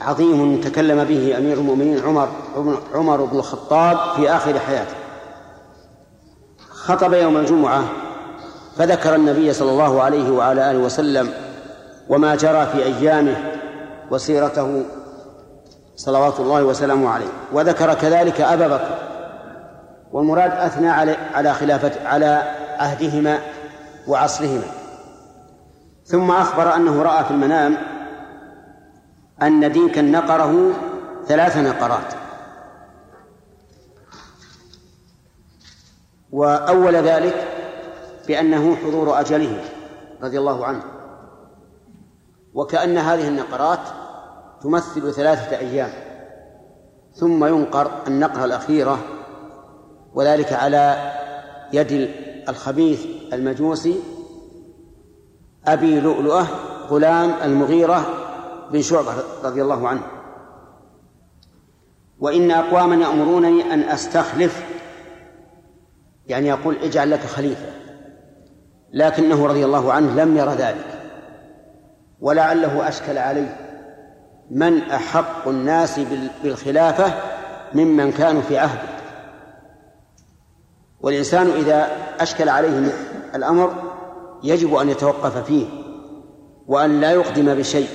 [0.00, 2.28] عظيم تكلم به أمير المؤمنين عمر
[2.94, 4.94] عمر بن الخطاب في آخر حياته.
[6.70, 7.84] خطب يوم الجمعة
[8.76, 11.28] فذكر النبي صلى الله عليه وعلى آله وسلم
[12.08, 13.36] وما جرى في أيامه
[14.10, 14.82] وسيرته
[15.96, 17.30] صلوات الله وسلامه عليه.
[17.52, 19.09] وذكر كذلك أبا بكر
[20.12, 23.38] والمراد أثنى على على خلافه على عهدهما
[24.06, 24.66] وعصرهما.
[26.04, 27.76] ثم أخبر أنه رأى في المنام
[29.42, 30.72] أن ديكا نقره
[31.26, 32.14] ثلاث نقرات.
[36.32, 37.48] وأول ذلك
[38.28, 39.64] بأنه حضور أجله
[40.22, 40.82] رضي الله عنه.
[42.54, 43.80] وكأن هذه النقرات
[44.62, 45.90] تمثل ثلاثة أيام.
[47.14, 48.98] ثم ينقر النقرة الأخيرة
[50.14, 51.12] وذلك على
[51.72, 52.10] يد
[52.48, 54.00] الخبيث المجوسي
[55.66, 56.46] أبي لؤلؤة
[56.88, 58.06] غلام المغيرة
[58.72, 59.12] بن شعبة
[59.44, 60.02] رضي الله عنه.
[62.20, 64.64] وإن أقواما يأمرونني أن أستخلف
[66.26, 67.66] يعني يقول اجعل لك خليفة
[68.92, 70.86] لكنه رضي الله عنه لم ير ذلك
[72.20, 73.56] ولعله أشكل عليه.
[74.50, 76.00] من أحق الناس
[76.42, 77.12] بالخلافة
[77.74, 78.99] ممن كانوا في عهده.
[81.02, 81.88] والإنسان إذا
[82.20, 82.92] أشكل عليه
[83.34, 83.74] الأمر
[84.42, 85.66] يجب أن يتوقف فيه
[86.66, 87.88] وأن لا يقدم بشيء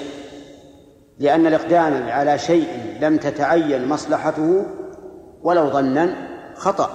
[1.19, 2.67] لأن الإقدام على شيء
[3.01, 4.65] لم تتعين مصلحته
[5.41, 6.15] ولو ظنا
[6.55, 6.89] خطأ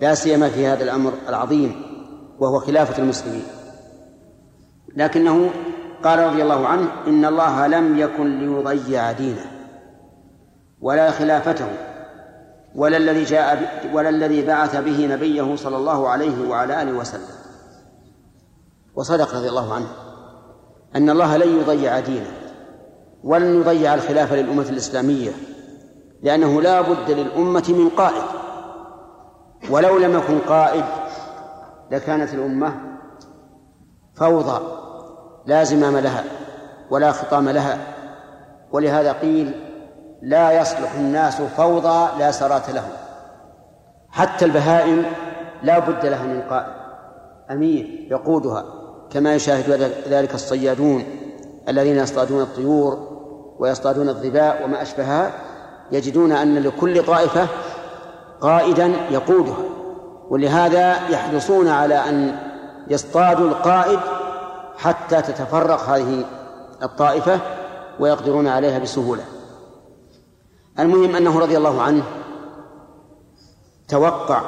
[0.00, 1.82] لا سيما في هذا الأمر العظيم
[2.38, 3.42] وهو خلافة المسلمين.
[4.96, 5.50] لكنه
[6.04, 9.44] قال رضي الله عنه إن الله لم يكن ليضيع دينه
[10.80, 11.68] ولا خلافته.
[12.78, 17.28] ولا الذي جاء ولا الذي بعث به نبيه صلى الله عليه وعلى آله وسلم.
[18.94, 19.86] وصدق رضي الله عنه
[20.96, 22.30] أن الله لن يضيع دينه
[23.24, 25.30] ولن يضيع الخلافة للأمة الإسلامية
[26.22, 28.22] لأنه لا بد للأمة من قائد.
[29.70, 30.84] ولو لم يكن قائد
[31.90, 32.74] لكانت الأمة
[34.14, 34.60] فوضى
[35.46, 36.24] لا زمام لها
[36.90, 37.78] ولا خطام لها.
[38.72, 39.67] ولهذا قيل
[40.22, 42.92] لا يصلح الناس فوضى لا سرات لهم.
[44.10, 45.04] حتى البهائم
[45.62, 46.72] لا بد لها من قائد
[47.50, 48.64] أمير يقودها
[49.10, 51.04] كما يشاهد ذلك الصيادون
[51.68, 53.08] الذين يصطادون الطيور
[53.58, 55.30] ويصطادون الظباء وما أشبهها
[55.92, 57.46] يجدون أن لكل طائفة
[58.40, 59.58] قائدا يقودها.
[60.30, 62.36] ولهذا يحرصون على أن
[62.88, 63.98] يصطادوا القائد
[64.78, 66.24] حتى تتفرق هذه
[66.82, 67.38] الطائفة
[68.00, 69.22] ويقدرون عليها بسهولة.
[70.78, 72.04] المهم أنه رضي الله عنه
[73.88, 74.42] توقع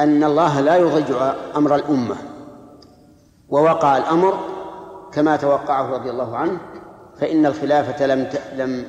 [0.00, 2.16] أن الله لا يضيع أمر الأمة
[3.48, 4.38] ووقع الأمر
[5.12, 6.60] كما توقعه رضي الله عنه
[7.20, 8.88] فإن الخلافة لم لم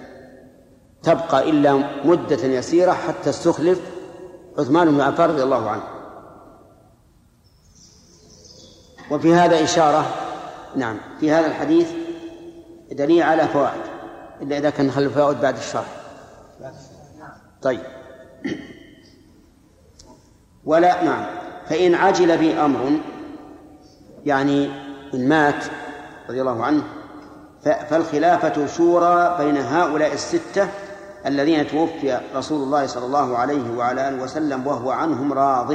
[1.04, 1.74] تبقى إلا
[2.06, 3.82] مدة يسيرة حتى استخلف
[4.58, 5.84] عثمان بن عفان رضي الله عنه.
[9.12, 10.06] وفي هذا إشارة
[10.76, 11.92] نعم في هذا الحديث
[12.92, 13.93] دليل على فوائد.
[14.44, 15.86] إلا إذا كان نخلي فوائد بعد الشرح
[17.62, 17.82] طيب.
[20.66, 21.26] ولا نعم.
[21.66, 23.00] فإن عجل بي أمر
[24.26, 24.72] يعني
[25.14, 25.66] إن مات
[26.30, 26.84] رضي الله عنه
[27.64, 30.68] فالخلافة شورى بين هؤلاء الستة
[31.26, 35.74] الذين توفي رسول الله صلى الله عليه وعلى آله وسلم وهو عنهم راض.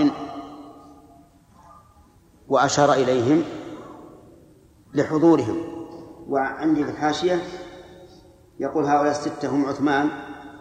[2.48, 3.44] وأشار إليهم
[4.94, 5.56] لحضورهم.
[6.28, 7.40] وعندي في الحاشية
[8.60, 10.08] يقول هؤلاء الستة هم عثمان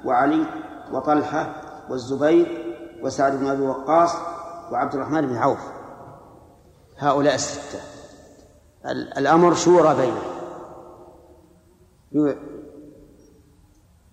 [0.06, 0.46] وعلي
[0.92, 4.12] وطلحة والزبير وسعد بن أبي وقاص
[4.72, 5.60] وعبد الرحمن بن عوف.
[6.98, 7.80] هؤلاء الستة.
[9.18, 10.38] الأمر شورى بينهم.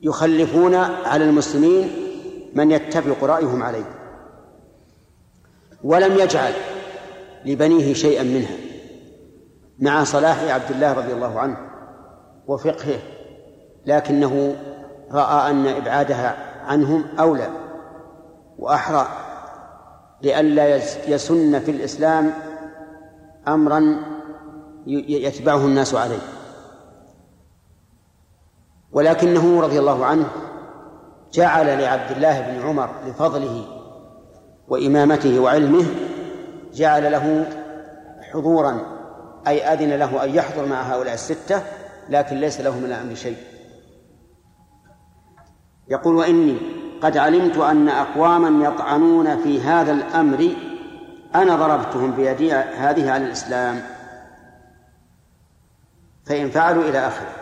[0.01, 1.90] يخلفون على المسلمين
[2.55, 3.85] من يتفق رأيهم عليه.
[5.85, 6.52] ولم يجعل
[7.44, 8.56] لبنيه شيئا منها
[9.78, 11.56] مع صلاح عبد الله رضي الله عنه
[12.47, 13.14] وفقهه
[13.86, 14.56] لكنه
[15.12, 16.36] رأى أن إبعادها
[16.66, 17.48] عنهم أولى
[18.59, 19.09] وأحرى
[20.23, 20.77] لئلا
[21.09, 22.32] يسن في الإسلام
[23.48, 23.97] أمرا
[24.86, 26.19] يتبعه الناس عليه.
[28.93, 30.27] ولكنه رضي الله عنه
[31.32, 33.65] جعل لعبد الله بن عمر لفضله
[34.69, 35.85] وإمامته وعلمه
[36.73, 37.47] جعل له
[38.32, 38.81] حضورا
[39.47, 41.62] أي أذن له أن يحضر مع هؤلاء الستة
[42.09, 43.36] لكن ليس له من الأمر شيء.
[45.89, 46.56] يقول وإني
[47.02, 50.56] قد علمت أن أقواما يطعنون في هذا الأمر
[51.35, 53.82] أنا ضربتهم بيدي هذه على الإسلام.
[56.27, 57.32] فإن فعلوا إلى آخره.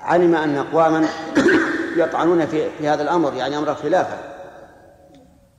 [0.00, 1.08] علم أن أقواما
[1.96, 4.18] يطعنون في في هذا الأمر يعني أمر الخلافة.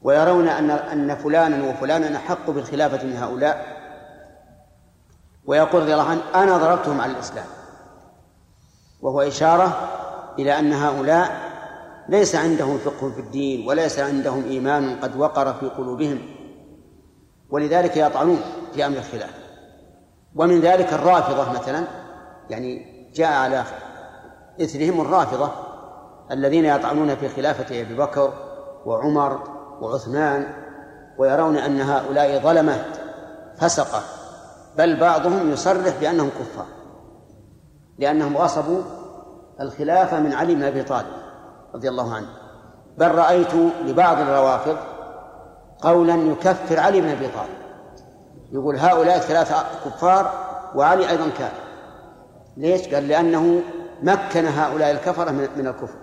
[0.01, 3.75] ويرون أن أن فلانا وفلانا أحق بالخلافة من هؤلاء.
[5.45, 7.45] ويقول رضي الله عنه أنا ضربتهم على الإسلام.
[9.01, 9.89] وهو إشارة
[10.39, 11.55] إلى أن هؤلاء
[12.09, 16.21] ليس عندهم فقه في الدين وليس عندهم إيمان قد وقر في قلوبهم
[17.49, 18.39] ولذلك يطعنون
[18.73, 19.45] في أمر الخلاف.
[20.35, 21.83] ومن ذلك الرافضة مثلا
[22.49, 23.63] يعني جاء على
[24.61, 25.51] إثرهم الرافضة
[26.31, 28.33] الذين يطعنون في خلافة أبي بكر
[28.85, 29.39] وعمر
[29.81, 30.47] وعثمان
[31.17, 32.85] ويرون أن هؤلاء ظلمة
[33.57, 34.01] فسقة
[34.77, 36.65] بل بعضهم يصرح بأنهم كفار
[37.99, 38.81] لأنهم غصبوا
[39.61, 41.07] الخلافة من علي بن أبي طالب
[41.75, 42.27] رضي الله عنه.
[42.97, 43.53] بل رأيت
[43.85, 44.77] لبعض الروافض
[45.81, 47.65] قولا يكفر علي بن أبي طالب.
[48.51, 49.55] يقول هؤلاء الثلاثة
[49.85, 50.31] كفار
[50.75, 51.63] وعلي أيضا كافر.
[52.57, 53.61] ليش؟ قال لأنه
[54.03, 55.97] مكن هؤلاء الكفرة من الكفر.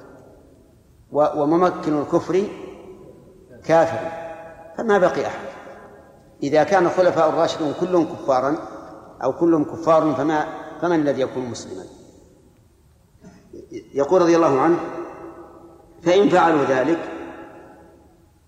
[1.12, 2.42] وممكن الكفر
[3.64, 4.10] كافر
[4.76, 5.46] فما بقي أحد.
[6.42, 8.56] إذا كان الخلفاء الراشدون كلهم كفارا
[9.24, 10.46] أو كلهم كفار فما
[10.80, 11.82] فمن الذي يكون مسلما؟
[13.94, 14.78] يقول رضي الله عنه
[16.02, 16.98] فإن فعلوا ذلك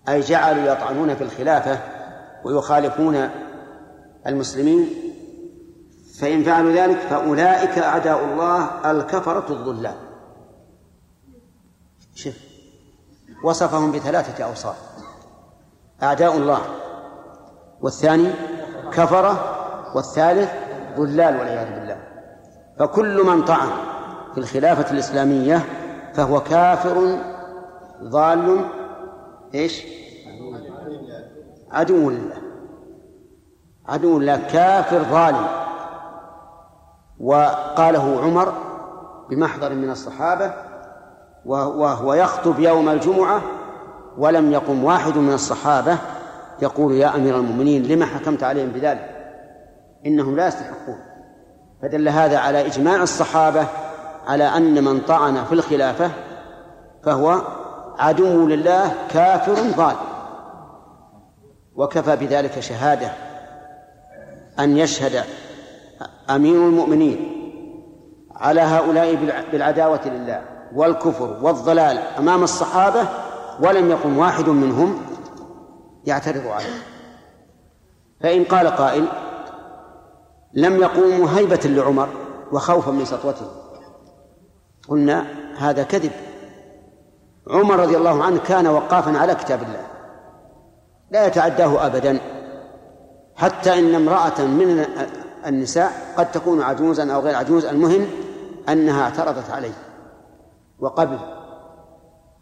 [0.09, 1.79] أي جعلوا يطعنون في الخلافة
[2.43, 3.29] ويخالفون
[4.27, 4.89] المسلمين
[6.19, 9.95] فإن فعلوا ذلك فأولئك أعداء الله الكفرة الضلال
[12.15, 12.33] شوف
[13.43, 14.75] وصفهم بثلاثة أوصاف.
[16.03, 16.61] أعداء الله
[17.81, 18.31] والثاني
[18.91, 19.55] كفرة
[19.95, 20.51] والثالث
[20.97, 21.97] ضلال والعياذ بالله.
[22.79, 23.69] فكل من طعن
[24.35, 25.61] في الخلافة الإسلامية
[26.13, 27.17] فهو كافر
[28.03, 28.65] ضال
[29.53, 29.83] إيش؟
[31.71, 32.35] عدو لله
[33.87, 35.47] عدو لله كافر ظالم
[37.19, 38.53] وقاله عمر
[39.29, 40.53] بمحضر من الصحابة
[41.45, 43.41] وهو يخطب يوم الجمعة
[44.17, 45.97] ولم يقم واحد من الصحابة
[46.61, 49.09] يقول يا أمير المؤمنين لما حكمت عليهم بذلك؟
[50.05, 50.97] إنهم لا يستحقون.
[51.81, 53.67] فدل هذا على إجماع الصحابة
[54.27, 56.11] على أن من طعن في الخلافة
[57.03, 57.41] فهو
[57.97, 59.97] عدو لله كافر ظالم
[61.75, 63.11] وكفى بذلك شهادة
[64.59, 65.23] أن يشهد
[66.29, 67.31] أمير المؤمنين
[68.35, 69.15] على هؤلاء
[69.51, 70.41] بالعداوة لله
[70.75, 73.07] والكفر والضلال أمام الصحابة
[73.61, 75.01] ولم يقم واحد منهم
[76.05, 76.83] يعترض عليه.
[78.21, 79.05] فإن قال قائل
[80.53, 82.09] لم يقوموا هيبة لعمر
[82.51, 83.64] وخوفا من سطوته.
[84.87, 85.25] قلنا
[85.57, 86.11] هذا كذب.
[87.47, 89.87] عمر رضي الله عنه كان وقافا على كتاب الله.
[91.11, 92.19] لا يتعداه أبدا.
[93.35, 94.85] حتى إن امرأة من
[95.45, 98.07] النساء قد تكون عجوزا أو غير عجوز المهم
[98.69, 99.73] أنها اعترضت عليه
[100.79, 101.19] وقبل.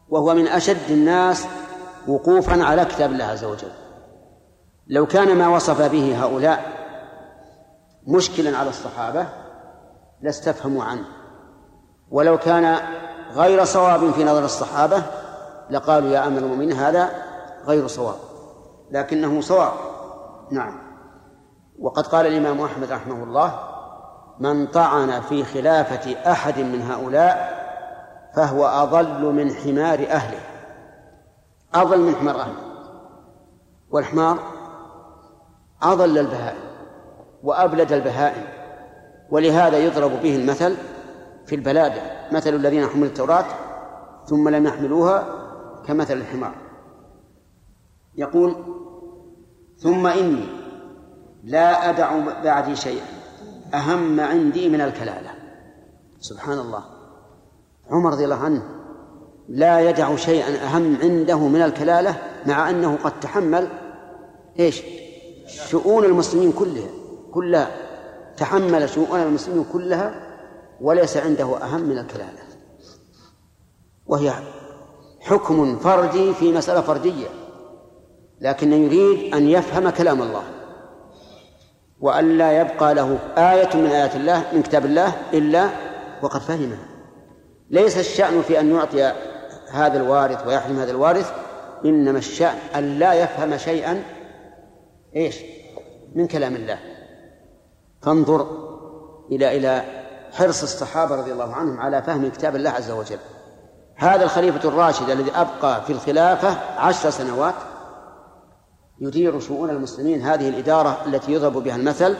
[0.10, 1.46] وهو من أشد الناس
[2.08, 3.72] وقوفا على كتاب الله عز وجل.
[4.88, 6.74] لو كان ما وصف به هؤلاء
[8.08, 9.28] مشكلا على الصحابة
[10.22, 11.06] لاستفهموا عنه.
[12.12, 12.78] ولو كان
[13.36, 15.04] غير صواب في نظر الصحابة
[15.70, 17.10] لقالوا يا أمير المؤمنين هذا
[17.68, 18.16] غير صواب
[18.92, 19.72] لكنه صواب.
[20.52, 20.80] نعم.
[21.80, 23.60] وقد قال الإمام أحمد رحمه الله
[24.40, 27.64] من طعن في خلافة أحد من هؤلاء
[28.36, 30.40] فهو أضل من حمار أهله.
[31.76, 32.74] أضل من حمار أهله.
[33.92, 34.40] والحمار
[35.84, 36.64] أضل البهائم
[37.44, 38.44] وأبلد البهائم
[39.30, 40.78] ولهذا يضرب به المثل
[41.54, 42.02] في البلادة
[42.32, 43.46] مثل الذين حملوا التوراة
[44.26, 45.28] ثم لم يحملوها
[45.88, 46.56] كمثل الحمار.
[48.16, 48.56] يقول
[49.78, 50.46] ثم إني
[51.44, 53.06] لا أدع بعدي شيئا
[53.74, 55.30] أهم عندي من الكلالة.
[56.20, 56.84] سبحان الله.
[57.90, 58.64] عمر رضي الله عنه
[59.50, 62.16] لا يدع شيئا أهم عنده من الكلالة
[62.46, 63.68] مع أنه قد تحمل
[64.60, 64.84] إيش؟
[65.48, 66.90] شؤون المسلمين كلها
[67.32, 67.72] كلها.
[68.38, 70.33] تحمل شؤون المسلمين كلها
[70.82, 72.44] وليس عنده أهم من الكلالة.
[74.06, 74.34] وهي
[75.20, 77.28] حكم فردي في مسألة فردية
[78.42, 80.44] لكن يريد أن يفهم كلام الله.
[82.00, 85.70] وأن لا يبقى له آية من آيات الله من كتاب الله إلا
[86.22, 86.86] وقد فهمها
[87.70, 89.14] ليس الشأن في أن يعطي
[89.72, 91.32] هذا الوارث ويحرم هذا الوارث
[91.86, 94.04] إنما الشأن أن لا يفهم شيئا
[95.16, 95.40] إيش؟
[96.16, 96.80] من كلام الله.
[98.02, 98.48] فانظر
[99.32, 100.03] إلى إلى
[100.34, 103.20] حرص الصحابة رضي الله عنهم على فهم كتاب الله عز وجل.
[103.96, 107.54] هذا الخليفة الراشد الذي أبقى في الخلافة عشر سنوات
[109.00, 112.16] يدير شؤون المسلمين هذه الإدارة التي يضرب بها المثل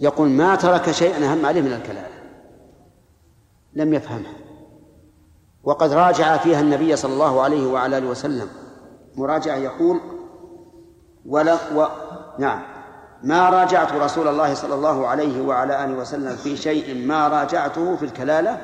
[0.00, 2.10] يقول ما ترك شيئا أهم عليه من الكلام.
[3.74, 4.32] لم يفهمها.
[5.64, 8.48] وقد راجع فيها النبي صلى الله عليه وعلى آله وسلم.
[9.16, 10.00] مراجعة يقول
[11.26, 11.86] ولا و...
[12.38, 12.73] نعم.
[13.22, 18.04] ما راجعت رسول الله صلى الله عليه وعلى آله وسلم في شيء ما راجعته في
[18.04, 18.58] الكلالة؟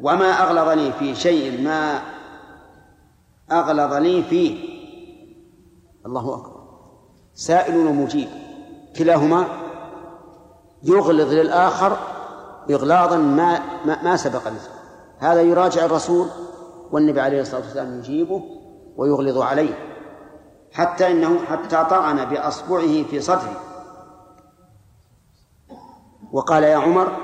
[0.00, 2.00] وما أغلظني في شيء ما
[3.52, 4.72] أغلظني فيه؟
[6.06, 6.62] الله أكبر.
[7.34, 8.28] سائل ومجيب
[8.96, 9.46] كلاهما
[10.82, 11.96] يغلظ للآخر
[12.70, 14.82] إغلاظا ما ما, ما سبق مثله
[15.18, 16.26] هذا يراجع الرسول
[16.92, 18.42] والنبي عليه الصلاة والسلام يجيبه
[18.96, 19.74] ويغلظ عليه
[20.72, 23.60] حتى إنه حتى طعن بأصبعه في صدره.
[26.32, 27.16] وقال يا عمر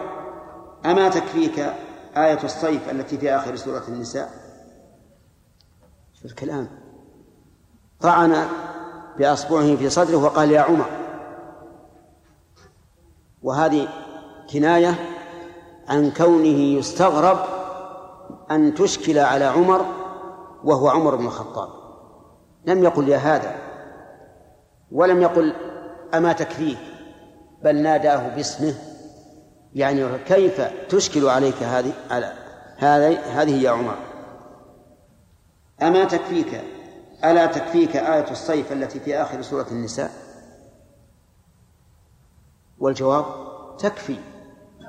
[0.86, 1.58] أما تكفيك
[2.16, 4.30] آية الصيف التي في آخر سورة النساء؟
[6.14, 6.68] شوف الكلام.
[8.00, 8.48] طعن
[9.18, 10.86] بأصبعه في صدره وقال يا عمر.
[13.42, 13.88] وهذه
[14.52, 14.94] كناية
[15.88, 17.38] عن كونه يستغرب
[18.50, 19.86] أن تشكل على عمر
[20.64, 21.68] وهو عمر بن الخطاب.
[22.66, 23.56] لم يقل يا هذا
[24.92, 25.54] ولم يقل
[26.14, 26.78] أما تكفيك
[27.62, 28.74] بل ناداه باسمه
[29.78, 32.32] يعني كيف تشكل عليك هذه على
[32.76, 33.96] هذه هذه يا عمر؟
[35.82, 36.60] أما تكفيك
[37.24, 40.10] ألا تكفيك آية الصيف التي في آخر سورة النساء؟
[42.78, 43.24] والجواب
[43.78, 44.16] تكفي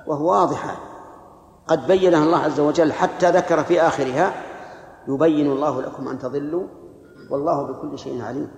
[0.07, 0.79] وهو واضحة
[1.67, 4.33] قد بينها الله عز وجل حتى ذكر في آخرها
[5.07, 6.67] يبين الله لكم أن تضلوا
[7.31, 8.51] والله بكل شيء عليم.